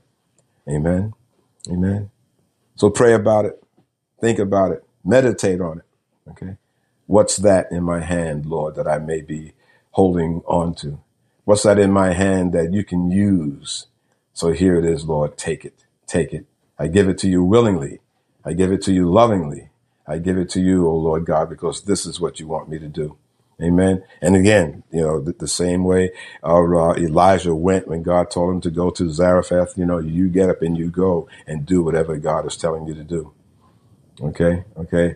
Amen. 0.69 1.13
Amen. 1.69 2.12
So 2.75 2.89
pray 2.89 3.13
about 3.13 3.45
it. 3.45 3.63
Think 4.21 4.39
about 4.39 4.71
it. 4.71 4.84
Meditate 5.03 5.62
on 5.62 5.79
it. 5.79 5.86
Okay. 6.32 6.58
What's 7.08 7.38
that 7.38 7.68
in 7.72 7.84
my 7.84 8.02
hand, 8.02 8.46
Lord, 8.46 8.76
that 8.76 8.88
I 8.88 9.00
may 9.00 9.22
be 9.22 9.54
holding 9.92 10.42
on 10.46 10.74
to? 10.76 11.00
What's 11.46 11.63
that 11.63 11.80
in 11.80 11.92
my 11.92 12.13
hand 12.13 12.54
that 12.54 12.74
you 12.74 12.84
can 12.84 13.12
use? 13.12 13.88
So 14.34 14.52
here 14.52 14.78
it 14.78 14.86
is, 14.86 15.06
Lord. 15.06 15.38
Take 15.38 15.66
it. 15.66 15.84
Take 16.08 16.34
it. 16.34 16.46
I 16.80 16.88
give 16.88 17.10
it 17.10 17.18
to 17.20 17.30
you 17.30 17.44
willingly. 17.44 18.00
I 18.46 18.54
give 18.54 18.72
it 18.72 18.82
to 18.84 18.94
you 18.94 19.12
lovingly. 19.12 19.70
I 20.08 20.18
give 20.18 20.38
it 20.38 20.50
to 20.52 20.62
you, 20.62 20.88
O 20.88 20.96
Lord 20.96 21.26
God, 21.26 21.50
because 21.50 21.84
this 21.84 22.06
is 22.06 22.20
what 22.20 22.39
you 22.39 22.48
want 22.48 22.70
me 22.70 22.80
to 22.80 22.88
do. 22.88 23.18
Amen. 23.62 24.04
And 24.22 24.36
again, 24.36 24.84
you 24.92 25.02
know, 25.02 25.22
the, 25.22 25.34
the 25.34 25.48
same 25.48 25.84
way 25.84 26.12
uh, 26.44 26.56
uh, 26.56 26.96
Elijah 26.96 27.56
went 27.56 27.88
when 27.88 28.04
God 28.04 28.32
told 28.32 28.56
him 28.56 28.62
to 28.62 28.72
go 28.72 28.89
to 28.89 29.10
Zarephath, 29.10 29.78
you 29.78 29.86
know, 29.86 30.00
you 30.00 30.28
get 30.28 30.50
up 30.50 30.62
and 30.62 30.78
you 30.78 30.89
go 30.89 31.30
and 31.48 31.66
do 31.66 31.84
whatever 31.84 32.18
God 32.18 32.46
is 32.46 32.58
telling 32.58 32.88
you 32.88 32.96
to 32.96 33.04
do. 33.04 33.34
Okay. 34.22 34.63
Okay. 34.78 35.16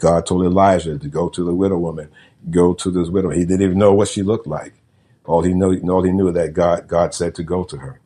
God 0.00 0.26
told 0.26 0.44
Elijah 0.44 0.98
to 0.98 1.08
go 1.08 1.30
to 1.30 1.44
the 1.44 1.54
widow 1.54 1.78
woman, 1.78 2.10
go 2.50 2.74
to 2.74 2.90
this 2.90 3.08
widow. 3.10 3.30
He 3.30 3.46
didn't 3.46 3.62
even 3.62 3.78
know 3.78 3.94
what 3.94 4.08
she 4.08 4.22
looked 4.22 4.48
like. 4.48 4.74
All 5.26 5.42
he 5.42 5.54
knew, 5.54 5.80
all 5.90 6.04
he 6.04 6.12
knew 6.12 6.32
that 6.32 6.54
God, 6.54 6.88
God 6.88 7.14
said 7.14 7.34
to 7.36 7.44
go 7.44 7.64
to 7.64 7.78
her. 7.78 8.00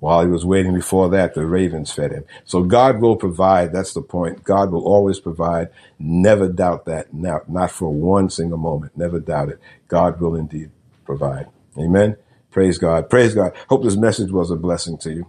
While 0.00 0.22
he 0.24 0.28
was 0.30 0.46
waiting 0.46 0.74
before 0.74 1.10
that, 1.10 1.34
the 1.34 1.46
ravens 1.46 1.92
fed 1.92 2.12
him. 2.12 2.24
So 2.44 2.64
God 2.64 3.00
will 3.00 3.16
provide. 3.16 3.72
That's 3.72 3.94
the 3.94 4.02
point. 4.02 4.44
God 4.44 4.72
will 4.72 4.84
always 4.86 5.20
provide. 5.20 5.68
Never 5.98 6.48
doubt 6.48 6.86
that. 6.86 7.14
Now, 7.14 7.42
not 7.48 7.70
for 7.70 7.90
one 7.92 8.30
single 8.30 8.58
moment. 8.58 8.96
Never 8.98 9.20
doubt 9.20 9.50
it. 9.50 9.60
God 9.88 10.20
will 10.20 10.36
indeed 10.36 10.70
provide. 11.04 11.48
Amen. 11.78 12.16
Praise 12.50 12.78
God. 12.78 13.10
Praise 13.10 13.34
God. 13.34 13.52
Hope 13.68 13.84
this 13.84 13.96
message 13.96 14.32
was 14.32 14.50
a 14.50 14.56
blessing 14.56 14.98
to 14.98 15.12
you. 15.12 15.26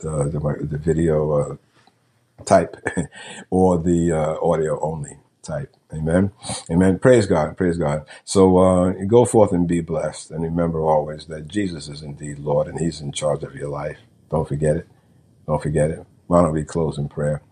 the, 0.00 0.66
the, 0.68 0.78
video 0.78 1.16
uh, 1.38 1.56
type, 2.44 2.76
or 3.50 3.78
the 3.78 4.10
uh, 4.10 4.44
audio 4.44 4.80
only 4.82 5.18
type. 5.40 5.77
Amen. 5.92 6.32
Amen. 6.70 6.98
Praise 6.98 7.26
God. 7.26 7.56
Praise 7.56 7.78
God. 7.78 8.06
So 8.24 8.58
uh, 8.58 8.92
go 9.08 9.24
forth 9.24 9.52
and 9.52 9.68
be 9.68 9.80
blessed. 9.80 10.30
And 10.30 10.42
remember 10.44 10.80
always 10.82 11.26
that 11.26 11.48
Jesus 11.48 11.88
is 11.88 12.02
indeed 12.02 12.40
Lord 12.40 12.68
and 12.68 12.78
He's 12.80 13.00
in 13.00 13.12
charge 13.12 13.42
of 13.44 13.54
your 13.56 13.70
life. 13.70 13.98
Don't 14.30 14.48
forget 14.48 14.76
it. 14.76 14.88
Don't 15.46 15.62
forget 15.62 15.90
it. 15.90 16.06
Why 16.26 16.42
don't 16.42 16.52
we 16.52 16.64
close 16.64 16.98
in 16.98 17.08
prayer? 17.08 17.42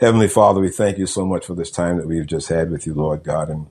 Heavenly 0.00 0.28
Father, 0.28 0.60
we 0.60 0.70
thank 0.70 0.98
you 0.98 1.06
so 1.06 1.26
much 1.26 1.46
for 1.46 1.54
this 1.54 1.70
time 1.70 1.98
that 1.98 2.08
we've 2.08 2.26
just 2.26 2.48
had 2.48 2.70
with 2.70 2.86
you, 2.86 2.94
Lord 2.94 3.24
God. 3.24 3.50
And 3.50 3.66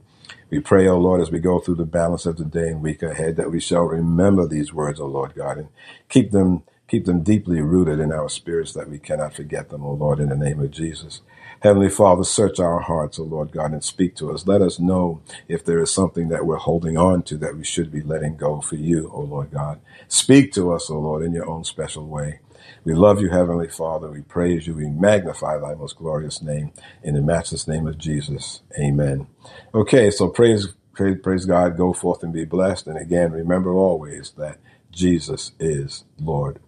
we 0.49 0.59
pray, 0.59 0.87
O 0.87 0.97
Lord, 0.97 1.21
as 1.21 1.31
we 1.31 1.39
go 1.39 1.59
through 1.59 1.75
the 1.75 1.85
balance 1.85 2.25
of 2.25 2.37
the 2.37 2.45
day 2.45 2.69
and 2.69 2.81
week 2.81 3.03
ahead, 3.03 3.37
that 3.37 3.51
we 3.51 3.59
shall 3.61 3.83
remember 3.83 4.47
these 4.47 4.73
words, 4.73 4.99
O 4.99 5.07
Lord 5.07 5.35
God, 5.35 5.57
and 5.57 5.69
keep 6.09 6.31
them 6.31 6.63
keep 6.87 7.05
them 7.05 7.23
deeply 7.23 7.61
rooted 7.61 7.99
in 7.99 8.11
our 8.11 8.29
spirits 8.29 8.73
that 8.73 8.89
we 8.89 8.99
cannot 8.99 9.33
forget 9.33 9.69
them, 9.69 9.83
O 9.85 9.93
Lord, 9.93 10.19
in 10.19 10.29
the 10.29 10.37
name 10.37 10.59
of 10.61 10.71
Jesus. 10.71 11.21
Heavenly 11.61 11.89
Father, 11.89 12.23
search 12.23 12.59
our 12.59 12.79
hearts, 12.79 13.19
O 13.19 13.23
Lord 13.23 13.51
God, 13.51 13.73
and 13.73 13.83
speak 13.83 14.15
to 14.17 14.31
us. 14.31 14.47
Let 14.47 14.61
us 14.61 14.79
know 14.79 15.21
if 15.47 15.65
there 15.65 15.81
is 15.81 15.93
something 15.93 16.29
that 16.29 16.45
we're 16.45 16.57
holding 16.57 16.97
on 16.97 17.23
to 17.23 17.37
that 17.39 17.57
we 17.57 17.65
should 17.65 17.91
be 17.91 18.01
letting 18.01 18.37
go 18.37 18.61
for 18.61 18.77
you, 18.77 19.11
O 19.13 19.21
Lord 19.21 19.51
God. 19.51 19.81
Speak 20.07 20.53
to 20.53 20.71
us, 20.73 20.89
O 20.89 20.99
Lord, 20.99 21.23
in 21.23 21.33
your 21.33 21.49
own 21.49 21.65
special 21.65 22.07
way. 22.07 22.39
We 22.85 22.95
love 22.95 23.21
you, 23.21 23.29
Heavenly 23.29 23.69
Father. 23.69 24.09
We 24.09 24.21
praise 24.21 24.67
you. 24.67 24.75
We 24.75 24.89
magnify 24.89 25.59
thy 25.59 25.75
most 25.75 25.97
glorious 25.97 26.41
name 26.41 26.71
in 27.03 27.15
the 27.15 27.21
matchless 27.21 27.67
name 27.67 27.87
of 27.87 27.97
Jesus. 27.99 28.61
Amen. 28.79 29.27
Okay, 29.75 30.11
so 30.11 30.29
praise, 30.29 30.69
praise, 30.93 31.19
praise 31.21 31.45
God. 31.45 31.77
Go 31.77 31.93
forth 31.93 32.23
and 32.23 32.33
be 32.33 32.45
blessed. 32.45 32.87
And 32.87 32.97
again, 32.97 33.33
remember 33.33 33.73
always 33.73 34.31
that 34.37 34.59
Jesus 34.91 35.51
is 35.59 36.05
Lord. 36.19 36.59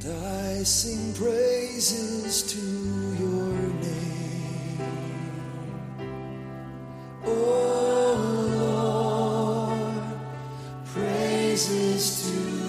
And 0.00 0.24
I 0.24 0.62
sing 0.62 1.12
praises 1.14 2.42
to 2.52 2.60
your 3.18 3.52
name. 3.82 4.78
Oh 7.26 8.14
Lord, 9.74 10.84
praises 10.84 12.30
to 12.30 12.67